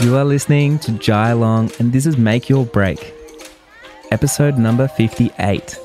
You 0.00 0.16
are 0.16 0.24
listening 0.24 0.78
to 0.80 0.92
Jai 0.92 1.32
Long, 1.32 1.72
and 1.80 1.92
this 1.92 2.06
is 2.06 2.16
Make 2.16 2.48
Your 2.48 2.64
Break, 2.64 3.12
episode 4.12 4.56
number 4.56 4.86
58. 4.86 5.76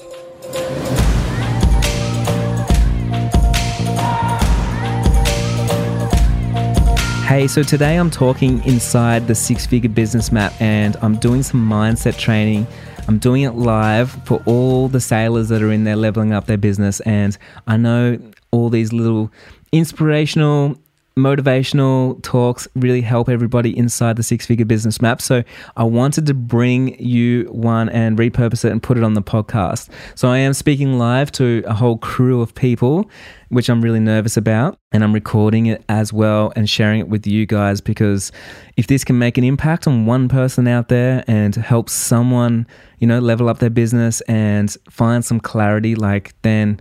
Hey, 7.25 7.47
so 7.47 7.63
today 7.63 7.95
I'm 7.95 8.11
talking 8.11 8.63
inside 8.65 9.25
the 9.25 9.33
six 9.33 9.65
figure 9.65 9.89
business 9.89 10.31
map 10.31 10.53
and 10.61 10.95
I'm 11.01 11.15
doing 11.15 11.41
some 11.41 11.67
mindset 11.67 12.15
training. 12.15 12.67
I'm 13.07 13.17
doing 13.17 13.41
it 13.41 13.55
live 13.55 14.11
for 14.25 14.43
all 14.45 14.89
the 14.89 15.01
sailors 15.01 15.49
that 15.49 15.63
are 15.63 15.71
in 15.71 15.85
there 15.85 15.95
leveling 15.95 16.33
up 16.33 16.45
their 16.45 16.59
business. 16.59 16.99
And 16.99 17.35
I 17.65 17.77
know 17.77 18.19
all 18.51 18.69
these 18.69 18.93
little 18.93 19.31
inspirational 19.71 20.77
motivational 21.15 22.21
talks 22.23 22.67
really 22.75 23.01
help 23.01 23.29
everybody 23.29 23.77
inside 23.77 24.15
the 24.15 24.23
six 24.23 24.45
figure 24.45 24.65
business 24.65 25.01
map. 25.01 25.21
So 25.21 25.43
I 25.77 25.83
wanted 25.83 26.25
to 26.27 26.33
bring 26.33 26.99
you 26.99 27.45
one 27.45 27.89
and 27.89 28.17
repurpose 28.17 28.65
it 28.65 28.71
and 28.71 28.81
put 28.81 28.97
it 28.97 29.03
on 29.03 29.13
the 29.13 29.21
podcast. 29.21 29.89
So 30.15 30.29
I 30.29 30.39
am 30.39 30.53
speaking 30.53 30.97
live 30.97 31.31
to 31.33 31.63
a 31.65 31.73
whole 31.73 31.97
crew 31.97 32.41
of 32.41 32.55
people, 32.55 33.09
which 33.49 33.69
I'm 33.69 33.81
really 33.81 33.99
nervous 33.99 34.37
about. 34.37 34.79
And 34.91 35.03
I'm 35.03 35.13
recording 35.13 35.67
it 35.67 35.83
as 35.87 36.11
well 36.11 36.51
and 36.55 36.69
sharing 36.69 36.99
it 36.99 37.09
with 37.09 37.27
you 37.27 37.45
guys 37.45 37.79
because 37.81 38.31
if 38.75 38.87
this 38.87 39.03
can 39.03 39.19
make 39.19 39.37
an 39.37 39.43
impact 39.43 39.87
on 39.87 40.05
one 40.05 40.29
person 40.29 40.67
out 40.67 40.89
there 40.89 41.23
and 41.27 41.55
help 41.55 41.89
someone, 41.89 42.65
you 42.99 43.07
know, 43.07 43.19
level 43.19 43.49
up 43.49 43.59
their 43.59 43.69
business 43.69 44.21
and 44.21 44.75
find 44.89 45.23
some 45.23 45.39
clarity, 45.39 45.95
like 45.95 46.33
then 46.41 46.79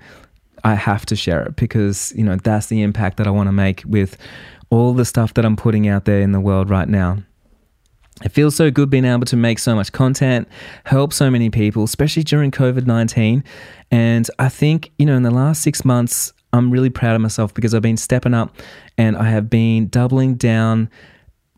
I 0.64 0.74
have 0.74 1.06
to 1.06 1.16
share 1.16 1.42
it 1.42 1.56
because, 1.56 2.12
you 2.16 2.24
know, 2.24 2.36
that's 2.36 2.66
the 2.66 2.82
impact 2.82 3.16
that 3.16 3.26
I 3.26 3.30
want 3.30 3.48
to 3.48 3.52
make 3.52 3.82
with 3.86 4.16
all 4.70 4.94
the 4.94 5.04
stuff 5.04 5.34
that 5.34 5.44
I'm 5.44 5.56
putting 5.56 5.88
out 5.88 6.04
there 6.04 6.20
in 6.20 6.32
the 6.32 6.40
world 6.40 6.70
right 6.70 6.88
now. 6.88 7.18
It 8.24 8.30
feels 8.30 8.54
so 8.54 8.70
good 8.70 8.88
being 8.88 9.04
able 9.04 9.24
to 9.27 9.36
make 9.36 9.58
so 9.58 9.74
much 9.74 9.91
content, 9.91 10.46
help 10.84 11.12
so 11.12 11.30
many 11.30 11.50
people, 11.50 11.84
especially 11.84 12.22
during 12.22 12.50
COVID 12.50 12.86
19. 12.86 13.42
And 13.91 14.28
I 14.38 14.48
think, 14.48 14.92
you 14.98 15.06
know, 15.06 15.16
in 15.16 15.22
the 15.22 15.30
last 15.30 15.62
six 15.62 15.84
months, 15.84 16.32
I'm 16.52 16.70
really 16.70 16.91
proud 16.91 17.14
of 17.14 17.20
myself 17.22 17.52
because 17.54 17.74
I've 17.74 17.82
been 17.82 17.97
stepping 17.97 18.34
up 18.34 18.54
and 18.98 19.16
I 19.16 19.24
have 19.30 19.48
been 19.48 19.88
doubling 19.88 20.34
down 20.34 20.91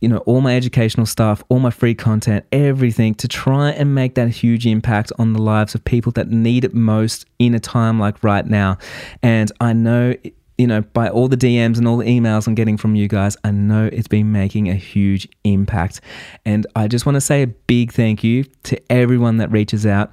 you 0.04 0.08
know, 0.10 0.18
all 0.18 0.42
my 0.42 0.54
educational 0.54 1.06
stuff, 1.06 1.42
all 1.48 1.60
my 1.60 1.70
free 1.70 1.94
content, 1.94 2.44
everything 2.52 3.14
to 3.14 3.26
try 3.26 3.70
and 3.70 3.94
make 3.94 4.16
that 4.16 4.28
huge 4.28 4.66
impact 4.66 5.10
on 5.18 5.32
the 5.32 5.40
lives 5.40 5.74
of 5.74 5.82
people 5.82 6.12
that 6.12 6.28
need 6.28 6.62
it 6.62 6.74
most 6.74 7.24
in 7.38 7.54
a 7.54 7.58
time 7.58 7.98
like 7.98 8.22
right 8.22 8.44
now. 8.44 8.76
And 9.22 9.50
I 9.62 9.72
know 9.72 10.14
you 10.58 10.66
know, 10.66 10.82
by 10.82 11.08
all 11.08 11.26
the 11.26 11.38
DMs 11.38 11.78
and 11.78 11.88
all 11.88 11.96
the 11.96 12.04
emails 12.04 12.46
I'm 12.46 12.54
getting 12.54 12.76
from 12.76 12.94
you 12.94 13.08
guys, 13.08 13.36
I 13.42 13.50
know 13.50 13.88
it's 13.90 14.06
been 14.06 14.30
making 14.30 14.68
a 14.68 14.74
huge 14.74 15.26
impact. 15.42 16.02
And 16.44 16.66
I 16.76 16.86
just 16.86 17.06
want 17.06 17.16
to 17.16 17.20
say 17.20 17.42
a 17.42 17.46
big 17.46 17.92
thank 17.92 18.22
you 18.22 18.44
to 18.64 18.80
everyone 18.92 19.38
that 19.38 19.50
reaches 19.50 19.84
out. 19.84 20.10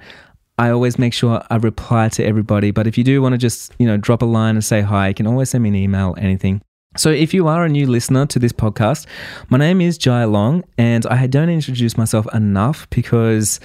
I 0.58 0.70
always 0.70 0.98
make 0.98 1.12
sure 1.12 1.44
I 1.48 1.56
reply 1.56 2.08
to 2.08 2.24
everybody, 2.24 2.72
but 2.72 2.88
if 2.88 2.98
you 2.98 3.04
do 3.04 3.22
want 3.22 3.34
to 3.34 3.38
just, 3.38 3.72
you 3.78 3.86
know, 3.86 3.98
drop 3.98 4.22
a 4.22 4.24
line 4.24 4.56
and 4.56 4.64
say 4.64 4.80
hi, 4.80 5.08
you 5.08 5.14
can 5.14 5.28
always 5.28 5.50
send 5.50 5.62
me 5.62 5.68
an 5.68 5.76
email, 5.76 6.16
anything. 6.18 6.60
So, 6.94 7.08
if 7.10 7.32
you 7.32 7.48
are 7.48 7.64
a 7.64 7.70
new 7.70 7.86
listener 7.86 8.26
to 8.26 8.38
this 8.38 8.52
podcast, 8.52 9.06
my 9.48 9.56
name 9.56 9.80
is 9.80 9.96
Jai 9.96 10.24
Long, 10.24 10.62
and 10.76 11.06
I 11.06 11.26
don't 11.26 11.48
introduce 11.48 11.96
myself 11.96 12.26
enough 12.34 12.86
because 12.90 13.60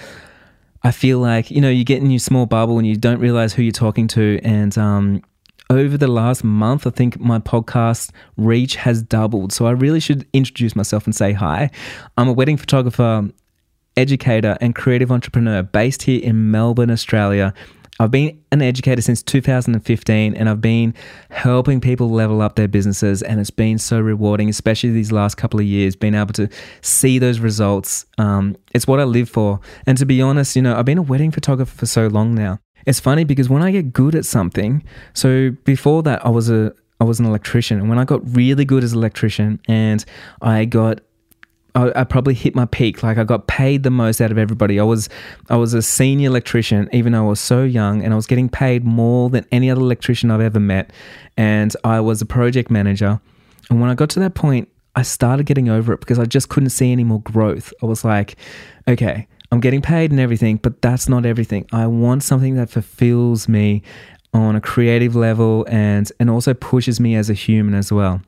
I 0.84 0.92
feel 0.92 1.19
like 1.19 1.52
you 1.52 1.59
know 1.59 1.69
you 1.69 1.84
get 1.84 2.02
in 2.02 2.09
your 2.09 2.19
small 2.19 2.45
bubble 2.45 2.78
and 2.78 2.88
you 2.88 2.95
don't 2.95 3.19
realize 3.19 3.52
who 3.52 3.64
you're 3.64 3.73
talking 3.73 4.08
to. 4.09 4.39
And 4.44 4.78
um, 4.78 5.22
over 5.69 5.97
the 5.97 6.08
last 6.08 6.45
month, 6.45 6.88
I 6.88 6.89
think 6.89 7.19
my 7.19 7.39
podcast 7.39 8.11
reach 8.38 8.78
has 8.78 9.03
doubled. 9.03 9.52
So 9.52 9.66
I 9.66 9.72
really 9.72 10.00
should 10.00 10.25
introduce 10.31 10.73
myself 10.73 11.06
and 11.06 11.14
say 11.14 11.34
hi. 11.34 11.69
I'm 12.17 12.30
a 12.30 12.34
wedding 12.34 12.56
photographer, 12.56 13.30
educator, 13.97 14.58
and 14.62 14.73
creative 14.73 15.12
entrepreneur 15.12 15.64
based 15.64 16.03
here 16.03 16.23
in 16.23 16.50
Melbourne, 16.50 16.91
Australia. 16.91 17.53
I've 18.00 18.12
been 18.12 18.40
an 18.52 18.62
educator 18.62 19.02
since 19.02 19.24
2015 19.24 20.35
and 20.35 20.50
I've 20.50 20.62
been 20.62 20.94
helping 21.31 21.81
people 21.81 22.09
level 22.09 22.41
up 22.41 22.56
their 22.56 22.68
businesses 22.68 23.24
and 23.24 23.40
it's 23.40 23.50
been 23.50 23.78
so 23.80 24.00
rewarding, 24.00 24.50
especially 24.50 24.91
these 24.91 25.12
last 25.12 25.35
couple 25.35 25.59
of 25.59 25.66
years, 25.66 25.96
being 25.96 26.13
able 26.13 26.34
to 26.34 26.47
see 26.81 27.18
those 27.18 27.40
results. 27.40 28.06
Um, 28.18 28.56
it's 28.74 28.85
what 28.85 29.00
I 29.00 29.03
live 29.03 29.30
for. 29.30 29.59
And 29.88 29.97
to 29.97 30.06
be 30.06 30.22
honest, 30.22 30.56
you 30.56 30.62
know, 30.62 30.78
I've 30.78 30.85
been 30.85 31.00
a 31.00 31.03
wedding 31.03 31.31
photographer 31.31 31.75
for 31.75 31.85
so 31.88 32.08
long 32.08 32.35
now. 32.35 32.59
It's 32.85 33.00
funny 33.00 33.24
because 33.24 33.50
when 33.50 33.63
I 33.63 33.72
get 33.72 33.91
good 33.94 34.16
at 34.16 34.25
something, 34.25 34.84
so 35.14 35.52
before 35.66 36.03
that 36.03 36.25
I 36.25 36.29
was 36.29 36.50
a 36.50 36.74
I 37.00 37.03
was 37.03 37.19
an 37.19 37.25
electrician 37.28 37.79
and 37.79 37.90
when 37.90 38.00
I 38.00 38.06
got 38.06 38.22
really 38.35 38.66
good 38.66 38.84
as 38.84 38.94
an 38.94 38.97
electrician 38.97 39.59
and 39.68 40.03
I 40.41 40.66
got 40.66 41.02
I, 41.75 41.91
I, 42.01 42.03
probably 42.03 42.33
hit 42.33 42.55
my 42.55 42.66
peak. 42.66 43.03
Like 43.03 43.17
I 43.17 43.23
got 43.23 43.47
paid 43.47 43.83
the 43.83 43.91
most 43.91 44.19
out 44.22 44.31
of 44.31 44.38
everybody. 44.38 44.79
I 44.79 44.83
was 44.83 45.09
I 45.50 45.57
was 45.57 45.73
a 45.73 45.81
senior 45.81 46.29
electrician, 46.29 46.89
even 46.91 47.13
though 47.13 47.25
I 47.25 47.29
was 47.29 47.39
so 47.39 47.63
young, 47.63 48.03
and 48.03 48.13
I 48.13 48.16
was 48.16 48.28
getting 48.28 48.50
paid 48.50 48.83
more 48.83 49.29
than 49.29 49.45
any 49.51 49.69
other 49.69 49.81
electrician 49.81 50.31
I've 50.31 50.41
ever 50.41 50.59
met. 50.59 50.91
And 51.35 51.75
I 51.83 52.00
was 52.00 52.22
a 52.22 52.25
project 52.25 52.72
manager. 52.72 53.19
And 53.69 53.81
when 53.81 53.89
I 53.89 53.95
got 53.95 54.09
to 54.11 54.19
that 54.22 54.33
point, 54.33 54.69
I 54.95 55.03
started 55.03 55.45
getting 55.45 55.69
over 55.69 55.94
it 55.94 56.00
because 56.00 56.17
I 56.17 56.25
just 56.25 56.50
couldn't 56.50 56.69
see 56.72 56.91
any 56.91 57.03
more 57.03 57.22
growth. 57.22 57.73
I 57.84 57.85
was 57.85 58.03
like, 58.03 58.38
okay, 58.88 59.28
I'm 59.51 59.59
getting 59.59 59.81
paid 59.81 60.11
and 60.11 60.19
everything, 60.19 60.57
but 60.57 60.81
that's 60.81 61.07
not 61.07 61.25
everything. 61.25 61.67
I 61.72 61.85
want 61.88 62.23
something 62.23 62.55
that 62.55 62.69
fulfills 62.69 63.47
me 63.47 63.84
on 64.34 64.55
a 64.55 64.61
creative 64.61 65.16
level 65.16 65.66
and 65.69 66.11
and 66.19 66.29
also 66.29 66.53
pushes 66.53 66.99
me 66.99 67.16
as 67.16 67.29
a 67.29 67.34
human 67.34 67.73
as 67.73 67.91
well 67.91 68.22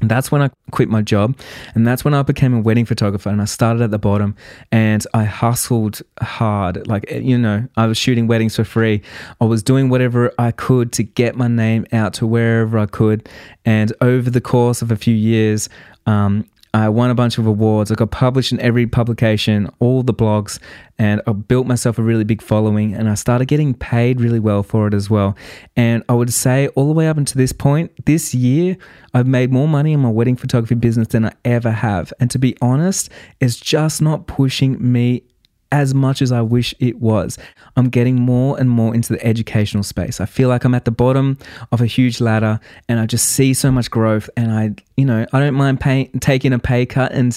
that's 0.00 0.32
when 0.32 0.42
I 0.42 0.50
quit 0.70 0.88
my 0.88 1.02
job. 1.02 1.36
And 1.74 1.86
that's 1.86 2.04
when 2.04 2.14
I 2.14 2.22
became 2.22 2.54
a 2.54 2.60
wedding 2.60 2.84
photographer. 2.84 3.28
And 3.28 3.40
I 3.40 3.44
started 3.44 3.82
at 3.82 3.90
the 3.90 3.98
bottom 3.98 4.34
and 4.70 5.06
I 5.14 5.24
hustled 5.24 6.02
hard. 6.20 6.86
Like, 6.86 7.04
eh, 7.08 7.18
you 7.18 7.38
know, 7.38 7.68
I 7.76 7.86
was 7.86 7.98
shooting 7.98 8.26
weddings 8.26 8.56
for 8.56 8.64
free. 8.64 9.02
I 9.40 9.44
was 9.44 9.62
doing 9.62 9.88
whatever 9.88 10.32
I 10.38 10.50
could 10.50 10.92
to 10.92 11.02
get 11.02 11.36
my 11.36 11.48
name 11.48 11.86
out 11.92 12.14
to 12.14 12.26
wherever 12.26 12.78
I 12.78 12.86
could. 12.86 13.28
And 13.64 13.92
over 14.00 14.30
the 14.30 14.40
course 14.40 14.82
of 14.82 14.90
a 14.90 14.96
few 14.96 15.14
years, 15.14 15.68
um, 16.06 16.48
I 16.74 16.88
won 16.88 17.10
a 17.10 17.14
bunch 17.14 17.36
of 17.36 17.46
awards. 17.46 17.92
I 17.92 17.96
got 17.96 18.10
published 18.10 18.50
in 18.50 18.60
every 18.60 18.86
publication, 18.86 19.68
all 19.78 20.02
the 20.02 20.14
blogs, 20.14 20.58
and 20.98 21.20
I 21.26 21.32
built 21.32 21.66
myself 21.66 21.98
a 21.98 22.02
really 22.02 22.24
big 22.24 22.40
following. 22.40 22.94
And 22.94 23.10
I 23.10 23.14
started 23.14 23.46
getting 23.46 23.74
paid 23.74 24.20
really 24.20 24.40
well 24.40 24.62
for 24.62 24.86
it 24.86 24.94
as 24.94 25.10
well. 25.10 25.36
And 25.76 26.02
I 26.08 26.14
would 26.14 26.32
say, 26.32 26.68
all 26.68 26.86
the 26.86 26.94
way 26.94 27.08
up 27.08 27.18
until 27.18 27.38
this 27.38 27.52
point, 27.52 27.92
this 28.06 28.34
year, 28.34 28.78
I've 29.12 29.26
made 29.26 29.52
more 29.52 29.68
money 29.68 29.92
in 29.92 30.00
my 30.00 30.10
wedding 30.10 30.36
photography 30.36 30.74
business 30.74 31.08
than 31.08 31.26
I 31.26 31.32
ever 31.44 31.70
have. 31.70 32.12
And 32.20 32.30
to 32.30 32.38
be 32.38 32.56
honest, 32.62 33.10
it's 33.40 33.56
just 33.56 34.00
not 34.00 34.26
pushing 34.26 34.92
me 34.92 35.24
as 35.72 35.94
much 35.94 36.22
as 36.22 36.30
I 36.30 36.42
wish 36.42 36.74
it 36.78 37.00
was. 37.00 37.38
I'm 37.76 37.88
getting 37.88 38.16
more 38.16 38.60
and 38.60 38.70
more 38.70 38.94
into 38.94 39.12
the 39.14 39.26
educational 39.26 39.82
space. 39.82 40.20
I 40.20 40.26
feel 40.26 40.48
like 40.48 40.64
I'm 40.64 40.74
at 40.74 40.84
the 40.84 40.90
bottom 40.92 41.38
of 41.72 41.80
a 41.80 41.86
huge 41.86 42.20
ladder 42.20 42.60
and 42.88 43.00
I 43.00 43.06
just 43.06 43.30
see 43.30 43.54
so 43.54 43.72
much 43.72 43.90
growth 43.90 44.30
and 44.36 44.52
I, 44.52 44.74
you 44.96 45.06
know, 45.06 45.26
I 45.32 45.40
don't 45.40 45.54
mind 45.54 45.80
pay, 45.80 46.10
taking 46.20 46.52
a 46.52 46.58
pay 46.58 46.86
cut 46.86 47.12
and 47.12 47.36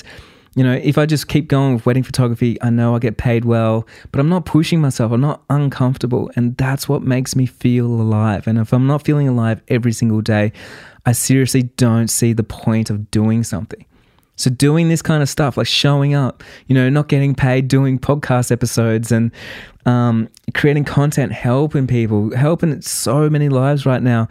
you 0.57 0.63
know, 0.63 0.73
if 0.73 0.97
I 0.97 1.05
just 1.05 1.27
keep 1.27 1.49
going 1.49 1.73
with 1.73 1.85
wedding 1.85 2.03
photography, 2.03 2.57
I 2.61 2.69
know 2.69 2.95
I 2.95 2.99
get 2.99 3.17
paid 3.17 3.43
well, 3.43 3.85
but 4.11 4.19
I'm 4.21 4.29
not 4.29 4.45
pushing 4.45 4.79
myself. 4.79 5.11
I'm 5.11 5.19
not 5.19 5.43
uncomfortable. 5.49 6.31
And 6.37 6.55
that's 6.55 6.87
what 6.87 7.01
makes 7.01 7.35
me 7.35 7.45
feel 7.45 7.87
alive. 7.87 8.47
And 8.47 8.57
if 8.57 8.71
I'm 8.71 8.87
not 8.87 9.03
feeling 9.03 9.27
alive 9.27 9.61
every 9.67 9.91
single 9.91 10.21
day, 10.21 10.53
I 11.05 11.11
seriously 11.11 11.63
don't 11.63 12.07
see 12.07 12.31
the 12.31 12.43
point 12.43 12.89
of 12.89 13.11
doing 13.11 13.43
something. 13.43 13.85
So 14.35 14.49
doing 14.49 14.89
this 14.89 15.01
kind 15.01 15.23
of 15.23 15.29
stuff, 15.29 15.57
like 15.57 15.67
showing 15.67 16.13
up, 16.13 16.43
you 16.67 16.75
know, 16.75 16.89
not 16.89 17.07
getting 17.07 17.35
paid, 17.35 17.67
doing 17.67 17.99
podcast 17.99 18.51
episodes 18.51 19.11
and 19.11 19.31
um, 19.85 20.29
creating 20.53 20.85
content, 20.85 21.31
helping 21.31 21.87
people, 21.87 22.35
helping 22.35 22.81
so 22.81 23.29
many 23.29 23.49
lives 23.49 23.85
right 23.85 24.01
now, 24.01 24.27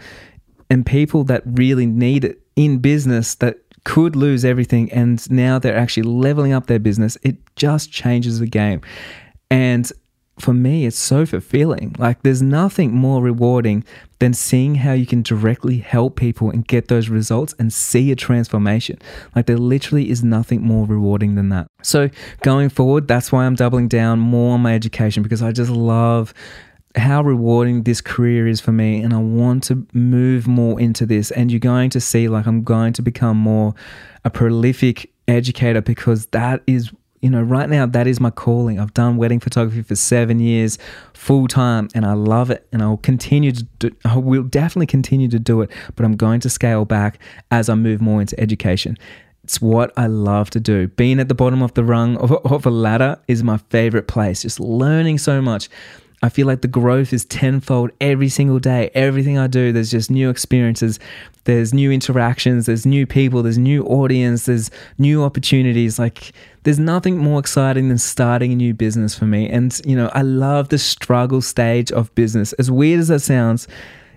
and 0.71 0.85
people 0.85 1.25
that 1.25 1.43
really 1.45 1.87
need 1.87 2.25
it 2.25 2.41
in 2.57 2.79
business 2.79 3.37
that 3.37 3.59
could 3.85 4.17
lose 4.17 4.45
everything, 4.45 4.91
and 4.93 5.31
now 5.31 5.59
they're 5.59 5.77
actually 5.77 6.05
leveling 6.05 6.53
up 6.53 6.67
their 6.67 6.79
business. 6.79 7.19
It 7.23 7.37
just 7.57 7.93
changes 7.93 8.41
the 8.41 8.47
game, 8.47 8.81
and 9.51 9.91
for 10.39 10.53
me, 10.53 10.85
it's 10.85 10.99
so 10.99 11.25
fulfilling. 11.25 11.95
Like, 11.99 12.23
there's 12.23 12.43
nothing 12.43 12.93
more 12.93 13.23
rewarding 13.23 13.85
than 14.19 14.35
seeing 14.35 14.77
how 14.77 14.93
you 14.93 15.07
can 15.07 15.23
directly 15.23 15.79
help 15.79 16.17
people 16.17 16.51
and 16.51 16.67
get 16.67 16.89
those 16.89 17.09
results 17.09 17.55
and 17.59 17.73
see 17.73 18.11
a 18.11 18.17
transformation. 18.17 18.99
Like, 19.37 19.47
there 19.47 19.59
literally 19.59 20.11
is 20.11 20.25
nothing 20.25 20.63
more 20.63 20.87
rewarding 20.87 21.37
than 21.37 21.51
that. 21.51 21.69
So, 21.83 22.11
going 22.43 22.69
forward, 22.69 23.07
that's 23.07 23.31
why 23.31 23.45
I'm 23.45 23.55
doubling 23.55 23.89
down 23.89 24.19
more 24.19 24.55
on 24.55 24.61
my 24.61 24.75
education 24.75 25.23
because 25.23 25.43
I 25.43 25.53
just 25.53 25.71
love 25.71 26.35
how 26.97 27.23
rewarding 27.23 27.83
this 27.83 28.01
career 28.01 28.47
is 28.47 28.61
for 28.61 28.73
me 28.73 29.03
and 29.03 29.13
I 29.13 29.19
want 29.19 29.65
to 29.65 29.87
move 29.93 30.47
more 30.47 30.81
into 30.81 31.07
this 31.07 31.33
and 31.33 31.51
you're 31.51 31.59
going 31.59 31.91
to 31.91 32.01
see 32.01 32.29
like 32.29 32.47
I'm 32.47 32.63
going 32.63 32.93
to 32.93 33.03
become 33.03 33.37
more 33.37 33.75
a 34.25 34.31
prolific 34.31 35.11
educator 35.27 35.81
because 35.81 36.27
that 36.27 36.63
is 36.69 36.93
you 37.25 37.31
know, 37.31 37.41
right 37.41 37.71
now 37.71 37.87
that 37.87 38.07
is 38.07 38.21
my 38.21 38.29
calling. 38.29 38.79
I've 38.79 38.93
done 38.93 39.17
wedding 39.17 39.41
photography 39.41 39.81
for 39.81 39.97
seven 39.97 40.41
years, 40.41 40.77
full 41.15 41.49
time, 41.49 41.89
and 41.95 42.05
I 42.05 42.13
love 42.13 42.51
it. 42.51 42.69
And 42.71 42.83
I'll 42.83 42.99
continue 42.99 43.51
to 43.51 43.63
do, 43.79 43.97
I 44.05 44.19
will 44.19 44.43
definitely 44.43 44.89
continue 44.89 45.29
to 45.29 45.39
do 45.39 45.63
it, 45.63 45.71
but 45.97 46.05
I'm 46.05 46.17
going 46.17 46.41
to 46.41 46.51
scale 46.51 46.85
back 46.85 47.19
as 47.51 47.71
I 47.71 47.77
move 47.77 48.03
more 48.03 48.21
into 48.21 48.39
education. 48.39 48.99
It's 49.43 49.59
what 49.59 49.91
I 49.97 50.07
love 50.07 50.51
to 50.51 50.61
do. 50.61 50.89
Being 50.89 51.19
at 51.19 51.29
the 51.29 51.35
bottom 51.35 51.63
of 51.63 51.73
the 51.73 51.83
rung 51.83 52.19
of, 52.19 52.31
of 52.31 52.67
a 52.67 52.71
ladder 52.71 53.19
is 53.27 53.43
my 53.43 53.57
favorite 53.57 54.07
place. 54.07 54.43
Just 54.43 54.61
learning 54.61 55.17
so 55.17 55.41
much. 55.41 55.71
I 56.25 56.31
feel 56.31 56.47
like 56.47 56.63
the 56.63 56.69
growth 56.69 57.13
is 57.13 57.27
tenfold 57.27 57.91
every 58.01 58.31
single 58.31 58.59
day. 58.59 58.91
Everything 58.95 59.37
I 59.37 59.47
do, 59.47 59.73
there's 59.73 59.91
just 59.91 60.11
new 60.11 60.31
experiences, 60.31 60.99
there's 61.45 61.75
new 61.75 61.93
interactions, 61.93 62.65
there's 62.65 62.87
new 62.87 63.07
people, 63.07 63.43
there's 63.43 63.59
new 63.59 63.85
audience, 63.85 64.47
there's 64.47 64.71
new 64.97 65.23
opportunities. 65.23 65.99
Like, 65.99 66.33
there's 66.63 66.79
nothing 66.79 67.19
more 67.19 67.39
exciting 67.39 67.91
than 67.91 67.99
starting 67.99 68.53
a 68.53 68.57
new 68.57 68.73
business 68.73 69.15
for 69.15 69.27
me. 69.27 69.51
And, 69.51 69.79
you 69.85 69.95
know, 69.95 70.11
I 70.15 70.23
love 70.23 70.71
the 70.71 70.79
struggle 70.79 71.43
stage 71.43 71.93
of 71.93 72.15
business. 72.15 72.55
As 72.55 72.71
weird 72.71 73.01
as 73.01 73.09
that 73.09 73.21
sounds, 73.21 73.69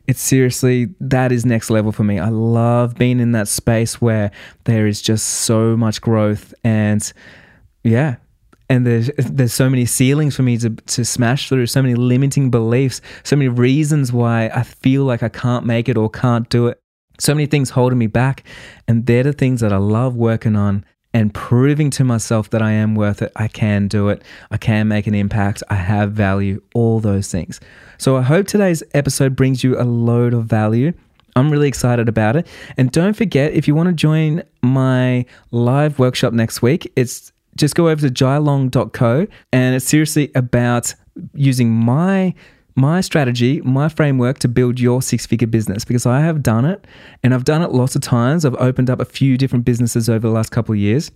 it's 0.07 0.21
seriously 0.21 0.88
that 1.01 1.33
is 1.33 1.45
next 1.45 1.69
level 1.69 1.92
for 1.92 2.06
me. 2.06 2.19
I 2.19 2.30
love 2.30 2.95
being 2.95 3.19
in 3.19 3.33
that 3.33 3.50
space 3.50 4.00
where 4.00 4.31
there 4.63 4.88
is 4.88 5.01
just 5.01 5.27
so 5.27 5.75
much 5.75 6.00
growth 6.00 6.54
and 6.63 7.12
yeah, 7.83 8.15
and 8.69 8.86
there's 8.86 9.10
there's 9.18 9.54
so 9.54 9.69
many 9.69 9.86
ceilings 9.86 10.36
for 10.36 10.44
me 10.44 10.58
to 10.58 10.69
to 10.69 11.06
smash 11.06 11.50
through, 11.50 11.68
so 11.68 11.81
many 11.81 11.96
limiting 11.96 12.50
beliefs, 12.50 13.02
so 13.24 13.36
many 13.36 13.48
reasons 13.48 14.12
why 14.12 14.50
I 14.54 14.64
feel 14.64 15.04
like 15.04 15.24
I 15.24 15.30
can't 15.30 15.66
make 15.66 15.90
it 15.90 15.98
or 15.98 16.10
can't 16.10 16.50
do 16.50 16.68
it. 16.68 16.80
So 17.19 17.34
many 17.34 17.48
things 17.48 17.72
holding 17.72 17.98
me 17.98 18.08
back, 18.08 18.44
and 18.88 19.06
they're 19.06 19.24
the 19.24 19.34
things 19.34 19.62
that 19.62 19.74
I 19.74 19.78
love 19.78 20.16
working 20.16 20.56
on 20.56 20.86
and 21.14 21.34
proving 21.34 21.90
to 21.90 22.04
myself 22.04 22.50
that 22.52 22.62
I 22.62 22.72
am 22.74 22.94
worth 22.94 23.22
it. 23.22 23.31
I 23.36 23.48
can 23.48 23.88
do 23.88 24.10
it. 24.10 24.22
I 24.52 24.58
can 24.58 24.88
make 24.88 25.08
an 25.08 25.16
impact. 25.16 25.64
I 25.69 25.75
have 25.75 26.12
value, 26.12 26.62
all 26.75 27.00
those 27.00 27.31
things. 27.31 27.60
So 27.98 28.18
I 28.18 28.22
hope 28.22 28.46
today's 28.46 28.84
episode 28.94 29.36
brings 29.36 29.64
you 29.64 29.80
a 29.80 29.84
load 29.84 30.34
of 30.34 30.46
value. 30.46 30.94
I'm 31.36 31.50
really 31.50 31.68
excited 31.68 32.10
about 32.10 32.36
it. 32.36 32.46
And 32.78 32.92
don't 32.92 33.16
forget, 33.16 33.54
if 33.54 33.68
you 33.68 33.74
want 33.74 33.88
to 33.88 33.94
join 33.94 34.44
my 34.62 35.25
live 35.52 35.98
workshop 35.98 36.34
next 36.34 36.62
week, 36.62 36.92
it's 36.96 37.31
just 37.57 37.75
go 37.75 37.89
over 37.89 38.07
to 38.07 38.13
jailong.co 38.13 39.27
and 39.51 39.75
it's 39.75 39.86
seriously 39.86 40.31
about 40.36 40.94
using 41.33 41.71
my 41.71 42.33
my 42.75 43.01
strategy, 43.01 43.59
my 43.62 43.89
framework 43.89 44.38
to 44.38 44.48
build 44.48 44.80
your 44.80 45.01
six 45.01 45.25
figure 45.25 45.48
business 45.48 45.83
because 45.83 46.06
I 46.06 46.19
have 46.21 46.44
done 46.44 46.63
it 46.63 46.86
and 47.24 47.33
I've 47.33 47.44
done 47.44 47.63
it 47.63 47.71
lots 47.71 47.95
of 47.95 48.04
times. 48.04 48.45
I've 48.45 48.56
opened 48.56 48.92
up 48.92 49.01
a 49.01 49.06
few 49.06 49.36
different 49.36 49.65
businesses 49.65 50.07
over 50.07 50.27
the 50.27 50.33
last 50.33 50.51
couple 50.51 50.74
of 50.74 50.80
years. 50.80 51.09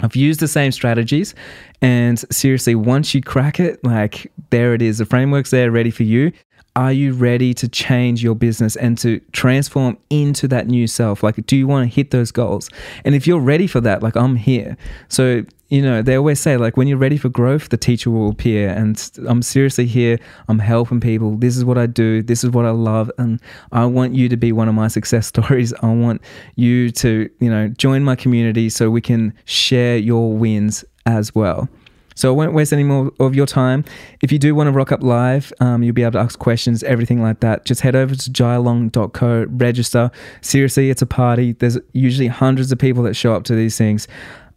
I've 0.00 0.16
used 0.16 0.40
the 0.40 0.48
same 0.48 0.72
strategies 0.72 1.36
and 1.80 2.18
seriously, 2.32 2.74
once 2.74 3.14
you 3.14 3.22
crack 3.22 3.60
it, 3.60 3.84
like 3.84 4.32
there 4.50 4.74
it 4.74 4.82
is. 4.82 4.98
The 4.98 5.06
framework's 5.06 5.50
there 5.52 5.70
ready 5.70 5.92
for 5.92 6.02
you 6.02 6.32
are 6.74 6.92
you 6.92 7.12
ready 7.12 7.52
to 7.54 7.68
change 7.68 8.22
your 8.22 8.34
business 8.34 8.76
and 8.76 8.96
to 8.98 9.20
transform 9.32 9.98
into 10.08 10.48
that 10.48 10.66
new 10.66 10.86
self? 10.86 11.22
Like, 11.22 11.44
do 11.46 11.56
you 11.56 11.66
want 11.66 11.88
to 11.88 11.94
hit 11.94 12.10
those 12.10 12.30
goals? 12.30 12.70
And 13.04 13.14
if 13.14 13.26
you're 13.26 13.40
ready 13.40 13.66
for 13.66 13.80
that, 13.82 14.02
like, 14.02 14.16
I'm 14.16 14.36
here. 14.36 14.76
So, 15.08 15.44
you 15.68 15.82
know, 15.82 16.00
they 16.00 16.16
always 16.16 16.40
say, 16.40 16.56
like, 16.56 16.78
when 16.78 16.88
you're 16.88 16.98
ready 16.98 17.18
for 17.18 17.28
growth, 17.28 17.68
the 17.68 17.76
teacher 17.76 18.10
will 18.10 18.30
appear. 18.30 18.70
And 18.70 19.10
I'm 19.26 19.42
seriously 19.42 19.86
here. 19.86 20.18
I'm 20.48 20.58
helping 20.60 21.00
people. 21.00 21.36
This 21.36 21.58
is 21.58 21.64
what 21.64 21.76
I 21.76 21.86
do. 21.86 22.22
This 22.22 22.42
is 22.42 22.50
what 22.50 22.64
I 22.64 22.70
love. 22.70 23.10
And 23.18 23.38
I 23.70 23.84
want 23.84 24.14
you 24.14 24.30
to 24.30 24.36
be 24.38 24.52
one 24.52 24.68
of 24.68 24.74
my 24.74 24.88
success 24.88 25.26
stories. 25.32 25.74
I 25.82 25.92
want 25.92 26.22
you 26.56 26.90
to, 26.92 27.28
you 27.38 27.50
know, 27.50 27.68
join 27.68 28.02
my 28.02 28.16
community 28.16 28.70
so 28.70 28.90
we 28.90 29.02
can 29.02 29.34
share 29.44 29.98
your 29.98 30.32
wins 30.32 30.86
as 31.04 31.34
well. 31.34 31.68
So 32.14 32.32
I 32.32 32.36
won't 32.36 32.52
waste 32.52 32.72
any 32.72 32.84
more 32.84 33.12
of 33.20 33.34
your 33.34 33.46
time. 33.46 33.84
If 34.20 34.32
you 34.32 34.38
do 34.38 34.54
want 34.54 34.68
to 34.68 34.72
rock 34.72 34.92
up 34.92 35.02
live, 35.02 35.52
um, 35.60 35.82
you'll 35.82 35.94
be 35.94 36.02
able 36.02 36.12
to 36.12 36.18
ask 36.18 36.38
questions, 36.38 36.82
everything 36.82 37.22
like 37.22 37.40
that. 37.40 37.64
Just 37.64 37.80
head 37.80 37.96
over 37.96 38.14
to 38.14 38.30
jailong.co, 38.30 39.46
register. 39.50 40.10
Seriously, 40.40 40.90
it's 40.90 41.02
a 41.02 41.06
party. 41.06 41.52
There's 41.52 41.78
usually 41.92 42.28
hundreds 42.28 42.72
of 42.72 42.78
people 42.78 43.02
that 43.04 43.14
show 43.14 43.34
up 43.34 43.44
to 43.44 43.54
these 43.54 43.76
things. 43.76 44.08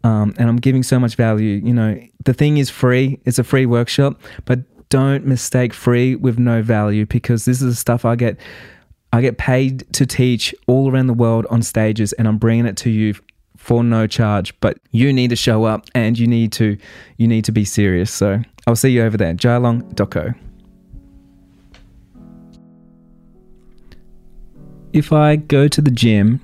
Um, 0.04 0.34
and 0.38 0.48
I'm 0.48 0.56
giving 0.56 0.82
so 0.82 1.00
much 1.00 1.16
value. 1.16 1.60
You 1.64 1.74
know, 1.74 2.00
the 2.24 2.34
thing 2.34 2.58
is 2.58 2.70
free. 2.70 3.20
It's 3.24 3.38
a 3.38 3.44
free 3.44 3.66
workshop, 3.66 4.20
but 4.44 4.60
don't 4.88 5.26
mistake 5.26 5.74
free 5.74 6.14
with 6.14 6.38
no 6.38 6.62
value 6.62 7.06
because 7.06 7.44
this 7.44 7.60
is 7.60 7.68
the 7.68 7.74
stuff 7.74 8.04
I 8.04 8.16
get. 8.16 8.38
I 9.12 9.20
get 9.20 9.38
paid 9.38 9.90
to 9.94 10.04
teach 10.04 10.54
all 10.66 10.90
around 10.90 11.06
the 11.06 11.14
world 11.14 11.46
on 11.50 11.62
stages, 11.62 12.12
and 12.14 12.28
I'm 12.28 12.38
bringing 12.38 12.66
it 12.66 12.76
to 12.78 12.90
you 12.90 13.14
for 13.66 13.82
no 13.82 14.06
charge, 14.06 14.54
but 14.60 14.78
you 14.92 15.12
need 15.12 15.28
to 15.28 15.34
show 15.34 15.64
up 15.64 15.88
and 15.92 16.16
you 16.16 16.28
need 16.28 16.52
to 16.52 16.78
you 17.16 17.26
need 17.26 17.44
to 17.44 17.50
be 17.50 17.64
serious. 17.64 18.12
So 18.12 18.40
I'll 18.64 18.76
see 18.76 18.90
you 18.90 19.02
over 19.02 19.16
there. 19.16 19.34
Jailong.co. 19.34 20.34
If 24.92 25.12
I 25.12 25.34
go 25.34 25.66
to 25.66 25.80
the 25.80 25.90
gym, 25.90 26.40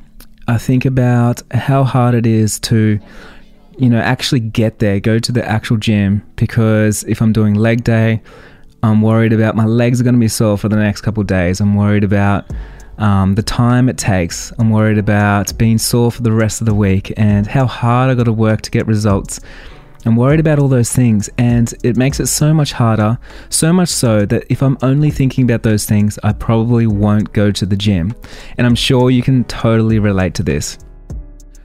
I 0.48 0.58
think 0.58 0.84
about 0.84 1.42
how 1.52 1.84
hard 1.84 2.16
it 2.16 2.26
is 2.26 2.58
to 2.70 2.98
you 3.78 3.88
know 3.88 4.00
actually 4.00 4.40
get 4.40 4.80
there, 4.80 4.98
go 4.98 5.20
to 5.20 5.30
the 5.30 5.48
actual 5.48 5.76
gym 5.76 6.28
because 6.34 7.04
if 7.04 7.22
I'm 7.22 7.32
doing 7.32 7.54
leg 7.54 7.84
day, 7.84 8.20
I'm 8.82 9.00
worried 9.00 9.32
about 9.32 9.54
my 9.54 9.64
legs 9.64 10.00
are 10.00 10.04
going 10.04 10.16
to 10.16 10.20
be 10.20 10.26
sore 10.26 10.58
for 10.58 10.68
the 10.68 10.76
next 10.76 11.02
couple 11.02 11.22
days. 11.22 11.60
I'm 11.60 11.76
worried 11.76 12.02
about 12.02 12.50
um, 12.98 13.34
the 13.34 13.42
time 13.42 13.88
it 13.88 13.98
takes. 13.98 14.52
I'm 14.58 14.70
worried 14.70 14.98
about 14.98 15.56
being 15.58 15.78
sore 15.78 16.12
for 16.12 16.22
the 16.22 16.32
rest 16.32 16.60
of 16.60 16.66
the 16.66 16.74
week 16.74 17.12
and 17.16 17.46
how 17.46 17.66
hard 17.66 18.10
I 18.10 18.14
got 18.14 18.24
to 18.24 18.32
work 18.32 18.62
to 18.62 18.70
get 18.70 18.86
results. 18.86 19.40
I'm 20.04 20.16
worried 20.16 20.40
about 20.40 20.58
all 20.58 20.66
those 20.66 20.90
things, 20.90 21.30
and 21.38 21.72
it 21.84 21.96
makes 21.96 22.18
it 22.18 22.26
so 22.26 22.52
much 22.52 22.72
harder. 22.72 23.18
So 23.50 23.72
much 23.72 23.88
so 23.88 24.26
that 24.26 24.44
if 24.50 24.62
I'm 24.62 24.76
only 24.82 25.10
thinking 25.10 25.44
about 25.44 25.62
those 25.62 25.84
things, 25.84 26.18
I 26.24 26.32
probably 26.32 26.88
won't 26.88 27.32
go 27.32 27.52
to 27.52 27.64
the 27.64 27.76
gym. 27.76 28.14
And 28.58 28.66
I'm 28.66 28.74
sure 28.74 29.10
you 29.10 29.22
can 29.22 29.44
totally 29.44 30.00
relate 30.00 30.34
to 30.34 30.42
this. 30.42 30.78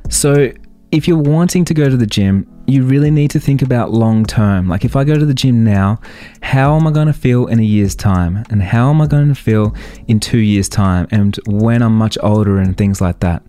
So, 0.09 0.51
if 0.91 1.07
you're 1.07 1.17
wanting 1.17 1.65
to 1.65 1.73
go 1.73 1.89
to 1.89 1.97
the 1.97 2.05
gym, 2.05 2.47
you 2.67 2.83
really 2.83 3.09
need 3.09 3.31
to 3.31 3.39
think 3.39 3.61
about 3.61 3.91
long 3.91 4.25
term. 4.25 4.67
Like, 4.67 4.83
if 4.83 4.97
I 4.97 5.05
go 5.05 5.17
to 5.17 5.25
the 5.25 5.33
gym 5.33 5.63
now, 5.63 6.01
how 6.41 6.75
am 6.75 6.85
I 6.85 6.91
going 6.91 7.07
to 7.07 7.13
feel 7.13 7.47
in 7.47 7.59
a 7.59 7.63
year's 7.63 7.95
time? 7.95 8.43
And 8.49 8.61
how 8.61 8.89
am 8.89 9.01
I 9.01 9.07
going 9.07 9.29
to 9.29 9.35
feel 9.35 9.73
in 10.07 10.19
two 10.19 10.39
years' 10.39 10.67
time? 10.67 11.07
And 11.09 11.39
when 11.47 11.81
I'm 11.81 11.97
much 11.97 12.17
older 12.21 12.59
and 12.59 12.77
things 12.77 12.99
like 12.99 13.21
that. 13.21 13.41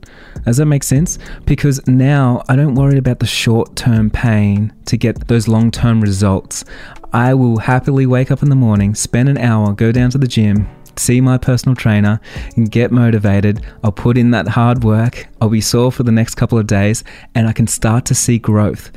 Does 0.45 0.59
that 0.59 0.67
make 0.67 0.85
sense? 0.85 1.19
Because 1.45 1.85
now 1.89 2.45
I 2.49 2.55
don't 2.55 2.77
worry 2.77 2.97
about 2.97 3.19
the 3.19 3.27
short 3.27 3.75
term 3.75 4.09
pain 4.09 4.73
to 4.87 4.97
get 4.97 5.27
those 5.27 5.49
long 5.49 5.73
term 5.73 6.01
results. 6.01 6.65
I 7.13 7.35
will 7.35 7.59
happily 7.59 8.07
wake 8.07 8.31
up 8.31 8.43
in 8.43 8.51
the 8.51 8.57
morning, 8.57 8.95
spend 8.95 9.29
an 9.29 9.39
hour, 9.39 9.73
go 9.73 9.91
down 9.91 10.11
to 10.11 10.19
the 10.19 10.29
gym, 10.29 10.69
see 10.99 11.21
my 11.21 11.39
personal 11.39 11.75
trainer 11.75 12.21
and 12.57 12.71
get 12.71 12.93
motivated. 12.93 13.65
I'll 13.83 13.93
put 13.93 14.19
in 14.19 14.31
that 14.33 14.49
hard 14.49 14.85
work. 14.85 15.29
I'll 15.41 15.49
be 15.49 15.61
sore 15.61 15.93
for 15.93 16.03
the 16.03 16.13
next 16.13 16.35
couple 16.35 16.59
of 16.59 16.67
days 16.67 17.05
and 17.35 17.49
I 17.49 17.53
can 17.53 17.67
start 17.67 18.05
to 18.07 18.15
see 18.15 18.39
growth. 18.39 18.91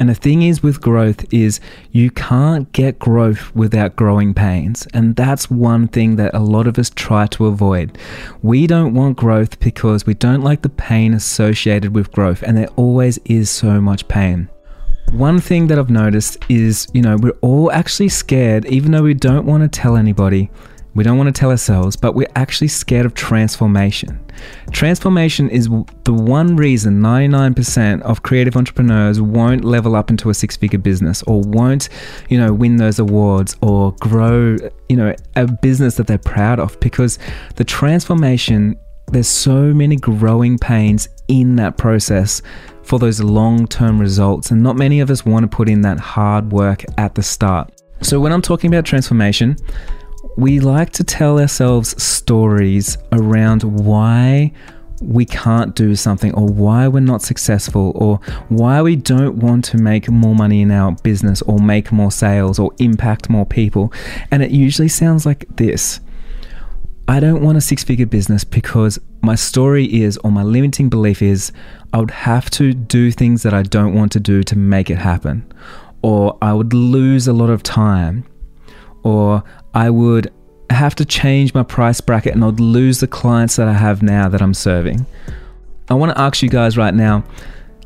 And 0.00 0.08
the 0.08 0.14
thing 0.14 0.42
is 0.42 0.62
with 0.62 0.80
growth 0.80 1.26
is 1.30 1.60
you 1.92 2.10
can't 2.10 2.72
get 2.72 2.98
growth 2.98 3.54
without 3.54 3.96
growing 3.96 4.32
pains. 4.32 4.88
And 4.94 5.14
that's 5.14 5.50
one 5.50 5.88
thing 5.88 6.16
that 6.16 6.34
a 6.34 6.38
lot 6.38 6.66
of 6.66 6.78
us 6.78 6.88
try 6.88 7.26
to 7.26 7.46
avoid. 7.46 7.98
We 8.40 8.66
don't 8.66 8.94
want 8.94 9.18
growth 9.18 9.60
because 9.60 10.06
we 10.06 10.14
don't 10.14 10.40
like 10.40 10.62
the 10.62 10.70
pain 10.70 11.12
associated 11.12 11.94
with 11.94 12.10
growth. 12.12 12.42
And 12.42 12.56
there 12.56 12.68
always 12.76 13.18
is 13.26 13.50
so 13.50 13.78
much 13.78 14.08
pain. 14.08 14.48
One 15.12 15.38
thing 15.38 15.66
that 15.66 15.78
I've 15.78 15.90
noticed 15.90 16.38
is, 16.48 16.88
you 16.94 17.02
know, 17.02 17.16
we're 17.16 17.36
all 17.42 17.70
actually 17.70 18.08
scared, 18.08 18.64
even 18.66 18.92
though 18.92 19.02
we 19.02 19.12
don't 19.12 19.44
want 19.44 19.64
to 19.64 19.68
tell 19.68 19.96
anybody, 19.96 20.50
we 21.00 21.04
don't 21.04 21.16
want 21.16 21.34
to 21.34 21.40
tell 21.40 21.48
ourselves, 21.48 21.96
but 21.96 22.14
we're 22.14 22.28
actually 22.36 22.68
scared 22.68 23.06
of 23.06 23.14
transformation. 23.14 24.20
Transformation 24.70 25.48
is 25.48 25.66
the 26.04 26.12
one 26.12 26.56
reason 26.56 27.00
99% 27.00 28.02
of 28.02 28.22
creative 28.22 28.54
entrepreneurs 28.54 29.18
won't 29.18 29.64
level 29.64 29.96
up 29.96 30.10
into 30.10 30.28
a 30.28 30.34
six-figure 30.34 30.78
business 30.78 31.22
or 31.22 31.40
won't, 31.40 31.88
you 32.28 32.38
know, 32.38 32.52
win 32.52 32.76
those 32.76 32.98
awards 32.98 33.56
or 33.62 33.92
grow, 33.92 34.58
you 34.90 34.96
know, 34.96 35.14
a 35.36 35.46
business 35.46 35.94
that 35.94 36.06
they're 36.06 36.18
proud 36.18 36.60
of 36.60 36.78
because 36.80 37.18
the 37.56 37.64
transformation 37.64 38.78
there's 39.10 39.26
so 39.26 39.72
many 39.72 39.96
growing 39.96 40.58
pains 40.58 41.08
in 41.28 41.56
that 41.56 41.78
process 41.78 42.42
for 42.82 42.98
those 42.98 43.22
long-term 43.22 43.98
results 43.98 44.50
and 44.50 44.62
not 44.62 44.76
many 44.76 45.00
of 45.00 45.08
us 45.08 45.24
want 45.24 45.50
to 45.50 45.56
put 45.56 45.66
in 45.66 45.80
that 45.80 45.98
hard 45.98 46.52
work 46.52 46.84
at 46.98 47.14
the 47.14 47.22
start. 47.22 47.72
So 48.02 48.20
when 48.20 48.32
I'm 48.32 48.42
talking 48.42 48.68
about 48.68 48.84
transformation, 48.84 49.56
we 50.40 50.58
like 50.58 50.90
to 50.90 51.04
tell 51.04 51.38
ourselves 51.38 52.02
stories 52.02 52.96
around 53.12 53.62
why 53.62 54.50
we 55.02 55.26
can't 55.26 55.74
do 55.74 55.94
something 55.94 56.32
or 56.34 56.46
why 56.46 56.88
we're 56.88 57.00
not 57.00 57.20
successful 57.20 57.92
or 57.94 58.16
why 58.48 58.80
we 58.80 58.96
don't 58.96 59.36
want 59.36 59.62
to 59.66 59.76
make 59.76 60.08
more 60.08 60.34
money 60.34 60.62
in 60.62 60.70
our 60.70 60.92
business 61.02 61.42
or 61.42 61.58
make 61.58 61.92
more 61.92 62.10
sales 62.10 62.58
or 62.58 62.72
impact 62.78 63.28
more 63.28 63.44
people. 63.44 63.92
And 64.30 64.42
it 64.42 64.50
usually 64.50 64.88
sounds 64.88 65.26
like 65.26 65.44
this. 65.56 66.00
I 67.06 67.20
don't 67.20 67.42
want 67.42 67.58
a 67.58 67.60
six 67.60 67.84
figure 67.84 68.06
business 68.06 68.42
because 68.42 68.98
my 69.20 69.34
story 69.34 69.84
is, 70.02 70.16
or 70.18 70.30
my 70.30 70.42
limiting 70.42 70.88
belief 70.88 71.20
is, 71.20 71.52
I 71.92 71.98
would 71.98 72.12
have 72.12 72.48
to 72.52 72.72
do 72.72 73.10
things 73.10 73.42
that 73.42 73.52
I 73.52 73.62
don't 73.62 73.94
want 73.94 74.12
to 74.12 74.20
do 74.20 74.42
to 74.44 74.56
make 74.56 74.88
it 74.88 74.98
happen. 74.98 75.52
Or 76.00 76.38
I 76.40 76.54
would 76.54 76.72
lose 76.72 77.28
a 77.28 77.34
lot 77.34 77.50
of 77.50 77.62
time. 77.62 78.24
Or 79.02 79.42
I 79.74 79.90
would 79.90 80.32
have 80.70 80.94
to 80.96 81.04
change 81.04 81.52
my 81.52 81.62
price 81.62 82.00
bracket 82.00 82.34
and 82.34 82.44
I'd 82.44 82.60
lose 82.60 83.00
the 83.00 83.06
clients 83.06 83.56
that 83.56 83.68
I 83.68 83.72
have 83.72 84.02
now 84.02 84.28
that 84.28 84.40
I'm 84.40 84.54
serving. 84.54 85.06
I 85.88 85.94
want 85.94 86.12
to 86.12 86.20
ask 86.20 86.42
you 86.42 86.48
guys 86.48 86.76
right 86.76 86.94
now 86.94 87.24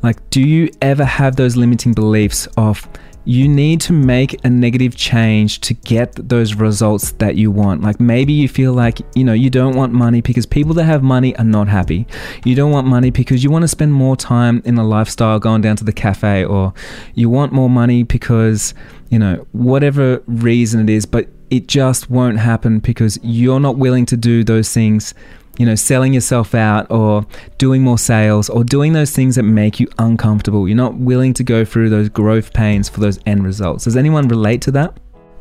Like, 0.05 0.29
do 0.29 0.39
you 0.39 0.69
ever 0.83 1.03
have 1.03 1.35
those 1.35 1.55
limiting 1.55 1.93
beliefs 1.93 2.47
of, 2.57 2.87
you 3.25 3.47
need 3.47 3.81
to 3.81 3.91
make 3.91 4.43
a 4.45 4.49
negative 4.49 4.95
change 4.95 5.59
to 5.61 5.73
get 5.73 6.13
those 6.29 6.53
results 6.53 7.11
that 7.13 7.35
you 7.35 7.49
want. 7.49 7.81
Like 7.81 7.99
maybe 7.99 8.31
you 8.33 8.47
feel 8.47 8.71
like, 8.71 9.01
you 9.15 9.23
know, 9.23 9.33
you 9.33 9.49
don't 9.49 9.75
want 9.75 9.93
money 9.93 10.21
because 10.21 10.45
people 10.45 10.75
that 10.75 10.83
have 10.83 11.01
money 11.01 11.35
are 11.37 11.43
not 11.43 11.67
happy. 11.67 12.05
You 12.43 12.55
don't 12.55 12.71
want 12.71 12.85
money 12.85 13.09
because 13.09 13.43
you 13.43 13.49
want 13.49 13.63
to 13.63 13.67
spend 13.67 13.93
more 13.93 14.15
time 14.15 14.61
in 14.63 14.77
a 14.77 14.83
lifestyle 14.83 15.39
going 15.39 15.61
down 15.61 15.75
to 15.77 15.83
the 15.83 15.91
cafe 15.91 16.45
or 16.45 16.73
you 17.15 17.29
want 17.29 17.51
more 17.51 17.69
money 17.69 18.03
because, 18.03 18.75
you 19.09 19.17
know, 19.17 19.45
whatever 19.53 20.21
reason 20.27 20.81
it 20.81 20.89
is, 20.91 21.07
but 21.07 21.27
it 21.49 21.67
just 21.67 22.09
won't 22.09 22.37
happen 22.37 22.79
because 22.79 23.19
you're 23.23 23.59
not 23.59 23.77
willing 23.77 24.05
to 24.05 24.17
do 24.17 24.43
those 24.43 24.71
things 24.71 25.13
you 25.57 25.65
know, 25.65 25.75
selling 25.75 26.13
yourself 26.13 26.53
out 26.53 26.89
or 26.89 27.25
doing 27.57 27.81
more 27.81 27.97
sales 27.97 28.49
or 28.49 28.63
doing 28.63 28.93
those 28.93 29.11
things 29.11 29.35
that 29.35 29.43
make 29.43 29.79
you 29.79 29.87
uncomfortable. 29.97 30.67
You're 30.67 30.77
not 30.77 30.95
willing 30.95 31.33
to 31.35 31.43
go 31.43 31.65
through 31.65 31.89
those 31.89 32.09
growth 32.09 32.53
pains 32.53 32.89
for 32.89 32.99
those 32.99 33.19
end 33.25 33.43
results. 33.43 33.85
Does 33.85 33.97
anyone 33.97 34.27
relate 34.27 34.61
to 34.63 34.71
that? 34.71 34.97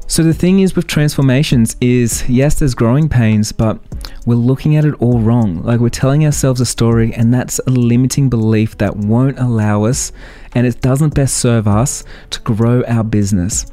So 0.06 0.22
the 0.22 0.34
thing 0.34 0.60
is 0.60 0.76
with 0.76 0.86
transformations 0.86 1.76
is 1.80 2.28
yes, 2.28 2.58
there's 2.58 2.74
growing 2.74 3.08
pains, 3.08 3.52
but 3.52 3.78
we're 4.26 4.34
looking 4.34 4.76
at 4.76 4.84
it 4.84 4.94
all 5.00 5.18
wrong. 5.18 5.62
Like 5.62 5.80
we're 5.80 5.88
telling 5.88 6.24
ourselves 6.26 6.60
a 6.60 6.66
story, 6.66 7.14
and 7.14 7.32
that's 7.32 7.58
a 7.66 7.70
limiting 7.70 8.28
belief 8.28 8.76
that 8.78 8.96
won't 8.96 9.38
allow 9.38 9.84
us 9.84 10.12
and 10.54 10.66
it 10.66 10.80
doesn't 10.80 11.14
best 11.14 11.38
serve 11.38 11.66
us 11.66 12.04
to 12.30 12.40
grow 12.40 12.84
our 12.84 13.02
business. 13.02 13.66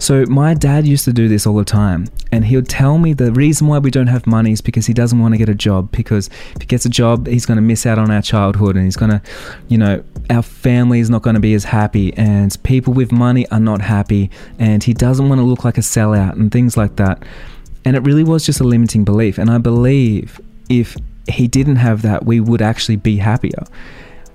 So, 0.00 0.24
my 0.26 0.54
dad 0.54 0.86
used 0.86 1.04
to 1.06 1.12
do 1.12 1.26
this 1.28 1.46
all 1.46 1.56
the 1.56 1.64
time, 1.64 2.06
and 2.30 2.44
he 2.44 2.54
would 2.54 2.68
tell 2.68 2.98
me 2.98 3.12
the 3.14 3.32
reason 3.32 3.66
why 3.66 3.78
we 3.78 3.90
don't 3.90 4.06
have 4.06 4.26
money 4.26 4.52
is 4.52 4.60
because 4.60 4.86
he 4.86 4.94
doesn't 4.94 5.18
want 5.18 5.34
to 5.34 5.38
get 5.38 5.48
a 5.48 5.54
job. 5.54 5.90
Because 5.90 6.28
if 6.54 6.62
he 6.62 6.66
gets 6.66 6.84
a 6.86 6.88
job, 6.88 7.26
he's 7.26 7.46
going 7.46 7.56
to 7.56 7.62
miss 7.62 7.84
out 7.84 7.98
on 7.98 8.10
our 8.10 8.22
childhood, 8.22 8.76
and 8.76 8.84
he's 8.84 8.96
going 8.96 9.10
to, 9.10 9.20
you 9.68 9.76
know, 9.76 10.04
our 10.30 10.42
family 10.42 11.00
is 11.00 11.10
not 11.10 11.22
going 11.22 11.34
to 11.34 11.40
be 11.40 11.52
as 11.54 11.64
happy, 11.64 12.14
and 12.16 12.56
people 12.62 12.92
with 12.92 13.10
money 13.10 13.48
are 13.48 13.60
not 13.60 13.80
happy, 13.80 14.30
and 14.58 14.84
he 14.84 14.94
doesn't 14.94 15.28
want 15.28 15.40
to 15.40 15.44
look 15.44 15.64
like 15.64 15.78
a 15.78 15.82
sellout, 15.82 16.34
and 16.34 16.52
things 16.52 16.76
like 16.76 16.94
that. 16.96 17.22
And 17.84 17.96
it 17.96 18.00
really 18.00 18.24
was 18.24 18.46
just 18.46 18.60
a 18.60 18.64
limiting 18.64 19.04
belief. 19.04 19.36
And 19.36 19.50
I 19.50 19.58
believe 19.58 20.40
if 20.68 20.96
he 21.28 21.48
didn't 21.48 21.76
have 21.76 22.02
that, 22.02 22.24
we 22.24 22.38
would 22.38 22.62
actually 22.62 22.96
be 22.96 23.16
happier 23.16 23.64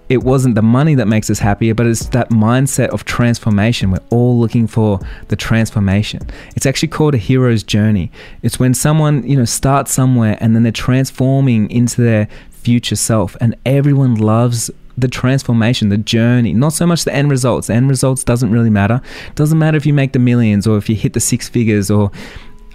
it 0.09 0.23
wasn't 0.23 0.55
the 0.55 0.61
money 0.61 0.95
that 0.95 1.07
makes 1.07 1.29
us 1.29 1.39
happier, 1.39 1.73
but 1.73 1.87
it's 1.87 2.07
that 2.07 2.29
mindset 2.29 2.89
of 2.89 3.05
transformation. 3.05 3.91
We're 3.91 3.99
all 4.09 4.39
looking 4.39 4.67
for 4.67 4.99
the 5.29 5.35
transformation. 5.35 6.21
It's 6.55 6.65
actually 6.65 6.89
called 6.89 7.15
a 7.15 7.17
hero's 7.17 7.63
journey. 7.63 8.11
It's 8.41 8.59
when 8.59 8.73
someone, 8.73 9.27
you 9.27 9.37
know, 9.37 9.45
starts 9.45 9.93
somewhere 9.93 10.37
and 10.41 10.55
then 10.55 10.63
they're 10.63 10.71
transforming 10.71 11.69
into 11.71 12.01
their 12.01 12.27
future 12.49 12.95
self, 12.95 13.35
and 13.41 13.55
everyone 13.65 14.15
loves 14.15 14.71
the 14.97 15.07
transformation, 15.07 15.89
the 15.89 15.97
journey, 15.97 16.53
not 16.53 16.73
so 16.73 16.85
much 16.85 17.03
the 17.03 17.13
end 17.13 17.31
results. 17.31 17.67
The 17.67 17.73
end 17.73 17.89
results 17.89 18.23
doesn't 18.23 18.51
really 18.51 18.69
matter. 18.69 19.01
It 19.27 19.35
doesn't 19.35 19.57
matter 19.57 19.75
if 19.75 19.85
you 19.85 19.93
make 19.93 20.13
the 20.13 20.19
millions 20.19 20.67
or 20.67 20.77
if 20.77 20.87
you 20.87 20.95
hit 20.95 21.13
the 21.13 21.19
six 21.19 21.49
figures 21.49 21.89
or 21.89 22.11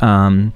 um, 0.01 0.53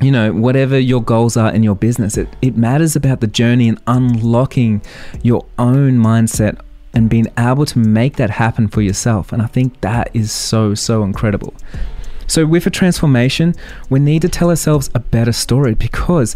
you 0.00 0.10
know, 0.10 0.32
whatever 0.32 0.78
your 0.78 1.02
goals 1.02 1.36
are 1.36 1.52
in 1.52 1.62
your 1.62 1.74
business, 1.74 2.16
it, 2.16 2.28
it 2.42 2.56
matters 2.56 2.96
about 2.96 3.20
the 3.20 3.26
journey 3.26 3.68
and 3.68 3.80
unlocking 3.86 4.82
your 5.22 5.46
own 5.58 5.98
mindset 5.98 6.60
and 6.92 7.08
being 7.08 7.26
able 7.38 7.66
to 7.66 7.78
make 7.78 8.16
that 8.16 8.30
happen 8.30 8.68
for 8.68 8.82
yourself. 8.82 9.32
And 9.32 9.42
I 9.42 9.46
think 9.46 9.80
that 9.80 10.10
is 10.14 10.32
so, 10.32 10.74
so 10.74 11.02
incredible. 11.02 11.54
So, 12.26 12.44
with 12.44 12.66
a 12.66 12.70
transformation, 12.70 13.54
we 13.88 14.00
need 14.00 14.22
to 14.22 14.28
tell 14.28 14.50
ourselves 14.50 14.90
a 14.94 14.98
better 14.98 15.32
story 15.32 15.74
because 15.74 16.34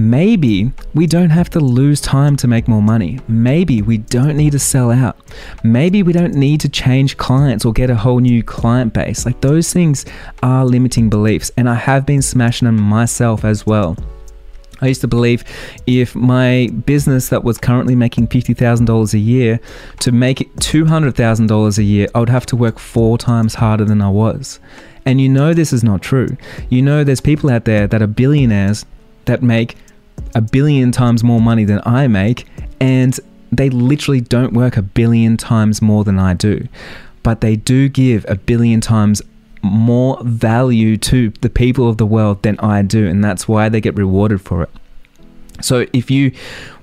Maybe 0.00 0.72
we 0.94 1.06
don't 1.06 1.28
have 1.28 1.50
to 1.50 1.60
lose 1.60 2.00
time 2.00 2.34
to 2.38 2.48
make 2.48 2.66
more 2.66 2.80
money. 2.80 3.20
Maybe 3.28 3.82
we 3.82 3.98
don't 3.98 4.34
need 4.34 4.52
to 4.52 4.58
sell 4.58 4.90
out. 4.90 5.18
Maybe 5.62 6.02
we 6.02 6.14
don't 6.14 6.32
need 6.32 6.62
to 6.62 6.70
change 6.70 7.18
clients 7.18 7.66
or 7.66 7.74
get 7.74 7.90
a 7.90 7.94
whole 7.94 8.18
new 8.18 8.42
client 8.42 8.94
base. 8.94 9.26
Like 9.26 9.42
those 9.42 9.74
things 9.74 10.06
are 10.42 10.64
limiting 10.64 11.10
beliefs, 11.10 11.52
and 11.58 11.68
I 11.68 11.74
have 11.74 12.06
been 12.06 12.22
smashing 12.22 12.64
them 12.64 12.80
myself 12.80 13.44
as 13.44 13.66
well. 13.66 13.94
I 14.80 14.86
used 14.86 15.02
to 15.02 15.06
believe 15.06 15.44
if 15.86 16.14
my 16.14 16.70
business 16.86 17.28
that 17.28 17.44
was 17.44 17.58
currently 17.58 17.94
making 17.94 18.28
$50,000 18.28 19.12
a 19.12 19.18
year 19.18 19.60
to 19.98 20.12
make 20.12 20.40
it 20.40 20.56
$200,000 20.56 21.78
a 21.78 21.82
year, 21.82 22.08
I 22.14 22.20
would 22.20 22.30
have 22.30 22.46
to 22.46 22.56
work 22.56 22.78
four 22.78 23.18
times 23.18 23.56
harder 23.56 23.84
than 23.84 24.00
I 24.00 24.08
was. 24.08 24.60
And 25.04 25.20
you 25.20 25.28
know 25.28 25.52
this 25.52 25.74
is 25.74 25.84
not 25.84 26.00
true. 26.00 26.38
You 26.70 26.80
know 26.80 27.04
there's 27.04 27.20
people 27.20 27.50
out 27.50 27.66
there 27.66 27.86
that 27.86 28.00
are 28.00 28.06
billionaires 28.06 28.86
that 29.26 29.42
make 29.42 29.76
a 30.34 30.40
billion 30.40 30.92
times 30.92 31.22
more 31.24 31.40
money 31.40 31.64
than 31.64 31.80
I 31.84 32.06
make, 32.08 32.46
and 32.80 33.18
they 33.52 33.70
literally 33.70 34.20
don't 34.20 34.52
work 34.52 34.76
a 34.76 34.82
billion 34.82 35.36
times 35.36 35.82
more 35.82 36.04
than 36.04 36.18
I 36.18 36.34
do. 36.34 36.68
But 37.22 37.40
they 37.40 37.56
do 37.56 37.88
give 37.88 38.24
a 38.28 38.36
billion 38.36 38.80
times 38.80 39.20
more 39.62 40.18
value 40.22 40.96
to 40.96 41.30
the 41.40 41.50
people 41.50 41.88
of 41.88 41.98
the 41.98 42.06
world 42.06 42.42
than 42.42 42.58
I 42.60 42.82
do, 42.82 43.06
and 43.06 43.22
that's 43.22 43.46
why 43.46 43.68
they 43.68 43.80
get 43.80 43.96
rewarded 43.96 44.40
for 44.40 44.62
it. 44.62 44.70
So, 45.60 45.86
if 45.92 46.10
you 46.10 46.32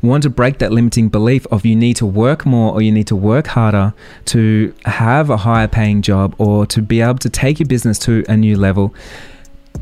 want 0.03 0.21
to 0.23 0.29
break 0.29 0.59
that 0.59 0.71
limiting 0.71 1.09
belief 1.09 1.47
of 1.47 1.65
you 1.65 1.75
need 1.75 1.95
to 1.95 2.05
work 2.05 2.45
more 2.45 2.73
or 2.73 2.81
you 2.81 2.91
need 2.91 3.07
to 3.07 3.15
work 3.15 3.47
harder 3.47 3.93
to 4.25 4.73
have 4.85 5.31
a 5.31 5.37
higher 5.37 5.67
paying 5.67 6.03
job 6.03 6.35
or 6.37 6.67
to 6.67 6.81
be 6.83 7.01
able 7.01 7.17
to 7.19 7.29
take 7.29 7.59
your 7.59 7.67
business 7.67 7.97
to 7.99 8.23
a 8.29 8.37
new 8.37 8.55
level, 8.55 8.93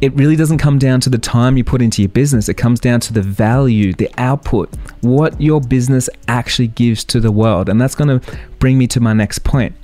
it 0.02 0.14
really 0.16 0.36
doesn't 0.36 0.58
come 0.58 0.80
down 0.80 1.00
to 1.02 1.10
the 1.10 1.18
time 1.18 1.58
you 1.58 1.64
put 1.64 1.82
into 1.82 2.02
your 2.02 2.10
business. 2.10 2.50
It 2.50 2.56
comes 2.56 2.80
down 2.80 3.00
to 3.02 3.14
the 3.14 3.22
value, 3.22 3.94
the 3.94 4.10
output, 4.18 4.74
what 5.02 5.40
your 5.40 5.62
business 5.62 6.10
actually 6.28 6.68
gives 6.68 7.04
to 7.06 7.20
the 7.20 7.32
world. 7.32 7.70
And 7.70 7.80
that's 7.80 7.96
going 7.96 8.20
to 8.20 8.38
bring 8.60 8.78
me 8.78 8.88
to 8.88 9.00
my 9.00 9.14
next 9.14 9.40
point. 9.40 9.76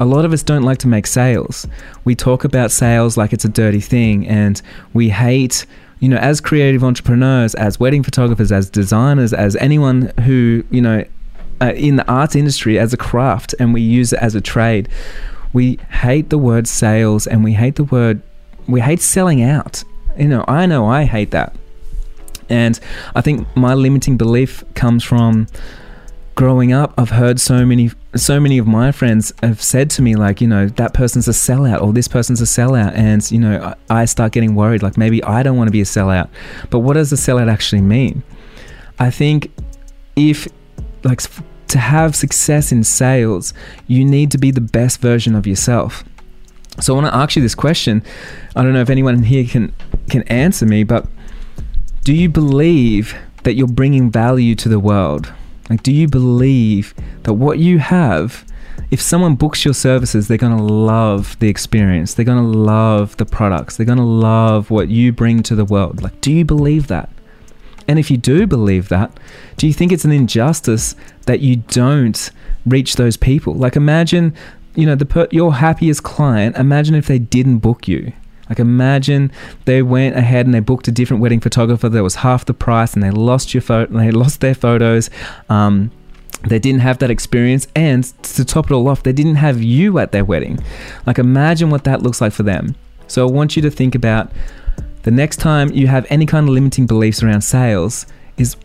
A 0.00 0.04
lot 0.04 0.24
of 0.24 0.32
us 0.32 0.42
don't 0.42 0.62
like 0.62 0.78
to 0.78 0.88
make 0.88 1.06
sales. 1.06 1.66
We 2.04 2.14
talk 2.14 2.44
about 2.44 2.70
sales 2.70 3.16
like 3.16 3.32
it's 3.32 3.44
a 3.44 3.48
dirty 3.48 3.80
thing, 3.80 4.26
and 4.26 4.60
we 4.92 5.10
hate, 5.10 5.64
you 6.00 6.08
know, 6.08 6.16
as 6.16 6.40
creative 6.40 6.82
entrepreneurs, 6.82 7.54
as 7.54 7.80
wedding 7.80 8.02
photographers, 8.02 8.52
as 8.52 8.68
designers, 8.68 9.32
as 9.32 9.56
anyone 9.56 10.12
who, 10.24 10.64
you 10.70 10.82
know, 10.82 11.04
uh, 11.60 11.72
in 11.74 11.96
the 11.96 12.06
arts 12.10 12.36
industry 12.36 12.78
as 12.78 12.92
a 12.92 12.96
craft 12.96 13.54
and 13.58 13.72
we 13.72 13.80
use 13.80 14.12
it 14.12 14.18
as 14.20 14.34
a 14.34 14.40
trade. 14.40 14.88
We 15.52 15.78
hate 15.90 16.28
the 16.28 16.36
word 16.36 16.68
sales 16.68 17.26
and 17.26 17.42
we 17.42 17.54
hate 17.54 17.76
the 17.76 17.84
word 17.84 18.20
we 18.68 18.80
hate 18.80 19.00
selling 19.00 19.42
out. 19.42 19.84
You 20.18 20.28
know, 20.28 20.44
I 20.48 20.66
know 20.66 20.86
I 20.86 21.04
hate 21.04 21.30
that. 21.32 21.54
And 22.48 22.78
I 23.14 23.20
think 23.20 23.46
my 23.56 23.74
limiting 23.74 24.16
belief 24.16 24.64
comes 24.74 25.02
from 25.02 25.48
growing 26.36 26.72
up. 26.72 26.94
I've 26.96 27.10
heard 27.10 27.40
so 27.40 27.66
many 27.66 27.90
so 28.14 28.38
many 28.38 28.56
of 28.58 28.66
my 28.66 28.92
friends 28.92 29.32
have 29.42 29.60
said 29.60 29.90
to 29.90 30.02
me 30.02 30.14
like, 30.14 30.40
you 30.40 30.46
know, 30.46 30.68
that 30.68 30.94
person's 30.94 31.28
a 31.28 31.32
sellout 31.32 31.82
or 31.82 31.92
this 31.92 32.08
person's 32.08 32.40
a 32.40 32.44
sellout 32.44 32.92
and 32.94 33.28
you 33.30 33.38
know, 33.38 33.74
I, 33.90 34.04
start 34.04 34.32
getting 34.32 34.54
worried 34.54 34.82
like 34.82 34.96
maybe 34.96 35.22
I 35.24 35.42
don't 35.42 35.56
want 35.56 35.68
to 35.68 35.72
be 35.72 35.80
a 35.80 35.84
sellout. 35.84 36.28
But 36.70 36.80
what 36.80 36.94
does 36.94 37.12
a 37.12 37.16
sellout 37.16 37.50
actually 37.50 37.82
mean? 37.82 38.22
I 38.98 39.10
think 39.10 39.50
if 40.14 40.48
like 41.04 41.20
to 41.68 41.78
have 41.78 42.14
success 42.14 42.70
in 42.70 42.84
sales, 42.84 43.52
you 43.86 44.04
need 44.04 44.30
to 44.30 44.38
be 44.38 44.50
the 44.50 44.60
best 44.60 45.00
version 45.00 45.34
of 45.34 45.46
yourself. 45.46 46.04
So 46.80 46.94
I 46.94 47.00
want 47.00 47.12
to 47.12 47.16
ask 47.16 47.36
you 47.36 47.42
this 47.42 47.54
question. 47.54 48.02
I 48.54 48.62
don't 48.62 48.72
know 48.72 48.80
if 48.80 48.90
anyone 48.90 49.22
here 49.22 49.44
can 49.46 49.72
can 50.08 50.22
answer 50.24 50.66
me, 50.66 50.84
but 50.84 51.06
do 52.04 52.12
you 52.12 52.28
believe 52.28 53.16
that 53.42 53.54
you're 53.54 53.66
bringing 53.66 54.10
value 54.10 54.54
to 54.56 54.68
the 54.68 54.78
world? 54.78 55.32
Like, 55.68 55.82
do 55.82 55.92
you 55.92 56.06
believe 56.06 56.94
that 57.24 57.34
what 57.34 57.58
you 57.58 57.78
have, 57.78 58.44
if 58.90 59.00
someone 59.00 59.34
books 59.34 59.64
your 59.64 59.74
services, 59.74 60.28
they're 60.28 60.38
going 60.38 60.56
to 60.56 60.62
love 60.62 61.36
the 61.40 61.48
experience. 61.48 62.14
They're 62.14 62.24
going 62.24 62.52
to 62.52 62.58
love 62.58 63.16
the 63.16 63.26
products. 63.26 63.76
They're 63.76 63.86
going 63.86 63.98
to 63.98 64.04
love 64.04 64.70
what 64.70 64.88
you 64.88 65.12
bring 65.12 65.42
to 65.44 65.56
the 65.56 65.64
world. 65.64 66.02
Like, 66.02 66.20
do 66.20 66.32
you 66.32 66.44
believe 66.44 66.86
that? 66.86 67.10
And 67.88 67.98
if 67.98 68.10
you 68.10 68.16
do 68.16 68.46
believe 68.46 68.88
that, 68.88 69.18
do 69.56 69.66
you 69.66 69.72
think 69.72 69.92
it's 69.92 70.04
an 70.04 70.12
injustice 70.12 70.94
that 71.26 71.40
you 71.40 71.56
don't 71.56 72.30
reach 72.64 72.96
those 72.96 73.16
people? 73.16 73.54
Like, 73.54 73.76
imagine 73.76 74.34
you 74.76 74.86
know, 74.86 74.94
the 74.94 75.06
per- 75.06 75.28
your 75.30 75.54
happiest 75.54 76.02
client, 76.02 76.56
imagine 76.56 76.94
if 76.94 77.06
they 77.06 77.18
didn't 77.18 77.58
book 77.58 77.88
you. 77.88 78.12
Like 78.48 78.60
imagine 78.60 79.32
they 79.64 79.82
went 79.82 80.16
ahead 80.16 80.46
and 80.46 80.54
they 80.54 80.60
booked 80.60 80.86
a 80.86 80.92
different 80.92 81.20
wedding 81.20 81.40
photographer 81.40 81.88
that 81.88 82.02
was 82.02 82.16
half 82.16 82.44
the 82.44 82.54
price, 82.54 82.94
and 82.94 83.02
they 83.02 83.10
lost 83.10 83.54
your 83.54 83.60
photo, 83.60 83.92
they 83.92 84.10
lost 84.10 84.40
their 84.40 84.54
photos. 84.54 85.10
Um, 85.48 85.90
they 86.44 86.58
didn't 86.58 86.80
have 86.80 86.98
that 86.98 87.10
experience, 87.10 87.66
and 87.74 88.04
to 88.22 88.44
top 88.44 88.66
it 88.66 88.72
all 88.72 88.86
off, 88.86 89.02
they 89.02 89.12
didn't 89.12 89.36
have 89.36 89.60
you 89.62 89.98
at 89.98 90.12
their 90.12 90.24
wedding. 90.24 90.60
Like 91.06 91.18
imagine 91.18 91.70
what 91.70 91.84
that 91.84 92.02
looks 92.02 92.20
like 92.20 92.32
for 92.32 92.44
them. 92.44 92.76
So 93.08 93.26
I 93.26 93.30
want 93.30 93.56
you 93.56 93.62
to 93.62 93.70
think 93.70 93.94
about 93.94 94.30
the 95.02 95.10
next 95.10 95.38
time 95.38 95.72
you 95.72 95.86
have 95.86 96.06
any 96.10 96.26
kind 96.26 96.48
of 96.48 96.54
limiting 96.54 96.86
beliefs 96.86 97.22
around 97.22 97.42
sales 97.42 98.06
is 98.36 98.56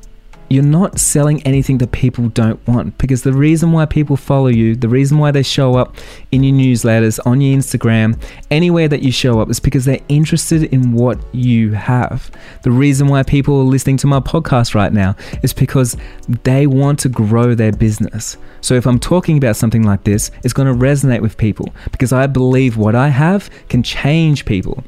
you're 0.51 0.63
not 0.63 0.99
selling 0.99 1.41
anything 1.43 1.77
that 1.79 1.91
people 1.91 2.29
don't 2.29 2.65
want 2.67 2.97
because 2.97 3.23
the 3.23 3.33
reason 3.33 3.71
why 3.71 3.85
people 3.85 4.17
follow 4.17 4.47
you, 4.47 4.75
the 4.75 4.89
reason 4.89 5.17
why 5.17 5.31
they 5.31 5.43
show 5.43 5.75
up 5.75 5.95
in 6.31 6.43
your 6.43 6.53
newsletters, 6.55 7.19
on 7.25 7.41
your 7.41 7.57
Instagram, 7.57 8.21
anywhere 8.49 8.87
that 8.87 9.01
you 9.01 9.11
show 9.11 9.39
up 9.39 9.49
is 9.49 9.59
because 9.59 9.85
they're 9.85 9.99
interested 10.09 10.63
in 10.65 10.93
what 10.93 11.17
you 11.33 11.71
have. 11.71 12.29
The 12.63 12.71
reason 12.71 13.07
why 13.07 13.23
people 13.23 13.59
are 13.59 13.63
listening 13.63 13.97
to 13.97 14.07
my 14.07 14.19
podcast 14.19 14.75
right 14.75 14.91
now 14.91 15.15
is 15.41 15.53
because 15.53 15.95
they 16.43 16.67
want 16.67 16.99
to 16.99 17.09
grow 17.09 17.55
their 17.55 17.71
business. 17.71 18.37
So 18.61 18.75
if 18.75 18.85
I'm 18.85 18.99
talking 18.99 19.37
about 19.37 19.55
something 19.55 19.83
like 19.83 20.03
this, 20.03 20.31
it's 20.43 20.53
going 20.53 20.67
to 20.67 20.85
resonate 20.85 21.21
with 21.21 21.37
people 21.37 21.69
because 21.91 22.11
I 22.11 22.27
believe 22.27 22.77
what 22.77 22.95
I 22.95 23.09
have 23.09 23.49
can 23.69 23.83
change 23.83 24.45
people. 24.45 24.83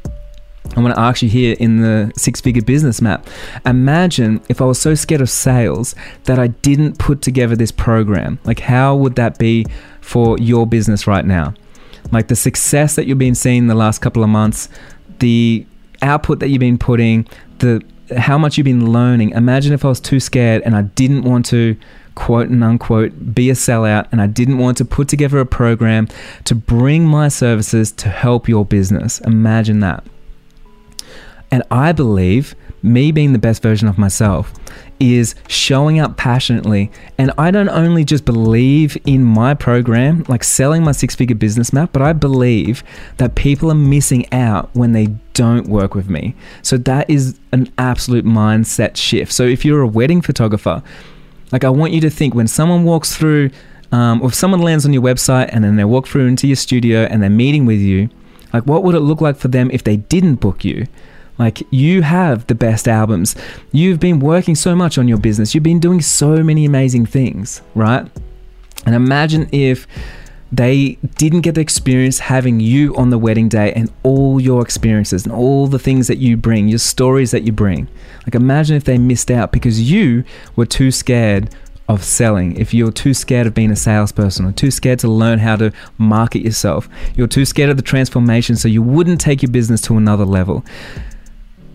I 0.75 0.81
want 0.81 0.95
to 0.95 0.99
ask 0.99 1.21
you 1.21 1.29
here 1.29 1.55
in 1.59 1.81
the 1.81 2.11
six 2.17 2.41
figure 2.41 2.61
business 2.61 3.01
map. 3.01 3.27
Imagine 3.65 4.41
if 4.49 4.61
I 4.61 4.65
was 4.65 4.79
so 4.79 4.95
scared 4.95 5.21
of 5.21 5.29
sales 5.29 5.93
that 6.23 6.39
I 6.39 6.47
didn't 6.47 6.97
put 6.97 7.21
together 7.21 7.55
this 7.55 7.71
program. 7.71 8.39
Like, 8.43 8.59
how 8.59 8.95
would 8.95 9.15
that 9.15 9.37
be 9.37 9.65
for 10.01 10.37
your 10.39 10.65
business 10.65 11.05
right 11.05 11.25
now? 11.25 11.53
Like, 12.11 12.27
the 12.27 12.35
success 12.35 12.95
that 12.95 13.05
you've 13.05 13.17
been 13.19 13.35
seeing 13.35 13.67
the 13.67 13.75
last 13.75 13.99
couple 13.99 14.23
of 14.23 14.29
months, 14.29 14.69
the 15.19 15.65
output 16.01 16.39
that 16.39 16.49
you've 16.49 16.59
been 16.59 16.77
putting, 16.77 17.27
the 17.59 17.81
how 18.17 18.37
much 18.37 18.57
you've 18.57 18.65
been 18.65 18.91
learning. 18.91 19.31
Imagine 19.31 19.73
if 19.73 19.85
I 19.85 19.89
was 19.89 19.99
too 19.99 20.19
scared 20.19 20.61
and 20.63 20.75
I 20.75 20.83
didn't 20.83 21.23
want 21.23 21.45
to 21.47 21.77
quote 22.15 22.49
and 22.49 22.63
unquote 22.63 23.33
be 23.33 23.49
a 23.49 23.53
sellout 23.53 24.07
and 24.11 24.21
I 24.21 24.27
didn't 24.27 24.57
want 24.57 24.77
to 24.77 24.85
put 24.85 25.07
together 25.07 25.39
a 25.39 25.45
program 25.45 26.07
to 26.45 26.53
bring 26.53 27.05
my 27.05 27.27
services 27.27 27.91
to 27.93 28.09
help 28.09 28.47
your 28.47 28.65
business. 28.65 29.19
Imagine 29.21 29.79
that. 29.79 30.03
And 31.53 31.61
I 31.69 31.91
believe 31.91 32.55
me 32.81 33.11
being 33.11 33.31
the 33.31 33.37
best 33.37 33.61
version 33.61 33.87
of 33.87 33.99
myself 33.99 34.51
is 34.99 35.35
showing 35.47 35.99
up 35.99 36.17
passionately. 36.17 36.89
And 37.19 37.31
I 37.37 37.51
don't 37.51 37.69
only 37.69 38.03
just 38.03 38.25
believe 38.25 38.97
in 39.05 39.23
my 39.23 39.53
program, 39.53 40.25
like 40.27 40.43
selling 40.43 40.83
my 40.83 40.93
six 40.93 41.13
figure 41.13 41.35
business 41.35 41.71
map, 41.71 41.91
but 41.93 42.01
I 42.01 42.11
believe 42.11 42.83
that 43.17 43.35
people 43.35 43.69
are 43.69 43.75
missing 43.75 44.25
out 44.33 44.71
when 44.73 44.93
they 44.93 45.09
don't 45.35 45.67
work 45.67 45.93
with 45.93 46.09
me. 46.09 46.33
So 46.63 46.75
that 46.77 47.07
is 47.07 47.39
an 47.51 47.71
absolute 47.77 48.25
mindset 48.25 48.97
shift. 48.97 49.31
So 49.31 49.43
if 49.43 49.63
you're 49.63 49.81
a 49.81 49.87
wedding 49.87 50.23
photographer, 50.23 50.81
like 51.51 51.63
I 51.63 51.69
want 51.69 51.93
you 51.93 52.01
to 52.01 52.09
think 52.09 52.33
when 52.33 52.47
someone 52.47 52.83
walks 52.83 53.15
through, 53.15 53.51
um, 53.91 54.23
or 54.23 54.29
if 54.29 54.33
someone 54.33 54.63
lands 54.63 54.87
on 54.87 54.93
your 54.93 55.03
website 55.03 55.49
and 55.51 55.63
then 55.63 55.75
they 55.75 55.85
walk 55.85 56.07
through 56.07 56.25
into 56.25 56.47
your 56.47 56.55
studio 56.55 57.03
and 57.03 57.21
they're 57.21 57.29
meeting 57.29 57.67
with 57.67 57.79
you, 57.79 58.09
like 58.53 58.65
what 58.65 58.83
would 58.83 58.95
it 58.95 59.01
look 59.01 59.21
like 59.21 59.35
for 59.35 59.49
them 59.49 59.69
if 59.69 59.83
they 59.83 59.97
didn't 59.97 60.37
book 60.37 60.65
you? 60.65 60.87
Like, 61.37 61.63
you 61.71 62.03
have 62.03 62.45
the 62.47 62.55
best 62.55 62.87
albums. 62.87 63.35
You've 63.71 63.99
been 63.99 64.19
working 64.19 64.55
so 64.55 64.75
much 64.75 64.97
on 64.97 65.07
your 65.07 65.17
business. 65.17 65.55
You've 65.55 65.63
been 65.63 65.79
doing 65.79 66.01
so 66.01 66.43
many 66.43 66.65
amazing 66.65 67.07
things, 67.07 67.61
right? 67.73 68.07
And 68.85 68.95
imagine 68.95 69.49
if 69.51 69.87
they 70.51 70.99
didn't 71.15 71.41
get 71.41 71.55
the 71.55 71.61
experience 71.61 72.19
having 72.19 72.59
you 72.59 72.95
on 72.95 73.09
the 73.09 73.17
wedding 73.17 73.49
day 73.49 73.73
and 73.73 73.91
all 74.03 74.39
your 74.39 74.61
experiences 74.61 75.25
and 75.25 75.33
all 75.33 75.65
the 75.65 75.79
things 75.79 76.07
that 76.07 76.19
you 76.19 76.37
bring, 76.37 76.67
your 76.67 76.77
stories 76.77 77.31
that 77.31 77.41
you 77.41 77.51
bring. 77.51 77.87
Like, 78.25 78.35
imagine 78.35 78.75
if 78.75 78.83
they 78.83 78.99
missed 78.99 79.31
out 79.31 79.51
because 79.51 79.81
you 79.89 80.23
were 80.55 80.67
too 80.67 80.91
scared 80.91 81.49
of 81.89 82.03
selling, 82.03 82.55
if 82.55 82.73
you're 82.73 82.91
too 82.91 83.15
scared 83.15 83.47
of 83.47 83.55
being 83.55 83.71
a 83.71 83.75
salesperson 83.75 84.45
or 84.45 84.51
too 84.51 84.69
scared 84.69 84.99
to 84.99 85.07
learn 85.07 85.39
how 85.39 85.55
to 85.55 85.73
market 85.97 86.43
yourself, 86.43 86.87
you're 87.15 87.27
too 87.27 87.45
scared 87.45 87.71
of 87.71 87.77
the 87.77 87.83
transformation, 87.83 88.55
so 88.55 88.67
you 88.67 88.83
wouldn't 88.83 89.19
take 89.19 89.41
your 89.41 89.51
business 89.51 89.81
to 89.81 89.97
another 89.97 90.23
level 90.23 90.63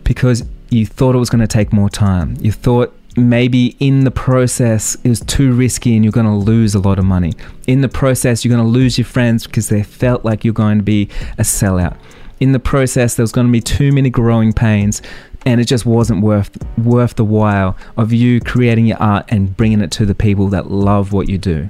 because 0.09 0.43
you 0.71 0.87
thought 0.87 1.15
it 1.15 1.19
was 1.19 1.29
going 1.29 1.43
to 1.43 1.47
take 1.47 1.71
more 1.71 1.91
time. 1.91 2.35
You 2.41 2.51
thought 2.51 2.95
maybe 3.15 3.77
in 3.79 4.05
the 4.05 4.11
process 4.11 4.97
it 5.05 5.09
was 5.11 5.21
too 5.21 5.53
risky 5.53 5.95
and 5.95 6.03
you're 6.03 6.13
going 6.13 6.25
to 6.25 6.33
lose 6.33 6.75
a 6.75 6.79
lot 6.79 6.99
of 6.99 7.05
money. 7.05 7.35
In 7.67 7.83
the 7.83 7.91
process, 7.91 8.43
you're 8.43 8.55
going 8.55 8.65
to 8.65 8.71
lose 8.71 8.97
your 8.97 9.05
friends 9.05 9.47
because 9.47 9.69
they 9.69 9.83
felt 9.83 10.25
like 10.25 10.47
you're 10.47 10.55
going 10.55 10.79
to 10.79 10.83
be 10.83 11.11
a 11.37 11.43
sellout. 11.43 11.95
In 12.41 12.53
the 12.53 12.59
process, 12.59 13.17
there 13.17 13.23
was 13.23 13.33
going 13.33 13.49
to 13.49 13.53
be 13.53 13.61
too 13.61 13.93
many 13.93 14.09
growing 14.09 14.55
pains 14.55 15.03
and 15.45 15.61
it 15.61 15.67
just 15.67 15.85
wasn't 15.85 16.23
worth 16.23 16.57
worth 16.79 17.17
the 17.17 17.25
while 17.25 17.77
of 17.99 18.11
you 18.11 18.41
creating 18.41 18.87
your 18.87 18.99
art 18.99 19.27
and 19.29 19.55
bringing 19.59 19.83
it 19.83 19.91
to 19.91 20.07
the 20.07 20.15
people 20.15 20.49
that 20.49 20.71
love 20.71 21.13
what 21.13 21.29
you 21.29 21.37
do. 21.37 21.69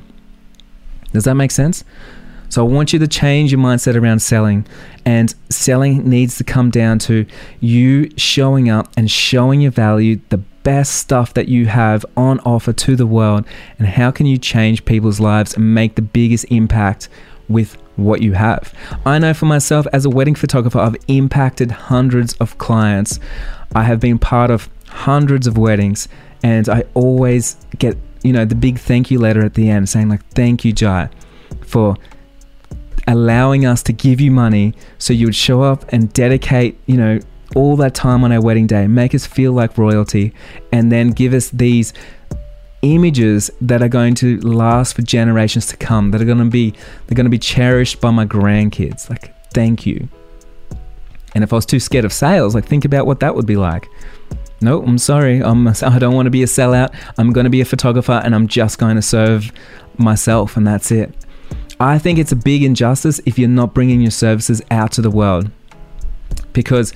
Does 1.12 1.24
that 1.24 1.34
make 1.34 1.50
sense? 1.50 1.82
So 2.48 2.64
I 2.64 2.68
want 2.68 2.92
you 2.92 2.98
to 2.98 3.08
change 3.08 3.52
your 3.52 3.60
mindset 3.60 3.94
around 3.94 4.20
selling. 4.20 4.66
And 5.04 5.34
selling 5.50 6.08
needs 6.08 6.38
to 6.38 6.44
come 6.44 6.70
down 6.70 6.98
to 7.00 7.26
you 7.60 8.10
showing 8.16 8.68
up 8.68 8.90
and 8.96 9.10
showing 9.10 9.60
your 9.60 9.70
value, 9.70 10.20
the 10.30 10.38
best 10.38 10.96
stuff 10.96 11.34
that 11.34 11.48
you 11.48 11.66
have 11.66 12.04
on 12.16 12.40
offer 12.40 12.72
to 12.72 12.96
the 12.96 13.06
world, 13.06 13.46
and 13.78 13.88
how 13.88 14.10
can 14.10 14.26
you 14.26 14.38
change 14.38 14.84
people's 14.84 15.20
lives 15.20 15.54
and 15.54 15.74
make 15.74 15.94
the 15.94 16.02
biggest 16.02 16.44
impact 16.50 17.08
with 17.48 17.78
what 17.98 18.22
you 18.22 18.32
have. 18.34 18.72
I 19.04 19.18
know 19.18 19.34
for 19.34 19.46
myself, 19.46 19.86
as 19.92 20.04
a 20.04 20.10
wedding 20.10 20.34
photographer, 20.34 20.78
I've 20.78 20.96
impacted 21.08 21.70
hundreds 21.70 22.34
of 22.34 22.56
clients. 22.58 23.18
I 23.74 23.82
have 23.82 24.00
been 24.00 24.18
part 24.18 24.50
of 24.50 24.68
hundreds 24.88 25.46
of 25.46 25.58
weddings, 25.58 26.08
and 26.42 26.68
I 26.68 26.84
always 26.94 27.56
get, 27.78 27.98
you 28.22 28.32
know, 28.32 28.44
the 28.44 28.54
big 28.54 28.78
thank 28.78 29.10
you 29.10 29.18
letter 29.18 29.44
at 29.44 29.54
the 29.54 29.68
end 29.68 29.88
saying, 29.88 30.08
like, 30.08 30.24
thank 30.28 30.64
you, 30.64 30.72
Jai, 30.72 31.10
for 31.62 31.96
allowing 33.08 33.64
us 33.66 33.82
to 33.82 33.92
give 33.92 34.20
you 34.20 34.30
money 34.30 34.74
so 34.98 35.12
you 35.12 35.26
would 35.26 35.34
show 35.34 35.62
up 35.62 35.84
and 35.92 36.12
dedicate, 36.12 36.78
you 36.86 36.96
know, 36.96 37.18
all 37.56 37.74
that 37.76 37.94
time 37.94 38.22
on 38.22 38.30
our 38.30 38.40
wedding 38.40 38.66
day, 38.66 38.86
make 38.86 39.14
us 39.14 39.26
feel 39.26 39.52
like 39.52 39.78
royalty, 39.78 40.32
and 40.70 40.92
then 40.92 41.10
give 41.10 41.32
us 41.32 41.48
these 41.48 41.94
images 42.82 43.50
that 43.60 43.82
are 43.82 43.88
going 43.88 44.14
to 44.14 44.38
last 44.40 44.94
for 44.94 45.02
generations 45.02 45.66
to 45.66 45.76
come, 45.76 46.10
that 46.10 46.20
are 46.20 46.26
going 46.26 46.38
to 46.38 46.44
be 46.44 46.70
they're 47.06 47.16
going 47.16 47.24
to 47.24 47.30
be 47.30 47.38
cherished 47.38 48.00
by 48.00 48.10
my 48.10 48.26
grandkids. 48.26 49.08
Like, 49.08 49.34
thank 49.52 49.86
you. 49.86 50.08
And 51.34 51.42
if 51.42 51.52
I 51.52 51.56
was 51.56 51.66
too 51.66 51.80
scared 51.80 52.04
of 52.04 52.12
sales, 52.12 52.54
like 52.54 52.66
think 52.66 52.84
about 52.84 53.06
what 53.06 53.20
that 53.20 53.34
would 53.34 53.46
be 53.46 53.56
like. 53.56 53.88
No, 54.60 54.82
I'm 54.82 54.98
sorry. 54.98 55.42
I'm, 55.42 55.66
I 55.82 55.98
don't 55.98 56.14
want 56.14 56.26
to 56.26 56.30
be 56.30 56.42
a 56.42 56.46
sellout. 56.46 56.94
I'm 57.16 57.32
going 57.32 57.44
to 57.44 57.50
be 57.50 57.62
a 57.62 57.64
photographer 57.64 58.20
and 58.24 58.34
I'm 58.34 58.48
just 58.48 58.78
going 58.78 58.96
to 58.96 59.02
serve 59.02 59.50
myself 59.96 60.56
and 60.56 60.66
that's 60.66 60.90
it. 60.90 61.14
I 61.80 61.98
think 61.98 62.18
it's 62.18 62.32
a 62.32 62.36
big 62.36 62.62
injustice 62.62 63.20
if 63.24 63.38
you're 63.38 63.48
not 63.48 63.74
bringing 63.74 64.00
your 64.00 64.10
services 64.10 64.62
out 64.70 64.92
to 64.92 65.02
the 65.02 65.10
world 65.10 65.50
because 66.52 66.92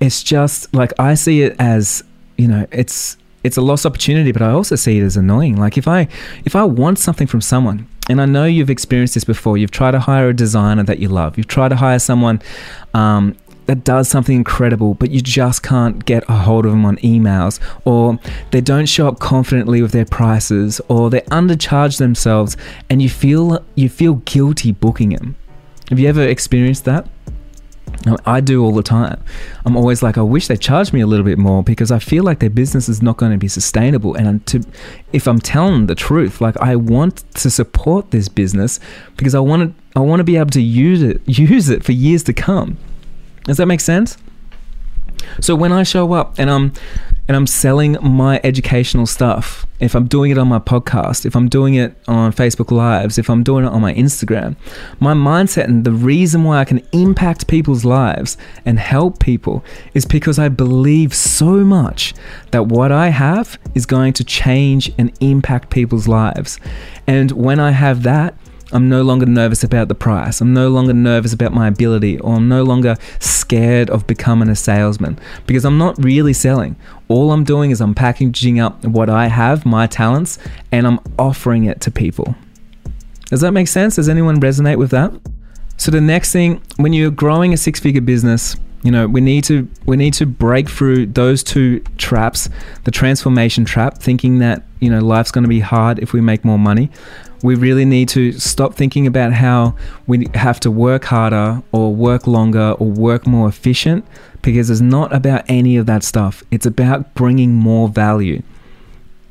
it's 0.00 0.22
just 0.22 0.72
like 0.74 0.92
I 0.98 1.14
see 1.14 1.42
it 1.42 1.56
as, 1.58 2.02
you 2.36 2.48
know, 2.48 2.66
it's 2.72 3.16
it's 3.44 3.56
a 3.58 3.60
lost 3.60 3.84
opportunity, 3.84 4.32
but 4.32 4.42
I 4.42 4.50
also 4.50 4.74
see 4.74 4.98
it 4.98 5.02
as 5.02 5.16
annoying. 5.16 5.56
Like 5.56 5.78
if 5.78 5.86
I 5.86 6.08
if 6.44 6.56
I 6.56 6.64
want 6.64 6.98
something 6.98 7.26
from 7.26 7.40
someone, 7.40 7.86
and 8.08 8.20
I 8.20 8.26
know 8.26 8.44
you've 8.44 8.70
experienced 8.70 9.14
this 9.14 9.24
before, 9.24 9.56
you've 9.56 9.70
tried 9.70 9.92
to 9.92 10.00
hire 10.00 10.30
a 10.30 10.34
designer 10.34 10.82
that 10.84 10.98
you 10.98 11.08
love, 11.08 11.36
you've 11.36 11.46
tried 11.46 11.68
to 11.68 11.76
hire 11.76 11.98
someone 11.98 12.42
um, 12.94 13.36
that 13.66 13.84
does 13.84 14.08
something 14.08 14.36
incredible, 14.36 14.94
but 14.94 15.10
you 15.10 15.20
just 15.20 15.62
can't 15.62 16.04
get 16.04 16.24
a 16.28 16.36
hold 16.36 16.66
of 16.66 16.72
them 16.72 16.84
on 16.84 16.96
emails, 16.98 17.60
or 17.84 18.18
they 18.50 18.60
don't 18.60 18.86
show 18.86 19.08
up 19.08 19.18
confidently 19.18 19.82
with 19.82 19.92
their 19.92 20.04
prices, 20.04 20.80
or 20.88 21.10
they 21.10 21.20
undercharge 21.22 21.98
themselves, 21.98 22.56
and 22.90 23.00
you 23.00 23.08
feel 23.08 23.64
you 23.74 23.88
feel 23.88 24.14
guilty 24.24 24.72
booking 24.72 25.10
them. 25.10 25.36
Have 25.90 25.98
you 25.98 26.08
ever 26.08 26.22
experienced 26.22 26.84
that? 26.84 27.06
I 28.26 28.40
do 28.40 28.62
all 28.62 28.72
the 28.72 28.82
time. 28.82 29.22
I'm 29.64 29.76
always 29.76 30.02
like, 30.02 30.18
I 30.18 30.22
wish 30.22 30.48
they 30.48 30.56
charged 30.56 30.92
me 30.92 31.00
a 31.00 31.06
little 31.06 31.24
bit 31.24 31.38
more 31.38 31.62
because 31.62 31.90
I 31.90 31.98
feel 31.98 32.22
like 32.22 32.38
their 32.38 32.50
business 32.50 32.88
is 32.88 33.00
not 33.00 33.16
going 33.16 33.32
to 33.32 33.38
be 33.38 33.48
sustainable. 33.48 34.14
And 34.14 34.44
to, 34.46 34.62
if 35.12 35.26
I'm 35.26 35.38
telling 35.38 35.86
the 35.86 35.94
truth, 35.94 36.40
like 36.40 36.56
I 36.58 36.76
want 36.76 37.24
to 37.34 37.50
support 37.50 38.10
this 38.10 38.28
business 38.28 38.78
because 39.16 39.34
I 39.34 39.40
want 39.40 39.74
to, 39.74 39.98
I 39.98 40.02
want 40.02 40.20
to 40.20 40.24
be 40.24 40.36
able 40.36 40.50
to 40.50 40.62
use 40.62 41.02
it, 41.02 41.22
use 41.26 41.70
it 41.70 41.82
for 41.82 41.92
years 41.92 42.22
to 42.24 42.32
come. 42.32 42.76
Does 43.44 43.58
that 43.58 43.66
make 43.66 43.80
sense? 43.80 44.16
So 45.40 45.54
when 45.54 45.72
I 45.72 45.82
show 45.82 46.12
up 46.12 46.38
and 46.38 46.50
I'm 46.50 46.72
and 47.26 47.36
I'm 47.38 47.46
selling 47.46 47.96
my 48.02 48.38
educational 48.44 49.06
stuff, 49.06 49.64
if 49.80 49.94
I'm 49.94 50.06
doing 50.06 50.30
it 50.30 50.36
on 50.36 50.46
my 50.46 50.58
podcast, 50.58 51.24
if 51.24 51.34
I'm 51.34 51.48
doing 51.48 51.74
it 51.74 51.96
on 52.06 52.34
Facebook 52.34 52.70
Lives, 52.70 53.16
if 53.16 53.30
I'm 53.30 53.42
doing 53.42 53.64
it 53.64 53.68
on 53.68 53.80
my 53.80 53.94
Instagram, 53.94 54.56
my 55.00 55.14
mindset 55.14 55.64
and 55.64 55.84
the 55.84 55.92
reason 55.92 56.44
why 56.44 56.58
I 56.58 56.66
can 56.66 56.86
impact 56.92 57.46
people's 57.46 57.82
lives 57.82 58.36
and 58.66 58.78
help 58.78 59.20
people 59.20 59.64
is 59.94 60.04
because 60.04 60.38
I 60.38 60.50
believe 60.50 61.14
so 61.14 61.64
much 61.64 62.12
that 62.50 62.66
what 62.66 62.92
I 62.92 63.08
have 63.08 63.58
is 63.74 63.86
going 63.86 64.12
to 64.14 64.24
change 64.24 64.92
and 64.98 65.10
impact 65.20 65.70
people's 65.70 66.06
lives. 66.06 66.60
And 67.06 67.32
when 67.32 67.58
I 67.58 67.70
have 67.70 68.02
that, 68.02 68.34
I'm 68.74 68.88
no 68.88 69.02
longer 69.02 69.24
nervous 69.24 69.62
about 69.62 69.86
the 69.86 69.94
price. 69.94 70.40
I'm 70.40 70.52
no 70.52 70.68
longer 70.68 70.92
nervous 70.92 71.32
about 71.32 71.54
my 71.54 71.68
ability, 71.68 72.18
or 72.18 72.34
I'm 72.34 72.48
no 72.48 72.64
longer 72.64 72.96
scared 73.20 73.88
of 73.88 74.04
becoming 74.08 74.48
a 74.48 74.56
salesman 74.56 75.16
because 75.46 75.64
I'm 75.64 75.78
not 75.78 76.02
really 76.02 76.32
selling. 76.32 76.74
All 77.06 77.30
I'm 77.30 77.44
doing 77.44 77.70
is 77.70 77.80
I'm 77.80 77.94
packaging 77.94 78.58
up 78.58 78.84
what 78.84 79.08
I 79.08 79.28
have, 79.28 79.64
my 79.64 79.86
talents, 79.86 80.40
and 80.72 80.88
I'm 80.88 80.98
offering 81.20 81.66
it 81.66 81.80
to 81.82 81.92
people. 81.92 82.34
Does 83.26 83.42
that 83.42 83.52
make 83.52 83.68
sense? 83.68 83.94
Does 83.94 84.08
anyone 84.08 84.40
resonate 84.40 84.76
with 84.76 84.90
that? 84.90 85.12
So, 85.76 85.92
the 85.92 86.00
next 86.00 86.32
thing, 86.32 86.60
when 86.76 86.92
you're 86.92 87.12
growing 87.12 87.52
a 87.52 87.56
six 87.56 87.78
figure 87.78 88.00
business, 88.00 88.56
You 88.84 88.90
know, 88.90 89.08
we 89.08 89.22
need 89.22 89.44
to 89.44 89.66
we 89.86 89.96
need 89.96 90.12
to 90.14 90.26
break 90.26 90.68
through 90.68 91.06
those 91.06 91.42
two 91.42 91.80
traps, 91.96 92.50
the 92.84 92.90
transformation 92.90 93.64
trap, 93.64 93.98
thinking 93.98 94.40
that, 94.40 94.62
you 94.78 94.90
know, 94.90 95.00
life's 95.00 95.30
going 95.30 95.44
to 95.44 95.48
be 95.48 95.60
hard 95.60 95.98
if 95.98 96.12
we 96.12 96.20
make 96.20 96.44
more 96.44 96.58
money. 96.58 96.90
We 97.42 97.54
really 97.54 97.86
need 97.86 98.10
to 98.10 98.32
stop 98.32 98.74
thinking 98.74 99.06
about 99.06 99.32
how 99.32 99.74
we 100.06 100.28
have 100.34 100.60
to 100.60 100.70
work 100.70 101.04
harder 101.04 101.62
or 101.72 101.94
work 101.94 102.26
longer 102.26 102.72
or 102.72 102.90
work 102.90 103.26
more 103.26 103.48
efficient 103.48 104.06
because 104.42 104.68
it's 104.68 104.82
not 104.82 105.14
about 105.14 105.44
any 105.48 105.78
of 105.78 105.86
that 105.86 106.04
stuff. 106.04 106.42
It's 106.50 106.66
about 106.66 107.14
bringing 107.14 107.54
more 107.54 107.88
value 107.88 108.42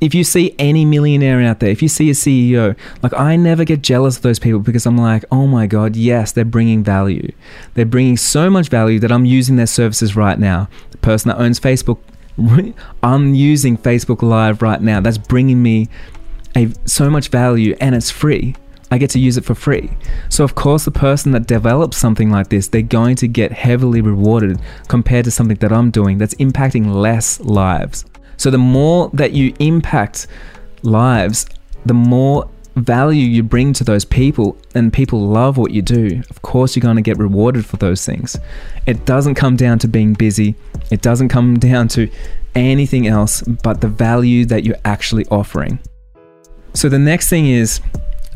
if 0.04 0.14
you 0.14 0.26
see 0.26 0.54
any 0.60 0.84
millionaire 0.84 1.42
out 1.42 1.62
there, 1.62 1.70
if 1.70 1.82
you 1.82 1.88
see 1.88 2.10
a 2.10 2.14
CEO, 2.14 2.76
like 3.02 3.14
I 3.14 3.38
never 3.38 3.64
get 3.64 3.82
jealous 3.82 4.18
of 4.18 4.24
those 4.24 4.38
people 4.38 4.60
because 4.60 4.86
I'm 4.86 4.98
like, 4.98 5.24
oh 5.32 5.48
my 5.48 5.66
God, 5.66 5.96
yes, 5.96 6.34
they're 6.34 6.44
bringing 6.44 6.84
value. 6.84 7.32
They're 7.76 7.86
bringing 7.86 8.18
so 8.18 8.50
much 8.50 8.68
value 8.68 9.00
that 9.00 9.14
I'm 9.14 9.24
using 9.24 9.56
their 9.56 9.66
services 9.66 10.14
right 10.14 10.38
now. 10.38 10.68
The 10.92 10.98
person 10.98 11.30
that 11.30 11.40
owns 11.40 11.58
Facebook, 11.58 12.00
I'm 13.04 13.34
using 13.34 13.78
Facebook 13.78 14.22
Live 14.22 14.62
right 14.62 14.82
now. 14.82 15.00
That's 15.00 15.18
bringing 15.18 15.64
me 15.64 15.88
a, 16.54 16.68
so 16.84 17.10
much 17.10 17.30
value 17.30 17.78
and 17.80 17.96
it's 17.96 18.12
free. 18.12 18.58
I 18.92 18.98
get 18.98 19.10
to 19.12 19.20
use 19.20 19.38
it 19.38 19.46
for 19.46 19.56
free. 19.56 19.90
So, 20.28 20.44
of 20.44 20.54
course, 20.54 20.84
the 20.84 20.92
person 20.92 21.32
that 21.32 21.48
develops 21.48 21.96
something 21.96 22.30
like 22.30 22.50
this, 22.50 22.68
they're 22.68 22.82
going 22.82 23.16
to 23.16 23.28
get 23.30 23.54
heavily 23.54 24.02
rewarded 24.02 24.60
compared 24.90 25.24
to 25.26 25.32
something 25.32 25.58
that 25.58 25.72
I'm 25.72 25.92
doing 25.92 26.18
that's 26.18 26.36
impacting 26.36 26.94
less 26.94 27.40
lives. 27.40 28.06
So 28.44 28.52
the 28.52 28.58
more 28.58 29.10
that 29.14 29.32
you 29.32 29.54
impact 29.60 30.28
lives, 30.82 31.46
the 31.86 31.94
more 31.94 32.50
value 32.76 33.26
you 33.26 33.42
bring 33.42 33.72
to 33.72 33.86
those 33.86 34.04
people 34.04 34.58
and 34.76 34.92
people 34.92 35.22
love 35.22 35.56
what 35.56 35.72
you 35.72 35.82
do, 35.82 36.22
of 36.30 36.42
course 36.42 36.76
you're 36.76 36.82
going 36.82 36.98
to 36.98 37.02
get 37.02 37.18
rewarded 37.18 37.66
for 37.66 37.78
those 37.78 38.06
things. 38.06 38.36
It 38.86 39.06
doesn't 39.06 39.36
come 39.36 39.56
down 39.56 39.80
to 39.80 39.88
being 39.88 40.12
busy, 40.12 40.56
it 40.92 41.02
doesn't 41.02 41.30
come 41.30 41.58
down 41.70 41.88
to 41.96 42.10
anything 42.54 43.08
else 43.08 43.42
but 43.44 43.80
the 43.80 43.88
value 43.88 44.46
that 44.48 44.66
you're 44.66 44.84
actually 44.84 45.26
offering. 45.28 45.80
So 46.74 46.90
the 46.90 47.00
next 47.00 47.30
thing 47.30 47.48
is, 47.48 47.80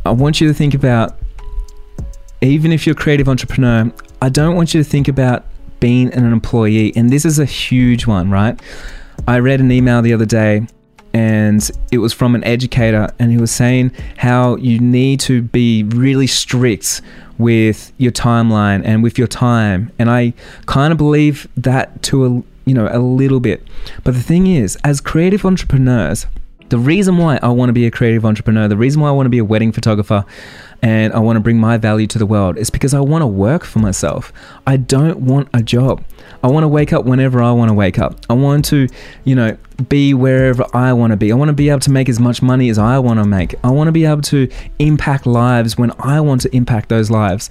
I 0.06 0.12
want 0.12 0.40
you 0.40 0.48
to 0.48 0.54
think 0.54 0.74
about 0.74 1.20
even 2.40 2.72
if 2.72 2.88
you're 2.88 2.96
a 2.96 3.04
creative 3.04 3.28
entrepreneur, 3.28 3.92
I 4.22 4.30
don't 4.30 4.56
want 4.56 4.74
you 4.74 4.82
to 4.82 4.90
think 4.90 5.10
about 5.10 5.44
being 5.82 6.14
an 6.14 6.32
employee. 6.32 6.96
And 6.96 7.10
this 7.10 7.26
is 7.26 7.40
a 7.40 7.46
huge 7.46 8.08
one, 8.08 8.32
right? 8.32 8.58
I 9.28 9.40
read 9.40 9.60
an 9.60 9.72
email 9.72 10.02
the 10.02 10.14
other 10.14 10.26
day 10.26 10.68
and 11.14 11.72
it 11.92 11.98
was 11.98 12.14
from 12.14 12.36
an 12.36 12.44
educator 12.44 13.10
and 13.18 13.32
he 13.32 13.38
was 13.38 13.52
saying 13.52 13.92
how 14.18 14.56
you 14.58 14.80
need 14.80 15.20
to 15.22 15.42
be 15.42 15.84
really 15.84 16.28
strict 16.28 17.02
with 17.38 17.92
your 17.98 18.12
timeline 18.12 18.82
and 18.86 19.04
with 19.04 19.18
your 19.18 19.28
time. 19.28 19.92
And 19.98 20.10
I 20.10 20.34
kind 20.66 20.92
of 20.92 20.98
believe 20.98 21.48
that 21.58 22.02
to 22.04 22.26
a 22.26 22.30
you 22.66 22.74
know 22.74 22.90
a 22.92 23.00
little 23.00 23.40
bit. 23.40 23.66
But 24.04 24.14
the 24.14 24.22
thing 24.22 24.48
is 24.48 24.78
as 24.84 25.02
creative 25.02 25.46
entrepreneurs 25.46 26.28
the 26.70 26.78
reason 26.78 27.18
why 27.18 27.40
I 27.42 27.48
want 27.48 27.70
to 27.70 27.74
be 27.74 27.86
a 27.86 27.92
creative 27.92 28.26
entrepreneur 28.26 28.68
the 28.68 28.78
reason 28.78 29.02
why 29.02 29.08
I 29.08 29.12
want 29.12 29.26
to 29.26 29.30
be 29.30 29.38
a 29.38 29.46
wedding 29.46 29.72
photographer 29.72 30.26
and 30.82 31.14
I 31.14 31.20
want 31.20 31.38
to 31.38 31.40
bring 31.40 31.60
my 31.60 31.78
value 31.78 32.08
to 32.08 32.20
the 32.20 32.26
world 32.26 32.58
is 32.58 32.70
because 32.70 32.94
I 32.94 33.00
want 33.00 33.24
to 33.24 33.28
work 33.28 33.64
for 33.64 33.80
myself. 33.80 34.32
I 34.66 34.78
don't 34.78 35.20
want 35.22 35.50
a 35.54 35.64
job. 35.64 36.04
I 36.44 36.48
want 36.48 36.64
to 36.64 36.68
wake 36.68 36.94
up 36.94 37.06
whenever 37.06 37.42
I 37.42 37.52
want 37.52 37.70
to 37.70 37.74
wake 37.74 37.98
up. 37.98 38.20
I 38.30 38.34
want 38.34 38.66
to, 38.66 38.88
you 39.24 39.36
know, 39.36 39.58
be 39.90 40.14
wherever 40.14 40.66
I 40.74 40.94
want 40.94 41.12
to 41.12 41.18
be. 41.18 41.32
I 41.32 41.36
want 41.36 41.50
to 41.50 41.54
be 41.54 41.70
able 41.70 41.80
to 41.82 41.92
make 41.92 42.10
as 42.10 42.20
much 42.20 42.42
money 42.42 42.70
as 42.70 42.78
I 42.78 43.00
want 43.00 43.20
to 43.20 43.26
make. 43.26 43.56
I 43.64 43.72
want 43.72 43.88
to 43.88 43.92
be 43.92 44.06
able 44.06 44.22
to 44.24 44.50
impact 44.80 45.26
lives 45.26 45.78
when 45.78 45.92
I 46.00 46.22
want 46.22 46.42
to 46.42 46.56
impact 46.56 46.90
those 46.90 47.10
lives. 47.10 47.50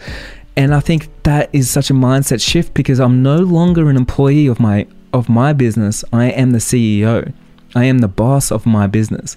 And 0.57 0.75
I 0.75 0.81
think 0.81 1.09
that 1.25 1.51
is 1.53 1.69
such 1.69 1.91
a 1.91 1.95
mindset 1.95 2.41
shift 2.41 2.75
because 2.75 3.01
I'm 3.01 3.23
no 3.23 3.39
longer 3.39 3.91
an 3.91 3.97
employee 3.97 4.47
of 4.47 4.61
my 4.61 4.87
of 5.13 5.29
my 5.29 5.53
business. 5.53 6.05
I 6.13 6.27
am 6.27 6.51
the 6.51 6.59
CEO. 6.59 7.33
I 7.75 7.85
am 7.85 7.99
the 7.99 8.09
boss 8.09 8.51
of 8.51 8.67
my 8.67 8.87
business. 8.87 9.37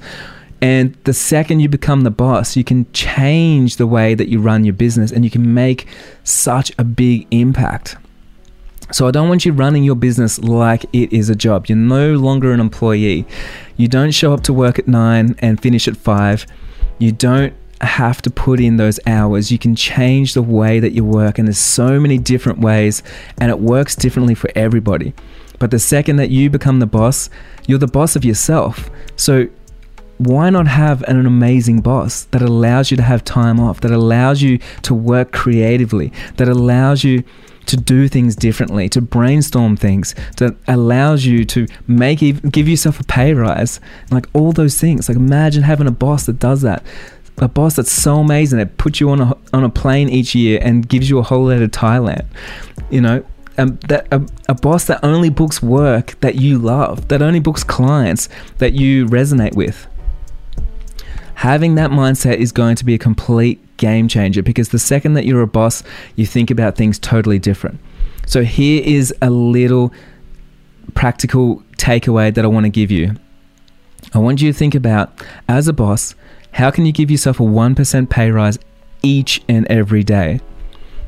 And 0.61 0.97
the 1.05 1.13
second 1.13 1.61
you 1.61 1.69
become 1.69 2.01
the 2.01 2.11
boss, 2.11 2.55
you 2.55 2.63
can 2.63 2.91
change 2.91 3.77
the 3.77 3.87
way 3.87 4.13
that 4.13 4.27
you 4.27 4.41
run 4.41 4.65
your 4.65 4.73
business 4.73 5.11
and 5.11 5.23
you 5.23 5.31
can 5.31 5.53
make 5.53 5.87
such 6.23 6.71
a 6.77 6.83
big 6.83 7.27
impact. 7.31 7.95
So 8.91 9.07
I 9.07 9.11
don't 9.11 9.29
want 9.29 9.45
you 9.45 9.53
running 9.53 9.83
your 9.83 9.95
business 9.95 10.39
like 10.39 10.83
it 10.93 11.13
is 11.13 11.29
a 11.29 11.35
job. 11.35 11.67
You're 11.67 11.77
no 11.77 12.15
longer 12.15 12.51
an 12.51 12.59
employee. 12.59 13.25
You 13.77 13.87
don't 13.87 14.11
show 14.11 14.33
up 14.33 14.41
to 14.43 14.53
work 14.53 14.79
at 14.79 14.87
nine 14.87 15.35
and 15.39 15.61
finish 15.61 15.87
at 15.87 15.95
five. 15.95 16.45
You 16.97 17.11
don't 17.11 17.53
have 17.81 18.21
to 18.23 18.29
put 18.29 18.59
in 18.59 18.77
those 18.77 18.99
hours. 19.05 19.51
You 19.51 19.59
can 19.59 19.75
change 19.75 20.33
the 20.33 20.41
way 20.41 20.79
that 20.79 20.91
you 20.91 21.05
work, 21.05 21.37
and 21.37 21.47
there's 21.47 21.59
so 21.59 21.99
many 21.99 22.17
different 22.17 22.59
ways, 22.59 23.03
and 23.37 23.49
it 23.49 23.59
works 23.59 23.95
differently 23.95 24.35
for 24.35 24.49
everybody. 24.55 25.13
But 25.59 25.71
the 25.71 25.79
second 25.79 26.15
that 26.17 26.29
you 26.29 26.49
become 26.49 26.79
the 26.79 26.87
boss, 26.87 27.29
you're 27.67 27.79
the 27.79 27.87
boss 27.87 28.15
of 28.15 28.25
yourself. 28.25 28.89
So 29.15 29.47
why 30.19 30.49
not 30.49 30.67
have 30.67 31.01
an 31.03 31.25
amazing 31.25 31.79
boss 31.79 32.25
that 32.25 32.41
allows 32.41 32.91
you 32.91 32.97
to 32.97 33.03
have 33.03 33.23
time 33.23 33.57
off, 33.59 33.79
that 33.81 33.91
allows 33.91 34.41
you 34.41 34.59
to 34.81 34.93
work 34.93 35.31
creatively, 35.31 36.11
that 36.35 36.49
allows 36.49 37.05
you 37.05 37.23
to 37.67 37.77
do 37.77 38.09
things 38.09 38.35
differently, 38.35 38.89
to 38.89 38.99
brainstorm 38.99 39.77
things, 39.77 40.13
that 40.37 40.57
allows 40.67 41.25
you 41.25 41.45
to 41.45 41.67
make 41.87 42.19
give 42.51 42.67
yourself 42.67 42.99
a 42.99 43.03
pay 43.05 43.33
rise, 43.33 43.79
like 44.11 44.25
all 44.33 44.51
those 44.51 44.77
things. 44.77 45.07
Like 45.07 45.17
imagine 45.17 45.63
having 45.63 45.87
a 45.87 45.91
boss 45.91 46.25
that 46.25 46.37
does 46.37 46.61
that. 46.63 46.83
A 47.37 47.47
boss 47.47 47.77
that's 47.77 47.91
so 47.91 48.17
amazing 48.17 48.59
that 48.59 48.77
puts 48.77 48.99
you 48.99 49.09
on 49.11 49.21
a 49.21 49.37
on 49.53 49.63
a 49.63 49.69
plane 49.69 50.09
each 50.09 50.35
year 50.35 50.59
and 50.61 50.89
gives 50.89 51.09
you 51.09 51.19
a 51.19 51.23
holiday 51.23 51.65
to 51.65 51.69
Thailand. 51.69 52.25
You 52.89 52.99
know, 52.99 53.25
um, 53.57 53.79
that 53.87 54.07
a, 54.11 54.27
a, 54.49 54.55
boss 54.55 54.85
that 54.85 54.99
only 55.03 55.29
books 55.29 55.61
work 55.61 56.19
that 56.19 56.35
you 56.35 56.57
love, 56.57 57.07
that 57.07 57.21
only 57.21 57.39
books 57.39 57.63
clients 57.63 58.27
that 58.57 58.73
you 58.73 59.05
resonate 59.05 59.55
with 59.55 59.87
having 61.39 61.75
that 61.75 61.89
mindset 61.89 62.35
is 62.35 62.51
going 62.51 62.75
to 62.75 62.83
be 62.83 62.93
a 62.93 62.97
complete 62.97 63.61
game 63.77 64.09
changer 64.09 64.43
because 64.43 64.69
the 64.69 64.79
second 64.79 65.13
that 65.13 65.25
you're 65.25 65.41
a 65.41 65.47
boss, 65.47 65.83
you 66.17 66.25
think 66.25 66.51
about 66.51 66.75
things 66.75 66.99
totally 66.99 67.39
different. 67.39 67.79
So, 68.25 68.43
here 68.43 68.83
is 68.83 69.13
a 69.21 69.29
little 69.29 69.93
practical 70.95 71.63
takeaway 71.77 72.33
that 72.33 72.43
I 72.43 72.49
want 72.49 72.65
to 72.65 72.69
give 72.69 72.91
you. 72.91 73.15
I 74.13 74.17
want 74.17 74.41
you 74.41 74.51
to 74.51 74.57
think 74.57 74.75
about 74.75 75.13
as 75.47 75.69
a 75.69 75.73
boss, 75.73 76.13
how 76.51 76.71
can 76.71 76.85
you 76.85 76.91
give 76.91 77.09
yourself 77.09 77.39
a 77.39 77.43
1% 77.43 78.09
pay 78.09 78.31
rise 78.31 78.59
each 79.01 79.41
and 79.47 79.65
every 79.67 80.03
day? 80.03 80.41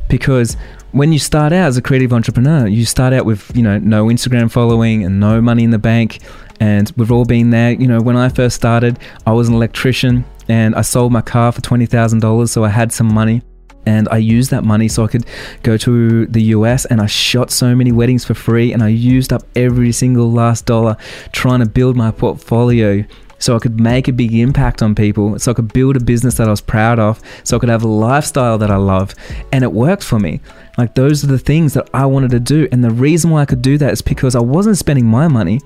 Because 0.08 0.56
when 0.94 1.12
you 1.12 1.20
start 1.20 1.52
out 1.52 1.68
as 1.68 1.76
a 1.76 1.82
creative 1.82 2.14
entrepreneur, 2.14 2.68
you 2.68 2.86
start 2.86 3.12
out 3.12 3.26
with, 3.26 3.52
you 3.54 3.64
know, 3.64 3.80
no 3.80 4.06
Instagram 4.06 4.50
following 4.50 5.04
and 5.04 5.20
no 5.20 5.42
money 5.42 5.66
in 5.66 5.72
the 5.72 5.80
bank 5.80 6.20
and 6.62 6.94
we've 6.96 7.12
all 7.12 7.26
been 7.26 7.50
there. 7.50 7.72
You 7.72 7.88
know, 7.88 8.00
when 8.00 8.16
I 8.16 8.30
first 8.30 8.56
started, 8.56 9.00
I 9.26 9.34
was 9.34 9.50
an 9.50 9.56
electrician 9.56 10.24
and 10.48 10.76
I 10.76 10.82
sold 10.82 11.12
my 11.12 11.22
car 11.22 11.52
for 11.52 11.60
$20,000, 11.60 12.50
so 12.50 12.64
I 12.64 12.70
had 12.70 12.94
some 12.94 13.12
money. 13.12 13.42
And 13.88 14.08
I 14.10 14.18
used 14.18 14.52
that 14.52 14.64
money 14.64 14.88
so 14.88 15.04
I 15.04 15.08
could 15.08 15.26
go 15.64 15.76
to 15.76 16.28
the 16.28 16.44
US 16.56 16.86
and 16.86 17.02
I 17.02 17.08
shot 17.08 17.50
so 17.50 17.76
many 17.76 17.92
weddings 17.92 18.24
for 18.24 18.36
free 18.36 18.74
and 18.74 18.84
I 18.84 18.90
used 18.90 19.34
up 19.34 19.42
every 19.56 19.92
single 19.92 20.32
last 20.32 20.68
dollar 20.68 20.98
trying 21.32 21.62
to 21.62 21.66
build 21.66 21.98
my 21.98 22.12
portfolio 22.12 23.04
so 23.42 23.56
I 23.56 23.60
could 23.60 23.80
make 23.80 24.08
a 24.08 24.14
big 24.14 24.34
impact 24.34 24.82
on 24.82 24.96
people, 24.96 25.38
so 25.40 25.52
I 25.52 25.54
could 25.56 25.74
build 25.74 25.98
a 25.98 26.00
business 26.00 26.36
that 26.36 26.48
I 26.48 26.52
was 26.52 26.62
proud 26.62 27.00
of, 27.00 27.20
so 27.44 27.58
I 27.58 27.60
could 27.60 27.70
have 27.70 27.84
a 27.84 27.88
lifestyle 27.88 28.58
that 28.60 28.70
I 28.72 28.78
love. 28.78 29.16
And 29.52 29.64
it 29.64 29.74
worked 29.74 30.04
for 30.04 30.20
me. 30.20 30.40
Like, 30.78 30.96
those 30.96 31.24
are 31.24 31.28
the 31.28 31.40
things 31.40 31.74
that 31.74 31.90
I 31.94 32.06
wanted 32.06 32.32
to 32.32 32.40
do. 32.40 32.68
And 32.72 32.84
the 32.84 32.92
reason 32.92 33.32
why 33.32 33.42
I 33.42 33.46
could 33.46 33.62
do 33.62 33.78
that 33.80 33.92
is 33.92 34.02
because 34.02 34.36
I 34.36 34.40
wasn't 34.40 34.78
spending 34.78 35.06
my 35.06 35.28
money, 35.28 35.60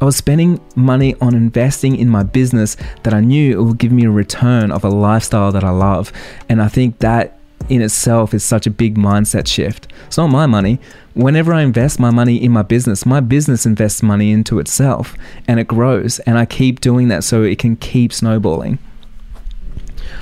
I 0.00 0.04
was 0.04 0.16
spending 0.16 0.60
money 0.76 1.14
on 1.20 1.34
investing 1.34 1.96
in 1.96 2.08
my 2.08 2.22
business 2.22 2.76
that 3.02 3.14
I 3.14 3.20
knew 3.20 3.58
it 3.58 3.62
would 3.62 3.78
give 3.78 3.92
me 3.92 4.04
a 4.04 4.10
return 4.10 4.70
of 4.70 4.84
a 4.84 4.88
lifestyle 4.88 5.52
that 5.52 5.64
I 5.64 5.70
love. 5.70 6.12
And 6.48 6.62
I 6.62 6.68
think 6.68 6.98
that 6.98 7.38
in 7.72 7.80
itself 7.80 8.34
is 8.34 8.44
such 8.44 8.66
a 8.66 8.70
big 8.70 8.96
mindset 8.98 9.46
shift. 9.46 9.88
It's 10.06 10.18
not 10.18 10.26
my 10.26 10.44
money. 10.44 10.78
Whenever 11.14 11.54
I 11.54 11.62
invest 11.62 11.98
my 11.98 12.10
money 12.10 12.36
in 12.36 12.52
my 12.52 12.60
business, 12.60 13.06
my 13.06 13.20
business 13.20 13.64
invests 13.64 14.02
money 14.02 14.30
into 14.30 14.58
itself 14.58 15.16
and 15.48 15.58
it 15.58 15.68
grows. 15.68 16.18
And 16.20 16.36
I 16.38 16.44
keep 16.44 16.80
doing 16.80 17.08
that 17.08 17.24
so 17.24 17.42
it 17.42 17.58
can 17.58 17.76
keep 17.76 18.12
snowballing. 18.12 18.78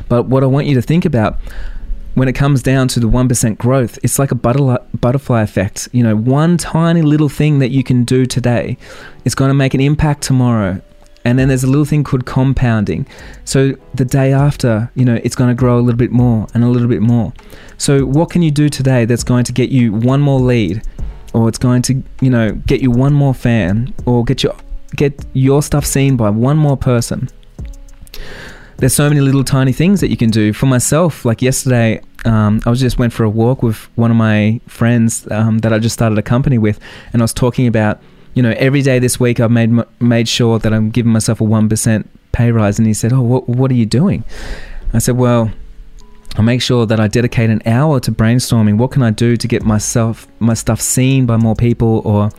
But 0.09 0.27
what 0.27 0.45
I 0.45 0.47
want 0.47 0.69
you 0.69 0.77
to 0.77 0.83
think 0.83 1.05
about 1.05 1.39
when 2.15 2.29
it 2.29 2.35
comes 2.35 2.63
down 2.63 2.87
to 2.89 3.01
the 3.01 3.09
1% 3.09 3.59
growth, 3.59 3.99
it's 4.05 4.21
like 4.21 4.31
a 4.31 4.37
butterfly 4.37 5.43
effect. 5.43 5.89
You 5.91 6.05
know, 6.05 6.15
one 6.15 6.57
tiny 6.57 7.03
little 7.03 7.29
thing 7.29 7.59
that 7.59 7.71
you 7.71 7.83
can 7.83 8.05
do 8.05 8.27
today 8.27 8.77
is 9.25 9.35
going 9.35 9.49
to 9.49 9.55
make 9.55 9.75
an 9.75 9.81
impact 9.81 10.23
tomorrow 10.23 10.83
and 11.25 11.39
then 11.39 11.49
there's 11.49 11.65
a 11.65 11.67
little 11.67 11.85
thing 11.85 12.05
called 12.05 12.25
compounding. 12.27 13.07
So 13.45 13.75
the 13.95 14.05
day 14.05 14.33
after, 14.33 14.91
you 14.95 15.05
know, 15.05 15.21
it's 15.23 15.35
going 15.35 15.49
to 15.49 15.55
grow 15.55 15.79
a 15.79 15.83
little 15.83 15.99
bit 15.99 16.11
more 16.11 16.47
and 16.55 16.65
a 16.65 16.69
little 16.69 16.89
bit 16.89 17.03
more. 17.03 17.33
So 17.77 18.07
what 18.07 18.31
can 18.31 18.43
you 18.43 18.51
do 18.51 18.69
today 18.69 19.05
that's 19.05 19.25
going 19.25 19.45
to 19.45 19.53
get 19.53 19.71
you 19.71 19.93
one 19.93 20.21
more 20.21 20.41
lead 20.41 20.83
or 21.33 21.49
it's 21.49 21.59
going 21.59 21.83
to, 21.83 22.03
you 22.21 22.31
know, 22.31 22.53
get 22.53 22.81
you 22.81 22.91
one 22.91 23.13
more 23.13 23.35
fan 23.35 23.93
or 24.07 24.25
get 24.25 24.43
your 24.43 24.57
get 24.97 25.25
your 25.35 25.63
stuff 25.63 25.85
seen 25.85 26.17
by 26.17 26.31
one 26.31 26.57
more 26.57 26.77
person? 26.77 27.29
There's 28.79 28.95
so 28.95 29.11
many 29.11 29.21
little 29.21 29.45
tiny 29.45 29.73
things 29.73 30.01
that 30.01 30.09
you 30.09 30.17
can 30.17 30.31
do. 30.31 30.55
For 30.55 30.65
myself, 30.65 31.27
like 31.27 31.43
yesterday, 31.43 32.01
um, 32.25 32.63
I 32.65 32.71
was 32.71 32.81
just 32.81 32.99
went 32.99 33.13
for 33.13 33.25
a 33.25 33.29
walk 33.29 33.63
with 33.63 33.77
one 33.95 34.11
of 34.11 34.17
my 34.17 34.59
friends 34.67 35.31
um, 35.31 35.59
that 35.59 35.71
I 35.71 35.79
just 35.79 35.93
started 35.93 36.17
a 36.17 36.23
company 36.23 36.57
with, 36.57 36.81
and 37.13 37.21
I 37.21 37.25
was 37.25 37.35
talking 37.35 37.67
about, 37.67 38.01
you 38.35 38.43
know, 38.43 38.55
every 38.57 38.83
day 38.83 38.99
this 38.99 39.19
week 39.19 39.41
I've 39.41 39.51
made 39.51 39.73
made 40.01 40.29
sure 40.29 40.59
that 40.59 40.73
I'm 40.73 40.91
giving 40.91 41.13
myself 41.13 41.41
a 41.41 41.45
one 41.45 41.69
percent 41.69 42.09
pay 42.33 42.53
rise, 42.53 42.79
and 42.79 42.87
he 42.87 42.95
said, 42.95 43.13
"Oh, 43.13 43.23
what 43.23 43.49
what 43.49 43.71
are 43.71 43.75
you 43.75 43.87
doing?" 43.87 44.25
I 44.93 44.99
said, 44.99 45.17
"Well." 45.17 45.51
I 46.37 46.43
make 46.43 46.63
sure 46.63 46.87
that 46.87 47.01
I 47.01 47.09
dedicate 47.09 47.51
an 47.51 47.61
hour 47.67 47.99
to 47.99 48.13
brainstorming. 48.13 48.77
What 48.77 48.93
can 48.93 49.03
I 49.03 49.11
do 49.11 49.37
to 49.37 49.49
get 49.49 49.65
myself, 49.65 50.29
my 50.39 50.55
stuff 50.55 50.81
seen 50.81 51.27
by 51.27 51.37
more 51.37 51.57
people, 51.57 52.03
or 52.05 52.31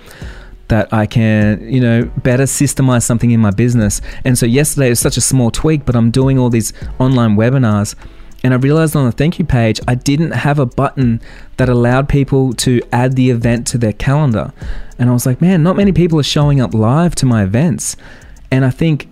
that 0.70 0.92
I 0.94 1.06
can, 1.06 1.70
you 1.70 1.82
know, 1.82 2.06
better 2.24 2.44
systemize 2.44 3.04
something 3.04 3.32
in 3.32 3.42
my 3.42 3.52
business. 3.52 4.02
And 4.24 4.38
so 4.38 4.46
yesterday 4.46 4.90
was 4.90 5.02
such 5.02 5.18
a 5.18 5.22
small 5.22 5.52
tweak, 5.52 5.86
but 5.86 5.98
I'm 5.98 6.10
doing 6.10 6.40
all 6.40 6.50
these 6.50 6.72
online 6.98 7.36
webinars. 7.36 7.96
And 8.44 8.54
I 8.54 8.58
realized 8.58 8.96
on 8.96 9.06
the 9.06 9.12
thank 9.12 9.38
you 9.38 9.46
page, 9.46 9.80
I 9.88 9.96
didn't 9.96 10.32
have 10.32 10.58
a 10.58 10.66
button 10.66 11.22
that 11.58 11.70
allowed 11.70 12.10
people 12.10 12.54
to 12.54 12.82
add 12.92 13.16
the 13.16 13.30
event 13.30 13.68
to 13.68 13.78
their 13.78 13.94
calendar. 13.94 14.52
And 14.98 15.10
I 15.10 15.14
was 15.14 15.26
like, 15.26 15.42
man, 15.42 15.64
not 15.64 15.76
many 15.76 15.92
people 15.92 16.20
are 16.20 16.24
showing 16.24 16.60
up 16.60 16.74
live 16.74 17.14
to 17.16 17.26
my 17.26 17.44
events. 17.44 17.96
And 18.50 18.66
I 18.66 18.72
think 18.72 19.08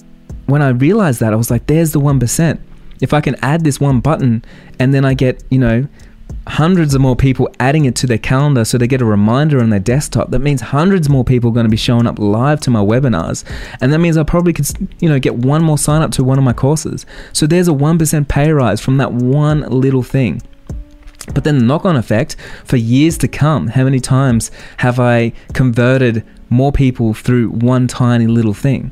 when 0.48 0.62
I 0.62 0.70
realized 0.70 1.20
that, 1.20 1.32
I 1.32 1.36
was 1.36 1.52
like, 1.52 1.68
there's 1.68 1.92
the 1.92 2.00
1%. 2.00 2.60
If 3.02 3.14
I 3.14 3.22
can 3.22 3.36
add 3.42 3.64
this 3.64 3.80
one 3.80 4.00
button 4.00 4.44
and 4.80 4.94
then 4.94 5.06
I 5.06 5.14
get, 5.14 5.44
you 5.50 5.60
know, 5.60 5.88
hundreds 6.48 6.96
of 6.96 7.02
more 7.02 7.16
people 7.16 7.50
adding 7.60 7.86
it 7.86 7.96
to 7.96 8.08
their 8.08 8.18
calendar 8.18 8.66
so 8.66 8.78
they 8.78 8.88
get 8.88 9.02
a 9.02 9.06
reminder 9.06 9.62
on 9.62 9.70
their 9.70 9.80
desktop. 9.80 10.32
That 10.32 10.40
means 10.40 10.62
hundreds 10.62 11.08
more 11.10 11.24
people 11.24 11.52
are 11.52 11.54
going 11.54 11.66
to 11.66 11.70
be 11.70 11.78
showing 11.78 12.08
up 12.08 12.18
live 12.20 12.60
to 12.62 12.70
my 12.70 12.80
webinars. 12.80 13.44
And 13.82 13.94
that 13.94 14.00
means 14.00 14.18
i 14.18 14.24
probably 14.24 14.54
could 14.54 14.68
you 15.00 15.10
know 15.10 15.20
get 15.20 15.36
one 15.36 15.64
more 15.64 15.78
sign 15.78 16.02
up 16.02 16.12
to 16.12 16.24
one 16.24 16.38
of 16.38 16.44
my 16.44 16.54
courses. 16.54 17.06
So 17.34 17.46
there's 17.46 17.68
a 17.68 17.72
1% 17.72 18.28
pay 18.28 18.52
rise 18.52 18.82
from 18.82 18.98
that 18.98 19.14
one 19.14 19.62
little 19.62 20.04
thing. 20.04 20.42
But 21.34 21.44
then 21.44 21.60
the 21.60 21.66
knock 21.66 21.86
on 21.86 21.96
effect 21.96 22.36
for 22.66 22.78
years 22.78 23.18
to 23.20 23.28
come 23.28 23.68
how 23.68 23.84
many 23.84 24.00
times 24.00 24.50
have 24.78 25.00
i 25.00 25.32
converted 25.54 26.26
more 26.50 26.72
people 26.72 27.14
through 27.14 27.50
one 27.50 27.88
tiny 27.88 28.26
little 28.26 28.54
thing 28.54 28.92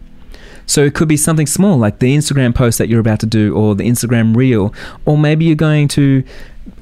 so 0.68 0.84
it 0.84 0.94
could 0.94 1.08
be 1.08 1.18
something 1.18 1.48
small 1.48 1.78
like 1.78 1.98
the 2.00 2.16
Instagram 2.16 2.54
post 2.54 2.78
that 2.78 2.90
you're 2.90 3.00
about 3.00 3.22
to 3.22 3.26
do 3.26 3.56
or 3.56 3.74
the 3.74 3.86
Instagram 3.86 4.36
reel, 4.36 4.74
or 5.06 5.18
maybe 5.18 5.46
you're 5.46 5.56
going 5.56 5.88
to 5.88 6.24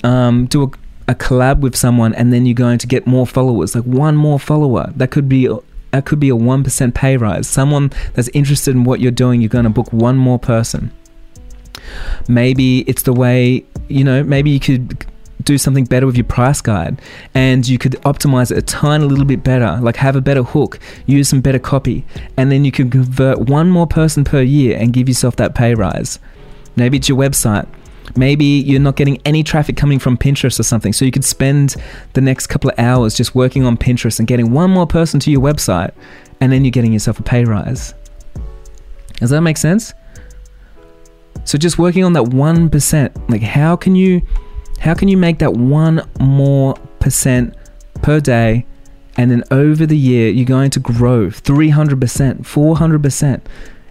um, 0.04 0.48
do 0.48 0.64
a, 0.64 1.12
a 1.12 1.16
collab 1.16 1.62
with 1.62 1.76
someone 1.76 2.14
and 2.16 2.34
then 2.34 2.46
you're 2.46 2.56
going 2.56 2.80
to 2.80 2.88
get 2.88 3.08
more 3.08 3.28
followers, 3.28 3.76
like 3.76 3.86
one 3.86 4.18
more 4.18 4.40
follower. 4.40 4.92
That 4.96 5.12
could 5.12 5.30
be 5.30 5.48
that 5.92 6.06
could 6.06 6.20
be 6.20 6.30
a 6.30 6.36
one 6.36 6.64
percent 6.64 6.96
pay 6.96 7.16
rise. 7.16 7.48
Someone 7.48 7.92
that's 8.16 8.28
interested 8.30 8.76
in 8.76 8.84
what 8.84 9.00
you're 9.00 9.12
doing, 9.12 9.40
you're 9.40 9.50
going 9.50 9.64
to 9.64 9.70
book 9.70 9.94
one 9.94 10.18
more 10.18 10.40
person. 10.40 10.92
Maybe 12.28 12.80
it's 12.82 13.04
the 13.04 13.14
way 13.14 13.64
you 13.88 14.04
know. 14.04 14.24
Maybe 14.24 14.50
you 14.50 14.60
could 14.60 15.06
do 15.46 15.58
something 15.58 15.86
better 15.86 16.06
with 16.06 16.18
your 16.18 16.26
price 16.26 16.62
guide 16.62 17.02
and 17.34 17.68
you 17.68 17.78
could 17.78 17.94
optimize 18.04 18.52
it 18.52 18.58
a 18.58 18.62
tiny 18.62 19.06
little 19.06 19.26
bit 19.26 19.44
better 19.44 19.80
like 19.82 19.96
have 19.96 20.16
a 20.16 20.22
better 20.22 20.44
hook 20.44 20.80
use 21.06 21.30
some 21.30 21.42
better 21.42 21.60
copy 21.60 22.06
and 22.38 22.52
then 22.52 22.66
you 22.66 22.72
can 22.72 22.90
convert 22.90 23.40
one 23.40 23.70
more 23.70 23.88
person 23.88 24.24
per 24.24 24.42
year 24.42 24.78
and 24.78 24.94
give 24.94 25.08
yourself 25.08 25.36
that 25.36 25.56
pay 25.56 25.74
rise 25.74 26.20
maybe 26.76 26.98
it's 26.98 27.08
your 27.08 27.18
website 27.18 27.68
Maybe 28.16 28.46
you're 28.46 28.80
not 28.80 28.96
getting 28.96 29.20
any 29.26 29.44
traffic 29.44 29.76
coming 29.76 30.00
from 30.00 30.18
Pinterest 30.18 30.60
or 30.60 30.64
something. 30.64 30.94
So 30.94 31.06
you 31.06 31.12
could 31.12 31.26
spend 31.26 31.76
the 32.14 32.22
next 32.22 32.48
couple 32.48 32.70
of 32.70 32.80
hours 32.80 33.16
just 33.16 33.36
working 33.36 33.66
on 33.66 33.78
Pinterest 33.78 34.20
and 34.20 34.28
getting 34.28 34.52
one 34.52 34.70
more 34.70 34.88
person 34.88 35.20
to 35.22 35.32
your 35.32 35.42
website, 35.42 35.92
and 36.40 36.52
then 36.52 36.64
you're 36.64 36.72
getting 36.72 36.94
yourself 36.94 37.20
a 37.20 37.24
pay 37.24 37.44
rise. 37.44 37.94
Does 39.20 39.32
that 39.32 39.42
make 39.42 39.58
sense? 39.58 39.94
So 41.44 41.58
just 41.58 41.78
working 41.78 42.04
on 42.04 42.14
that 42.14 42.24
1%, 42.24 43.30
like 43.30 43.42
how 43.42 43.76
can 43.76 43.96
you 43.96 44.22
how 44.80 44.94
can 44.94 45.08
you 45.08 45.18
make 45.18 45.40
that 45.40 45.54
1 45.54 46.10
more 46.20 46.76
percent 47.00 47.56
per 48.02 48.20
day 48.20 48.66
and 49.18 49.32
then 49.32 49.44
over 49.52 49.86
the 49.86 49.98
year 49.98 50.30
you're 50.30 50.46
going 50.46 50.70
to 50.72 50.80
grow 50.80 51.28
300%, 51.28 51.98
400%. 52.42 53.42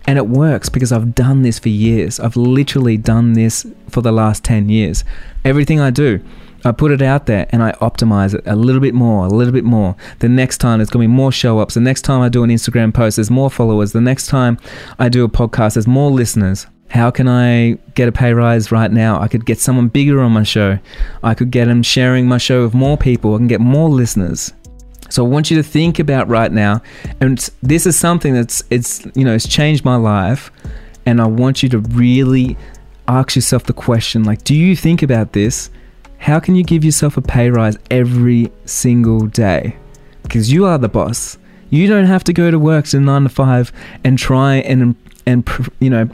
And 0.07 0.19
it 0.19 0.29
works 0.29 0.69
because 0.69 0.93
I've 0.93 1.15
done 1.15 1.41
this 1.41 1.59
for 1.59 1.71
years. 1.71 2.21
I've 2.21 2.37
literally 2.37 2.99
done 2.99 3.33
this 3.33 3.65
for 3.89 4.03
the 4.03 4.13
last 4.13 4.45
10 4.45 4.69
years. 4.69 5.03
Everything 5.47 5.81
I 5.81 5.89
do, 5.91 6.21
I 6.63 6.73
put 6.73 6.93
it 6.93 7.01
out 7.01 7.25
there 7.25 7.47
and 7.49 7.63
I 7.63 7.73
optimize 7.73 8.35
it 8.35 8.43
a 8.47 8.55
little 8.55 8.83
bit 8.83 8.93
more, 8.93 9.25
a 9.25 9.31
little 9.31 9.53
bit 9.53 9.65
more. 9.65 9.97
The 10.19 10.29
next 10.29 10.59
time 10.59 10.79
there's 10.79 10.91
going 10.91 11.05
to 11.05 11.09
be 11.09 11.17
more 11.17 11.33
show 11.33 11.59
ups. 11.59 11.73
The 11.73 11.81
next 11.81 12.03
time 12.03 12.21
I 12.21 12.29
do 12.29 12.45
an 12.45 12.51
Instagram 12.51 12.93
post, 12.93 13.17
there's 13.17 13.31
more 13.31 13.51
followers. 13.51 13.93
The 13.93 14.03
next 14.03 14.27
time 14.27 14.59
I 14.99 15.09
do 15.09 15.25
a 15.25 15.29
podcast, 15.29 15.75
there's 15.75 15.87
more 15.87 16.11
listeners. 16.11 16.67
How 16.89 17.11
can 17.11 17.27
I 17.27 17.79
get 17.95 18.09
a 18.09 18.13
pay 18.13 18.33
rise 18.33 18.71
right 18.71 18.91
now? 18.91 19.21
I 19.21 19.29
could 19.29 19.45
get 19.45 19.59
someone 19.59 19.89
bigger 19.89 20.21
on 20.21 20.33
my 20.33 20.45
show. 20.45 20.79
I 21.23 21.35
could 21.35 21.51
get 21.51 21.67
them 21.67 21.83
sharing 21.83 22.29
my 22.29 22.39
show 22.39 22.63
with 22.65 22.75
more 22.75 22.97
people. 22.97 23.35
I 23.35 23.39
can 23.39 23.49
get 23.49 23.61
more 23.61 23.89
listeners. 23.89 24.53
So 25.11 25.25
I 25.25 25.29
want 25.29 25.51
you 25.51 25.57
to 25.57 25.63
think 25.63 25.99
about 25.99 26.29
right 26.29 26.51
now, 26.51 26.83
and 27.21 27.39
this 27.63 27.87
is 27.87 27.97
something 27.97 28.35
that's 28.35 28.63
it's 28.71 29.07
you 29.15 29.25
know 29.25 29.35
it's 29.35 29.47
changed 29.47 29.85
my 29.85 29.97
life, 29.97 30.51
and 31.07 31.21
I 31.21 31.27
want 31.27 31.63
you 31.63 31.69
to 31.71 31.79
really 31.79 32.57
ask 33.07 33.37
yourself 33.37 33.65
the 33.65 33.73
question 33.73 34.25
like, 34.25 34.43
do 34.45 34.55
you 34.55 34.75
think 34.75 35.03
about 35.03 35.33
this? 35.33 35.71
How 36.19 36.41
can 36.41 36.55
you 36.55 36.65
give 36.65 36.85
yourself 36.85 37.17
a 37.17 37.23
pay 37.23 37.51
rise 37.51 37.77
every 37.91 38.51
single 38.65 39.27
day? 39.27 39.77
Because 40.23 40.51
you 40.51 40.65
are 40.65 40.79
the 40.79 40.89
boss. 40.89 41.37
You 41.69 41.87
don't 41.87 42.07
have 42.07 42.25
to 42.25 42.33
go 42.33 42.51
to 42.51 42.59
work 42.59 42.87
to 42.87 43.01
nine 43.01 43.25
to 43.25 43.29
five 43.29 43.73
and 44.05 44.19
try 44.19 44.57
and 44.57 44.97
and 45.27 45.49
you 45.81 45.91
know 45.91 46.09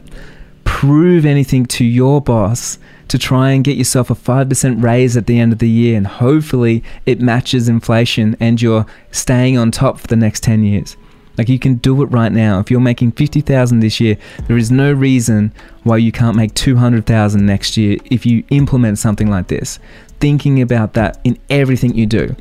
prove 0.81 1.27
anything 1.27 1.67
to 1.67 1.85
your 1.85 2.23
boss 2.23 2.79
to 3.07 3.19
try 3.19 3.51
and 3.51 3.63
get 3.63 3.77
yourself 3.77 4.09
a 4.09 4.15
5% 4.15 4.83
raise 4.83 5.15
at 5.15 5.27
the 5.27 5.39
end 5.39 5.53
of 5.53 5.59
the 5.59 5.69
year 5.69 5.95
and 5.95 6.07
hopefully 6.07 6.83
it 7.05 7.21
matches 7.21 7.69
inflation 7.69 8.35
and 8.41 8.63
you're 8.63 8.87
staying 9.11 9.59
on 9.59 9.71
top 9.71 10.01
for 10.01 10.07
the 10.07 10.17
next 10.17 10.43
10 10.43 10.65
years. 10.65 10.97
Like 11.37 11.51
you 11.51 11.59
can 11.59 11.75
do 11.75 12.03
it 12.03 12.07
right 12.07 12.33
now. 12.33 12.61
If 12.61 12.71
you're 12.71 12.81
making 12.81 13.13
50,000 13.13 13.81
this 13.81 14.01
year, 14.01 14.17
there 14.49 14.57
is 14.57 14.71
no 14.71 14.91
reason 14.91 15.53
why 15.83 15.99
you 15.99 16.13
can't 16.13 16.35
make 16.35 16.55
200,000 16.55 17.45
next 17.45 17.77
year 17.77 17.99
if 18.07 18.25
you 18.25 18.43
implement 18.49 18.99
something 18.99 19.29
like 19.29 19.49
this. 19.49 19.79
Thinking 20.19 20.63
about 20.63 20.95
that 20.95 21.21
in 21.25 21.37
everything 21.51 21.95
you 21.95 22.07
do. 22.07 22.35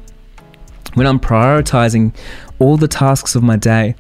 When 0.93 1.05
I'm 1.05 1.19
prioritizing 1.19 2.15
all 2.57 2.77
the 2.77 2.87
tasks 2.87 3.35
of 3.35 3.43
my 3.43 3.57
day, 3.57 3.95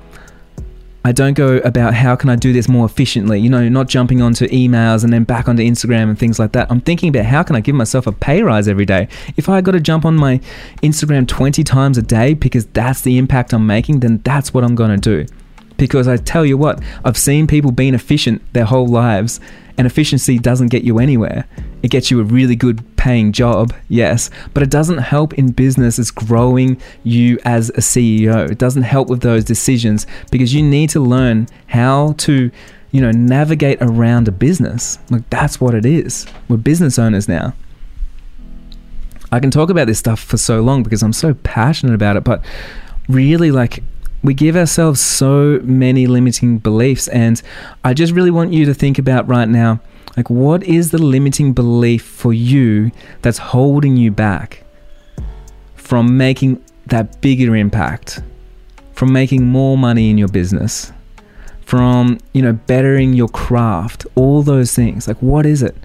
I 1.05 1.13
don't 1.13 1.33
go 1.33 1.57
about 1.57 1.93
how 1.93 2.15
can 2.17 2.29
I 2.29 2.35
do 2.35 2.51
this 2.51 2.67
more 2.67 2.85
efficiently, 2.85 3.39
you 3.39 3.49
know, 3.49 3.69
not 3.69 3.87
jumping 3.87 4.21
onto 4.21 4.47
emails 4.47 5.03
and 5.03 5.13
then 5.13 5.23
back 5.23 5.47
onto 5.47 5.63
Instagram 5.63 6.09
and 6.09 6.19
things 6.19 6.39
like 6.39 6.51
that. 6.51 6.69
I'm 6.69 6.81
thinking 6.81 7.09
about 7.09 7.25
how 7.25 7.41
can 7.41 7.55
I 7.55 7.61
give 7.61 7.75
myself 7.75 8.05
a 8.05 8.11
pay 8.11 8.43
rise 8.43 8.67
every 8.67 8.85
day. 8.85 9.07
If 9.37 9.47
I 9.47 9.61
got 9.61 9.71
to 9.71 9.79
jump 9.79 10.03
on 10.03 10.17
my 10.17 10.39
Instagram 10.83 11.25
20 11.25 11.63
times 11.63 11.97
a 11.97 12.01
day 12.01 12.33
because 12.33 12.65
that's 12.67 13.01
the 13.01 13.17
impact 13.17 13.53
I'm 13.53 13.65
making, 13.65 14.01
then 14.01 14.19
that's 14.23 14.53
what 14.53 14.63
I'm 14.65 14.75
going 14.75 14.99
to 14.99 15.25
do. 15.25 15.33
Because 15.79 16.07
I 16.07 16.17
tell 16.17 16.45
you 16.45 16.57
what, 16.57 16.83
I've 17.03 17.17
seen 17.17 17.47
people 17.47 17.71
being 17.71 17.95
efficient 17.95 18.41
their 18.53 18.65
whole 18.65 18.85
lives 18.85 19.39
and 19.77 19.87
efficiency 19.87 20.37
doesn't 20.37 20.67
get 20.67 20.83
you 20.83 20.99
anywhere. 20.99 21.47
It 21.81 21.89
gets 21.89 22.11
you 22.11 22.19
a 22.19 22.23
really 22.25 22.57
good 22.57 22.83
paying 22.97 23.31
job, 23.31 23.73
yes, 23.87 24.29
but 24.53 24.61
it 24.61 24.69
doesn't 24.69 24.97
help 24.97 25.35
in 25.35 25.53
business 25.53 25.97
as 25.97 26.11
growing 26.11 26.81
you 27.05 27.39
as 27.45 27.69
a 27.69 27.79
CEO. 27.79 28.51
It 28.51 28.57
doesn't 28.57 28.83
help 28.83 29.07
with 29.07 29.21
those 29.21 29.45
decisions 29.45 30.05
because 30.31 30.53
you 30.53 30.61
need 30.61 30.89
to 30.89 30.99
learn 30.99 31.47
how 31.67 32.13
to, 32.17 32.51
you 32.91 33.01
know, 33.01 33.11
navigate 33.11 33.77
around 33.79 34.27
a 34.27 34.33
business. 34.33 34.99
Like 35.09 35.29
that's 35.29 35.61
what 35.61 35.73
it 35.73 35.85
is. 35.85 36.27
We're 36.49 36.57
business 36.57 36.99
owners 36.99 37.29
now. 37.29 37.53
I 39.31 39.39
can 39.39 39.49
talk 39.49 39.69
about 39.69 39.87
this 39.87 39.99
stuff 39.99 40.19
for 40.19 40.37
so 40.37 40.59
long 40.59 40.83
because 40.83 41.03
I'm 41.03 41.13
so 41.13 41.35
passionate 41.35 41.93
about 41.93 42.17
it, 42.17 42.25
but 42.25 42.43
really 43.07 43.51
like 43.51 43.81
we 44.23 44.33
give 44.33 44.55
ourselves 44.55 44.99
so 44.99 45.59
many 45.63 46.07
limiting 46.07 46.57
beliefs 46.57 47.07
and 47.09 47.41
i 47.83 47.93
just 47.93 48.13
really 48.13 48.31
want 48.31 48.53
you 48.53 48.65
to 48.65 48.73
think 48.73 48.97
about 48.97 49.27
right 49.27 49.49
now 49.49 49.79
like 50.17 50.29
what 50.29 50.63
is 50.63 50.91
the 50.91 50.97
limiting 50.97 51.53
belief 51.53 52.03
for 52.03 52.33
you 52.33 52.91
that's 53.21 53.37
holding 53.37 53.95
you 53.95 54.11
back 54.11 54.63
from 55.75 56.17
making 56.17 56.61
that 56.87 57.21
bigger 57.21 57.55
impact 57.55 58.21
from 58.93 59.13
making 59.13 59.45
more 59.45 59.77
money 59.77 60.09
in 60.09 60.17
your 60.17 60.27
business 60.27 60.91
from 61.69 62.17
you 62.33 62.41
know 62.41 62.51
bettering 62.51 63.13
your 63.13 63.27
craft 63.29 64.07
all 64.15 64.41
those 64.41 64.73
things? 64.73 65.07
Like 65.07 65.21
what 65.21 65.45
is 65.45 65.61
it 65.61 65.77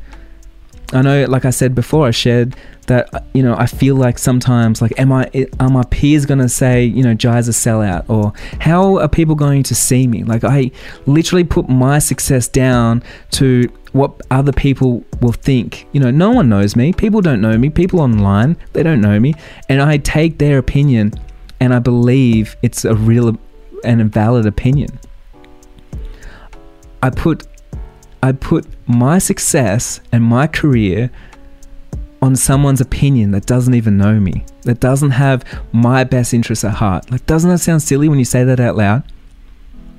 I 0.92 1.02
know, 1.02 1.24
like 1.24 1.44
I 1.44 1.50
said 1.50 1.74
before, 1.74 2.06
I 2.06 2.10
shared 2.10 2.56
that 2.86 3.12
uh, 3.14 3.20
you 3.32 3.42
know 3.42 3.54
I 3.56 3.66
feel 3.66 3.96
like 3.96 4.18
sometimes 4.18 4.82
like 4.82 4.98
am 4.98 5.12
I 5.12 5.30
are 5.60 5.70
my 5.70 5.84
peers 5.84 6.26
gonna 6.26 6.48
say 6.48 6.84
you 6.84 7.02
know 7.02 7.14
Jai's 7.14 7.48
a 7.48 7.52
sellout 7.52 8.08
or 8.10 8.32
how 8.60 8.98
are 8.98 9.08
people 9.08 9.34
going 9.34 9.62
to 9.64 9.74
see 9.74 10.06
me? 10.06 10.24
Like 10.24 10.44
I 10.44 10.70
literally 11.06 11.44
put 11.44 11.68
my 11.68 11.98
success 11.98 12.48
down 12.48 13.02
to 13.32 13.68
what 13.92 14.20
other 14.30 14.52
people 14.52 15.04
will 15.20 15.32
think. 15.32 15.86
You 15.92 16.00
know, 16.00 16.10
no 16.10 16.30
one 16.30 16.48
knows 16.48 16.74
me. 16.76 16.92
People 16.92 17.20
don't 17.20 17.40
know 17.40 17.56
me. 17.56 17.70
People 17.70 18.00
online 18.00 18.56
they 18.72 18.82
don't 18.82 19.00
know 19.00 19.18
me, 19.18 19.34
and 19.68 19.80
I 19.80 19.98
take 19.98 20.38
their 20.38 20.58
opinion 20.58 21.12
and 21.60 21.72
I 21.72 21.78
believe 21.78 22.56
it's 22.62 22.84
a 22.84 22.94
real 22.94 23.38
and 23.84 24.00
a 24.00 24.04
valid 24.04 24.46
opinion. 24.46 24.98
I 27.02 27.10
put 27.10 27.46
I 28.24 28.32
put 28.32 28.66
my 28.87 29.18
success 29.18 30.00
and 30.10 30.24
my 30.24 30.46
career 30.46 31.10
on 32.22 32.34
someone's 32.37 32.80
opinion 32.80 33.32
that 33.32 33.44
doesn't 33.44 33.74
even 33.74 33.98
know 33.98 34.18
me, 34.18 34.46
that 34.62 34.80
doesn't 34.80 35.10
have 35.10 35.44
my 35.72 36.04
best 36.04 36.32
interests 36.32 36.64
at 36.64 36.72
heart. 36.76 37.10
Like, 37.10 37.26
doesn't 37.26 37.50
that 37.50 37.58
sound 37.58 37.82
silly 37.82 38.08
when 38.08 38.18
you 38.18 38.24
say 38.24 38.42
that 38.42 38.58
out 38.60 38.76
loud? 38.76 39.02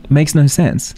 It 0.03 0.09
makes 0.09 0.33
no 0.33 0.47
sense. 0.47 0.95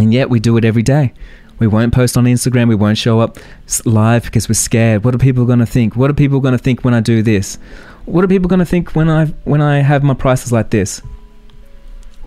And 0.00 0.12
yet 0.12 0.28
we 0.28 0.40
do 0.40 0.56
it 0.56 0.64
every 0.64 0.82
day. 0.82 1.12
We 1.60 1.68
won't 1.68 1.94
post 1.94 2.16
on 2.16 2.24
Instagram. 2.24 2.68
We 2.68 2.74
won't 2.74 2.98
show 2.98 3.20
up 3.20 3.38
live 3.84 4.24
because 4.24 4.48
we're 4.48 4.54
scared. 4.54 5.04
What 5.04 5.14
are 5.14 5.18
people 5.18 5.44
going 5.44 5.60
to 5.60 5.66
think? 5.66 5.94
What 5.94 6.10
are 6.10 6.14
people 6.14 6.40
going 6.40 6.58
to 6.58 6.58
think 6.58 6.84
when 6.84 6.94
I 6.94 7.00
do 7.00 7.22
this? 7.22 7.58
What 8.06 8.24
are 8.24 8.28
people 8.28 8.48
going 8.48 8.58
to 8.58 8.66
think 8.66 8.96
when 8.96 9.08
I 9.08 9.26
when 9.44 9.60
I 9.60 9.82
have 9.82 10.02
my 10.02 10.14
prices 10.14 10.50
like 10.50 10.70
this? 10.70 11.00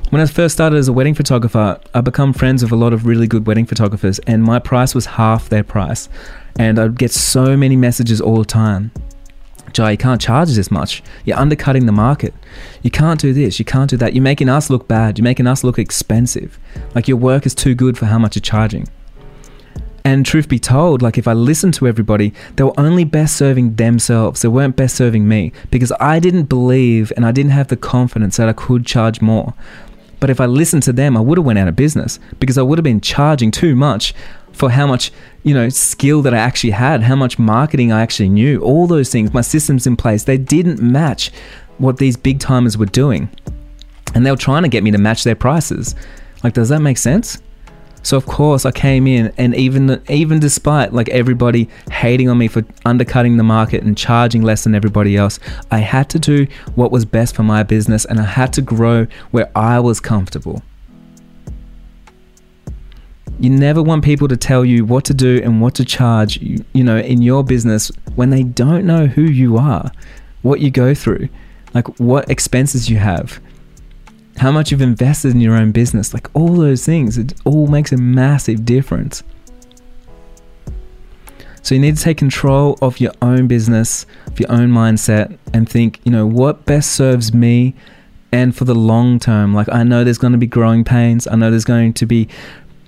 When 0.10 0.22
I 0.22 0.26
first 0.26 0.54
started 0.54 0.78
as 0.78 0.88
a 0.88 0.94
wedding 0.94 1.16
photographer, 1.16 1.82
I 1.94 2.00
become 2.00 2.32
friends 2.32 2.64
with 2.64 2.72
a 2.72 2.78
lot 2.78 2.94
of 2.94 3.06
really 3.06 3.28
good 3.28 3.46
wedding 3.46 3.66
photographers, 3.66 4.20
and 4.20 4.42
my 4.42 4.58
price 4.58 4.96
was 4.96 5.06
half 5.06 5.50
their 5.50 5.66
price. 5.66 6.08
And 6.58 6.80
I'd 6.80 6.98
get 6.98 7.12
so 7.12 7.58
many 7.58 7.76
messages 7.76 8.22
all 8.22 8.38
the 8.38 8.46
time. 8.46 8.92
Jai, 9.74 9.92
you 9.92 9.98
can't 9.98 10.22
charge 10.22 10.54
this 10.54 10.72
much. 10.72 11.04
You're 11.26 11.38
undercutting 11.38 11.88
the 11.88 11.92
market. 11.92 12.34
You 12.84 12.90
can't 12.90 13.20
do 13.20 13.34
this. 13.34 13.60
You 13.60 13.66
can't 13.66 13.90
do 13.90 13.98
that. 13.98 14.14
You're 14.14 14.24
making 14.24 14.48
us 14.48 14.70
look 14.70 14.88
bad. 14.88 15.18
You're 15.18 15.26
making 15.26 15.46
us 15.46 15.62
look 15.62 15.78
expensive. 15.78 16.58
Like 16.96 17.10
your 17.10 17.18
work 17.18 17.46
is 17.46 17.54
too 17.54 17.76
good 17.76 17.98
for 17.98 18.06
how 18.06 18.18
much 18.18 18.38
you're 18.38 18.42
charging. 18.42 18.88
And 20.06 20.26
truth 20.26 20.48
be 20.48 20.58
told, 20.58 21.02
like 21.02 21.18
if 21.18 21.28
I 21.28 21.34
listened 21.34 21.74
to 21.74 21.86
everybody, 21.86 22.34
they 22.56 22.64
were 22.64 22.80
only 22.80 23.04
best 23.04 23.36
serving 23.36 23.76
themselves. 23.76 24.42
They 24.42 24.48
weren't 24.48 24.78
best 24.78 24.96
serving 24.96 25.28
me 25.28 25.52
because 25.70 25.92
I 26.00 26.20
didn't 26.20 26.46
believe 26.46 27.12
and 27.18 27.26
I 27.26 27.34
didn't 27.34 27.52
have 27.52 27.68
the 27.68 27.76
confidence 27.76 28.38
that 28.38 28.48
I 28.48 28.54
could 28.54 28.86
charge 28.86 29.20
more. 29.20 29.54
But 30.20 30.30
if 30.30 30.42
I 30.42 30.46
listened 30.46 30.84
to 30.84 30.94
them, 30.94 31.16
I 31.16 31.20
would 31.20 31.38
have 31.38 31.46
went 31.46 31.60
out 31.60 31.68
of 31.68 31.76
business 31.76 32.20
because 32.40 32.58
I 32.58 32.64
would 32.64 32.78
have 32.80 32.84
been 32.84 33.02
charging 33.02 33.52
too 33.52 33.76
much 33.76 34.14
for 34.52 34.72
how 34.72 34.88
much, 34.88 35.12
you 35.44 35.54
know, 35.54 35.70
skill 35.70 36.22
that 36.24 36.34
I 36.34 36.38
actually 36.38 36.72
had, 36.72 37.04
how 37.04 37.16
much 37.16 37.38
marketing 37.38 37.92
I 37.92 38.02
actually 38.02 38.30
knew, 38.30 38.60
all 38.62 38.88
those 38.88 39.12
things, 39.12 39.34
my 39.34 39.42
systems 39.42 39.86
in 39.86 39.96
place, 39.96 40.24
they 40.24 40.38
didn't 40.38 40.82
match 40.82 41.32
what 41.78 41.98
these 41.98 42.18
big 42.18 42.40
timers 42.40 42.78
were 42.78 42.88
doing. 42.88 43.30
And 44.16 44.26
they 44.26 44.32
were 44.32 44.38
trying 44.38 44.64
to 44.64 44.70
get 44.70 44.84
me 44.84 44.92
to 44.92 44.98
match 44.98 45.24
their 45.24 45.36
prices. 45.36 45.94
Like, 46.44 46.54
does 46.54 46.70
that 46.70 46.80
make 46.80 46.98
sense? 46.98 47.40
So 48.08 48.16
of 48.16 48.26
course 48.26 48.66
I 48.66 48.72
came 48.72 49.06
in 49.06 49.34
and 49.38 49.54
even 49.54 50.02
even 50.08 50.40
despite 50.40 50.94
like 50.94 51.10
everybody 51.10 51.68
hating 51.92 52.30
on 52.30 52.38
me 52.38 52.48
for 52.48 52.64
undercutting 52.86 53.36
the 53.36 53.44
market 53.44 53.84
and 53.84 53.98
charging 53.98 54.44
less 54.44 54.64
than 54.64 54.74
everybody 54.74 55.18
else, 55.18 55.42
I 55.72 55.80
had 55.80 56.10
to 56.12 56.20
do 56.20 56.48
what 56.76 56.90
was 56.90 57.04
best 57.04 57.36
for 57.36 57.44
my 57.44 57.64
business 57.64 58.06
and 58.06 58.18
I 58.18 58.24
had 58.24 58.54
to 58.54 58.62
grow 58.62 59.08
where 59.32 59.52
I 59.58 59.82
was 59.82 60.00
comfortable. 60.00 60.64
You 63.42 63.50
never 63.50 63.84
want 63.84 64.06
people 64.06 64.30
to 64.30 64.38
tell 64.38 64.64
you 64.64 64.86
what 64.86 65.04
to 65.04 65.14
do 65.14 65.42
and 65.44 65.60
what 65.60 65.76
to 65.76 65.84
charge, 65.84 66.38
you 66.38 66.84
know, 66.86 67.00
in 67.00 67.22
your 67.22 67.44
business 67.44 67.92
when 68.16 68.30
they 68.30 68.44
don't 68.44 68.86
know 68.86 69.08
who 69.08 69.24
you 69.24 69.58
are, 69.58 69.92
what 70.44 70.62
you 70.62 70.72
go 70.72 70.94
through, 70.94 71.28
like 71.74 72.00
what 72.00 72.32
expenses 72.32 72.90
you 72.90 73.00
have 73.00 73.42
how 74.38 74.52
much 74.52 74.72
you've 74.72 74.82
invested 74.82 75.34
in 75.34 75.42
your 75.42 75.56
own 75.56 75.72
business, 75.72 76.14
like 76.14 76.30
all 76.36 76.56
those 76.56 76.86
things, 76.86 77.18
it 77.18 77.34
all 77.46 77.68
makes 77.68 77.92
a 77.92 77.98
massive 77.98 78.66
difference. 78.66 79.24
So 81.64 81.76
you 81.76 81.82
need 81.82 81.98
to 81.98 82.02
take 82.02 82.18
control 82.18 82.78
of 82.82 83.00
your 83.00 83.12
own 83.22 83.48
business, 83.48 84.06
of 84.28 84.40
your 84.40 84.52
own 84.52 84.70
mindset, 84.70 85.38
and 85.54 85.68
think, 85.68 86.00
you 86.06 86.12
know, 86.12 86.26
what 86.26 86.66
best 86.66 86.94
serves 86.94 87.34
me 87.34 87.74
and 88.32 88.56
for 88.56 88.64
the 88.64 88.76
long 88.76 89.20
term. 89.20 89.54
Like 89.54 89.68
I 89.70 89.84
know 89.84 90.04
there's 90.04 90.18
going 90.18 90.34
to 90.34 90.40
be 90.40 90.48
growing 90.48 90.84
pains. 90.86 91.28
I 91.28 91.36
know 91.36 91.50
there's 91.50 91.66
going 91.66 91.94
to 91.94 92.06
be 92.06 92.30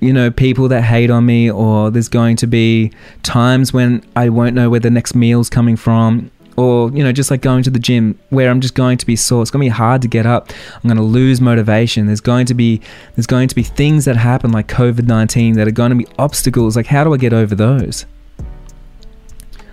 you 0.02 0.14
know, 0.14 0.32
people 0.32 0.70
that 0.70 0.82
hate 0.82 1.10
on 1.10 1.26
me, 1.26 1.52
or 1.52 1.92
there's 1.92 2.08
going 2.08 2.38
to 2.38 2.48
be 2.48 2.92
times 3.24 3.74
when 3.74 4.04
I 4.16 4.30
won't 4.30 4.56
know 4.56 4.70
where 4.70 4.80
the 4.80 4.90
next 4.90 5.14
meal's 5.14 5.50
coming 5.50 5.76
from, 5.76 6.32
or 6.58 6.92
you 6.92 7.04
know 7.04 7.12
just 7.12 7.32
like 7.32 7.42
going 7.42 7.64
to 7.64 7.70
the 7.70 7.80
gym 7.80 8.20
where 8.30 8.50
i'm 8.50 8.62
just 8.62 8.76
going 8.76 8.98
to 8.98 9.06
be 9.06 9.16
sore. 9.16 9.42
It's 9.42 9.52
going 9.52 9.62
to 9.62 9.66
be 9.66 9.76
hard 9.76 10.02
to 10.02 10.08
get 10.08 10.26
up. 10.26 10.52
I'm 10.76 10.88
going 10.88 10.98
to 10.98 11.04
lose 11.04 11.42
motivation. 11.42 12.08
There's 12.08 12.22
going 12.22 12.46
to 12.48 12.54
be 12.54 12.82
there's 13.16 13.28
going 13.28 13.48
to 13.48 13.56
be 13.56 13.64
things 13.64 14.06
that 14.06 14.16
happen 14.16 14.52
like 14.52 14.68
covid-19 14.68 15.56
that 15.56 15.68
are 15.68 15.72
going 15.72 15.92
to 15.92 15.96
be 15.96 16.08
obstacles. 16.18 16.76
Like 16.76 16.88
how 16.88 17.04
do 17.04 17.14
i 17.14 17.18
get 17.18 17.34
over 17.34 17.56
those? 17.56 18.06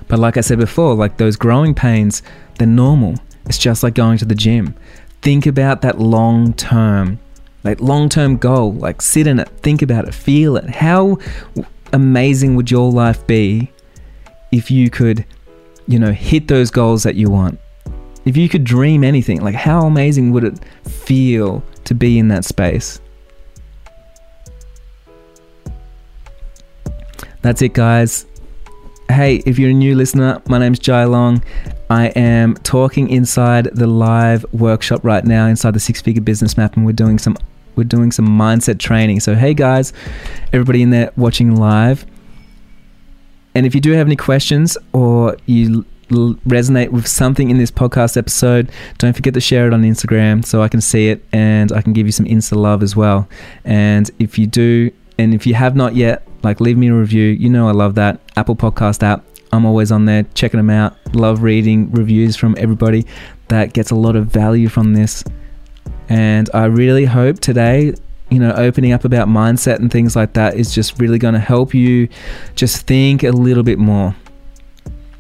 But 0.08 0.18
like 0.18 0.36
i 0.36 0.40
said 0.40 0.58
before 0.58 0.94
like 0.94 1.16
those 1.16 1.36
growing 1.36 1.74
pains 1.74 2.22
they're 2.58 2.66
normal. 2.66 3.14
It's 3.46 3.58
just 3.58 3.82
like 3.82 3.94
going 3.94 4.18
to 4.18 4.24
the 4.24 4.34
gym. 4.34 4.74
Think 5.22 5.46
about 5.46 5.82
that 5.82 5.98
long 5.98 6.54
term 6.54 7.18
like 7.64 7.80
long 7.80 8.08
term 8.08 8.36
goal 8.36 8.74
like 8.74 9.02
sit 9.02 9.26
in 9.26 9.40
it 9.40 9.48
think 9.60 9.82
about 9.82 10.06
it 10.06 10.14
feel 10.14 10.56
it. 10.56 10.70
How 10.70 11.18
amazing 11.92 12.54
would 12.56 12.70
your 12.70 12.90
life 12.92 13.26
be 13.26 13.72
if 14.52 14.70
you 14.70 14.90
could 14.90 15.24
you 15.87 15.99
know, 15.99 16.12
hit 16.12 16.49
those 16.49 16.70
goals 16.70 17.03
that 17.05 17.14
you 17.14 17.31
want. 17.31 17.59
If 18.25 18.37
you 18.37 18.49
could 18.49 18.64
dream 18.64 19.05
anything, 19.05 19.40
like 19.40 19.55
how 19.55 19.87
amazing 19.87 20.33
would 20.33 20.44
it 20.44 20.59
feel 20.85 21.62
to 21.85 21.94
be 21.94 22.18
in 22.18 22.29
that 22.29 22.44
space? 22.44 23.01
That's 27.42 27.62
it, 27.62 27.75
guys. 27.75 28.27
Hey, 29.09 29.37
if 29.46 29.57
you're 29.57 29.70
a 29.70 29.75
new 29.75 29.94
listener, 29.94 30.42
my 30.49 30.59
name's 30.59 30.81
Jai 30.81 31.05
Long. 31.05 31.44
I 31.88 32.07
am 32.09 32.55
talking 32.57 33.09
inside 33.09 33.66
the 33.66 33.87
live 33.87 34.44
workshop 34.53 35.05
right 35.05 35.25
now, 35.25 35.46
inside 35.46 35.75
the 35.75 35.81
Six 35.81 36.03
Figure 36.03 36.22
Business 36.22 36.57
Map, 36.57 36.77
and 36.77 36.85
we're 36.85 36.92
doing 36.92 37.18
some 37.18 37.37
we're 37.77 37.85
doing 37.85 38.11
some 38.11 38.27
mindset 38.27 38.81
training. 38.81 39.20
So, 39.20 39.37
hey 39.37 39.55
guys, 39.55 39.92
everybody 40.53 40.83
in 40.83 40.90
there 40.90 41.12
watching 41.16 41.55
live, 41.55 42.05
and 43.56 43.64
if 43.64 43.74
you 43.74 43.80
do 43.80 43.92
have 43.92 44.06
any 44.06 44.16
questions 44.16 44.76
or 44.92 45.34
you 45.46 45.86
l- 46.12 46.34
resonate 46.46 46.90
with 46.90 47.06
something 47.06 47.48
in 47.48 47.56
this 47.56 47.70
podcast 47.70 48.18
episode, 48.18 48.70
don't 48.98 49.16
forget 49.16 49.32
to 49.32 49.40
share 49.40 49.66
it 49.66 49.72
on 49.72 49.80
Instagram 49.80 50.44
so 50.44 50.60
I 50.60 50.68
can 50.68 50.82
see 50.82 51.08
it 51.08 51.24
and 51.32 51.72
I 51.72 51.80
can 51.80 51.94
give 51.94 52.04
you 52.04 52.12
some 52.12 52.26
Insta 52.26 52.54
love 52.54 52.82
as 52.82 52.94
well. 52.94 53.26
And 53.64 54.10
if 54.18 54.38
you 54.38 54.46
do, 54.46 54.90
and 55.16 55.32
if 55.32 55.46
you 55.46 55.54
have 55.54 55.74
not 55.74 55.94
yet, 55.94 56.28
like 56.42 56.60
leave 56.60 56.76
me 56.76 56.88
a 56.88 56.94
review. 56.94 57.28
You 57.28 57.48
know 57.48 57.66
I 57.66 57.72
love 57.72 57.94
that. 57.94 58.20
Apple 58.36 58.56
Podcast 58.56 59.02
app. 59.02 59.24
I'm 59.52 59.64
always 59.64 59.90
on 59.90 60.04
there 60.04 60.24
checking 60.34 60.58
them 60.58 60.68
out. 60.68 60.94
Love 61.14 61.42
reading 61.42 61.90
reviews 61.92 62.36
from 62.36 62.56
everybody 62.58 63.06
that 63.48 63.72
gets 63.72 63.90
a 63.90 63.94
lot 63.94 64.16
of 64.16 64.26
value 64.26 64.68
from 64.68 64.92
this. 64.92 65.24
And 66.10 66.50
I 66.52 66.66
really 66.66 67.06
hope 67.06 67.40
today 67.40 67.94
you 68.30 68.38
know, 68.38 68.52
opening 68.52 68.92
up 68.92 69.04
about 69.04 69.28
mindset 69.28 69.76
and 69.76 69.90
things 69.90 70.16
like 70.16 70.32
that 70.32 70.54
is 70.54 70.74
just 70.74 70.98
really 70.98 71.18
going 71.18 71.34
to 71.34 71.40
help 71.40 71.74
you 71.74 72.08
just 72.54 72.86
think 72.86 73.22
a 73.22 73.30
little 73.30 73.62
bit 73.62 73.78
more 73.78 74.16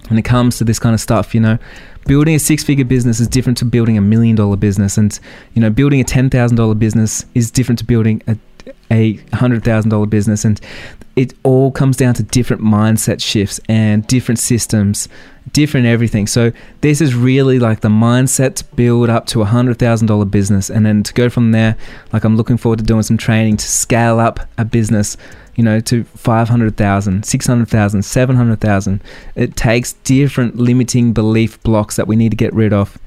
when 0.08 0.18
it 0.18 0.24
comes 0.24 0.58
to 0.58 0.64
this 0.64 0.78
kind 0.78 0.94
of 0.94 1.00
stuff. 1.00 1.34
You 1.34 1.40
know, 1.40 1.58
building 2.06 2.34
a 2.34 2.38
six 2.38 2.64
figure 2.64 2.84
business 2.84 3.20
is 3.20 3.28
different 3.28 3.58
to 3.58 3.64
building 3.64 3.96
a 3.96 4.00
million 4.00 4.34
dollar 4.34 4.56
business, 4.56 4.98
and 4.98 5.18
you 5.54 5.62
know, 5.62 5.70
building 5.70 6.00
a 6.00 6.04
ten 6.04 6.30
thousand 6.30 6.56
dollar 6.56 6.74
business 6.74 7.24
is 7.34 7.50
different 7.50 7.78
to 7.78 7.84
building 7.84 8.22
a 8.26 8.36
a 8.90 9.14
hundred 9.32 9.64
thousand 9.64 9.90
dollar 9.90 10.06
business, 10.06 10.44
and 10.44 10.60
it 11.14 11.32
all 11.42 11.70
comes 11.70 11.96
down 11.96 12.14
to 12.14 12.22
different 12.22 12.62
mindset 12.62 13.22
shifts 13.22 13.58
and 13.68 14.06
different 14.06 14.38
systems, 14.38 15.08
different 15.52 15.86
everything. 15.86 16.26
So 16.26 16.52
this 16.82 17.00
is 17.00 17.14
really 17.14 17.58
like 17.58 17.80
the 17.80 17.88
mindset 17.88 18.54
to 18.56 18.64
build 18.76 19.08
up 19.08 19.26
to 19.28 19.42
a 19.42 19.46
hundred 19.46 19.78
thousand 19.78 20.08
dollar 20.08 20.24
business, 20.24 20.70
and 20.70 20.84
then 20.84 21.02
to 21.02 21.12
go 21.14 21.28
from 21.28 21.52
there. 21.52 21.76
Like 22.12 22.24
I'm 22.24 22.36
looking 22.36 22.56
forward 22.56 22.78
to 22.78 22.84
doing 22.84 23.02
some 23.02 23.16
training 23.16 23.56
to 23.58 23.66
scale 23.66 24.20
up 24.20 24.40
a 24.58 24.64
business 24.64 25.16
you 25.56 25.64
know, 25.64 25.80
to 25.80 26.04
500,000, 26.04 27.24
600,000, 27.24 28.02
700,000. 28.02 29.02
It 29.34 29.56
takes 29.56 29.94
different 29.94 30.56
limiting 30.56 31.14
belief 31.14 31.62
blocks 31.62 31.96
that 31.96 32.06
we 32.06 32.14
need 32.14 32.28
to 32.28 32.36
get 32.36 32.52
rid 32.52 32.74
of 32.74 32.98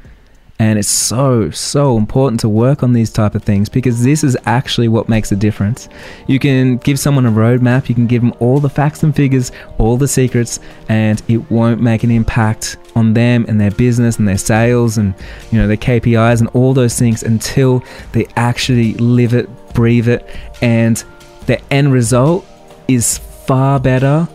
and 0.59 0.77
it's 0.77 0.89
so 0.89 1.49
so 1.51 1.97
important 1.97 2.39
to 2.41 2.49
work 2.49 2.83
on 2.83 2.91
these 2.91 3.09
type 3.09 3.33
of 3.33 3.43
things 3.43 3.69
because 3.69 4.03
this 4.03 4.25
is 4.25 4.37
actually 4.45 4.89
what 4.89 5.07
makes 5.07 5.31
a 5.31 5.35
difference. 5.35 5.87
You 6.27 6.37
can 6.37 6.77
give 6.77 6.99
someone 6.99 7.25
a 7.25 7.31
roadmap 7.31 7.87
you 7.87 7.95
can 7.95 8.07
give 8.07 8.21
them 8.21 8.33
all 8.39 8.59
the 8.59 8.69
facts 8.69 9.01
and 9.03 9.15
figures 9.15 9.51
all 9.77 9.95
the 9.95 10.07
secrets 10.07 10.59
and 10.89 11.21
it 11.29 11.49
won't 11.49 11.81
make 11.81 12.03
an 12.03 12.11
impact 12.11 12.77
on 12.95 13.13
them 13.13 13.45
and 13.47 13.59
their 13.59 13.71
business 13.71 14.19
and 14.19 14.27
their 14.27 14.37
sales 14.37 14.97
and 14.97 15.13
you 15.51 15.57
know 15.57 15.67
their 15.67 15.77
KPIs 15.77 16.41
and 16.41 16.49
all 16.49 16.73
those 16.73 16.99
things 16.99 17.23
until 17.23 17.81
they 18.11 18.27
actually 18.35 18.93
live 18.95 19.33
it 19.33 19.49
breathe 19.73 20.09
it 20.09 20.27
and 20.61 21.03
the 21.45 21.61
end 21.73 21.93
result 21.93 22.45
is 22.87 23.17
far 23.17 23.79
better 23.79 24.27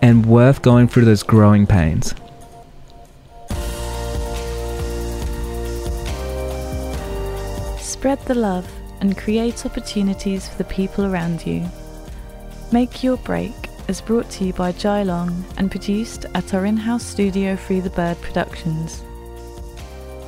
and 0.00 0.24
worth 0.24 0.62
going 0.62 0.86
through 0.86 1.04
those 1.04 1.22
growing 1.22 1.66
pains 1.66 2.14
Spread 8.02 8.18
the 8.24 8.34
love 8.34 8.68
and 9.00 9.16
create 9.16 9.64
opportunities 9.64 10.48
for 10.48 10.58
the 10.58 10.64
people 10.64 11.04
around 11.04 11.46
you. 11.46 11.64
Make 12.72 13.04
Your 13.04 13.16
Break 13.18 13.54
is 13.86 14.00
brought 14.00 14.28
to 14.30 14.44
you 14.44 14.52
by 14.52 14.72
Jai 14.72 15.04
Long 15.04 15.44
and 15.56 15.70
produced 15.70 16.26
at 16.34 16.52
our 16.52 16.66
in 16.66 16.76
house 16.76 17.04
studio 17.04 17.54
Free 17.54 17.78
the 17.78 17.90
Bird 17.90 18.20
Productions. 18.20 19.04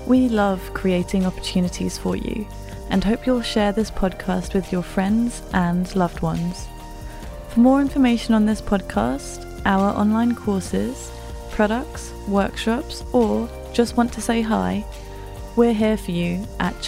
We 0.07 0.29
love 0.29 0.63
creating 0.73 1.27
opportunities 1.27 1.99
for 1.99 2.15
you 2.15 2.47
and 2.91 3.03
hope 3.03 3.27
you'll 3.27 3.43
share 3.43 3.73
this 3.73 3.91
podcast 3.91 4.55
with 4.55 4.71
your 4.71 4.85
friends 4.85 5.43
and 5.53 5.97
loved 5.97 6.23
ones. 6.23 6.69
For 7.49 7.59
more 7.59 7.81
information 7.81 8.35
on 8.35 8.47
this 8.47 8.63
podcast, 8.63 9.45
our 9.67 9.91
online 9.99 10.37
courses, 10.37 11.11
products, 11.51 12.13
workshops, 12.29 13.03
or 13.13 13.49
just 13.73 13.97
want 13.97 14.13
to 14.13 14.21
say 14.21 14.43
hi, 14.43 14.85
we're 15.57 15.75
here 15.75 15.97
for 15.97 16.13
you 16.13 16.47
at 16.61 16.81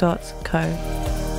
jailong.co. 0.00 1.29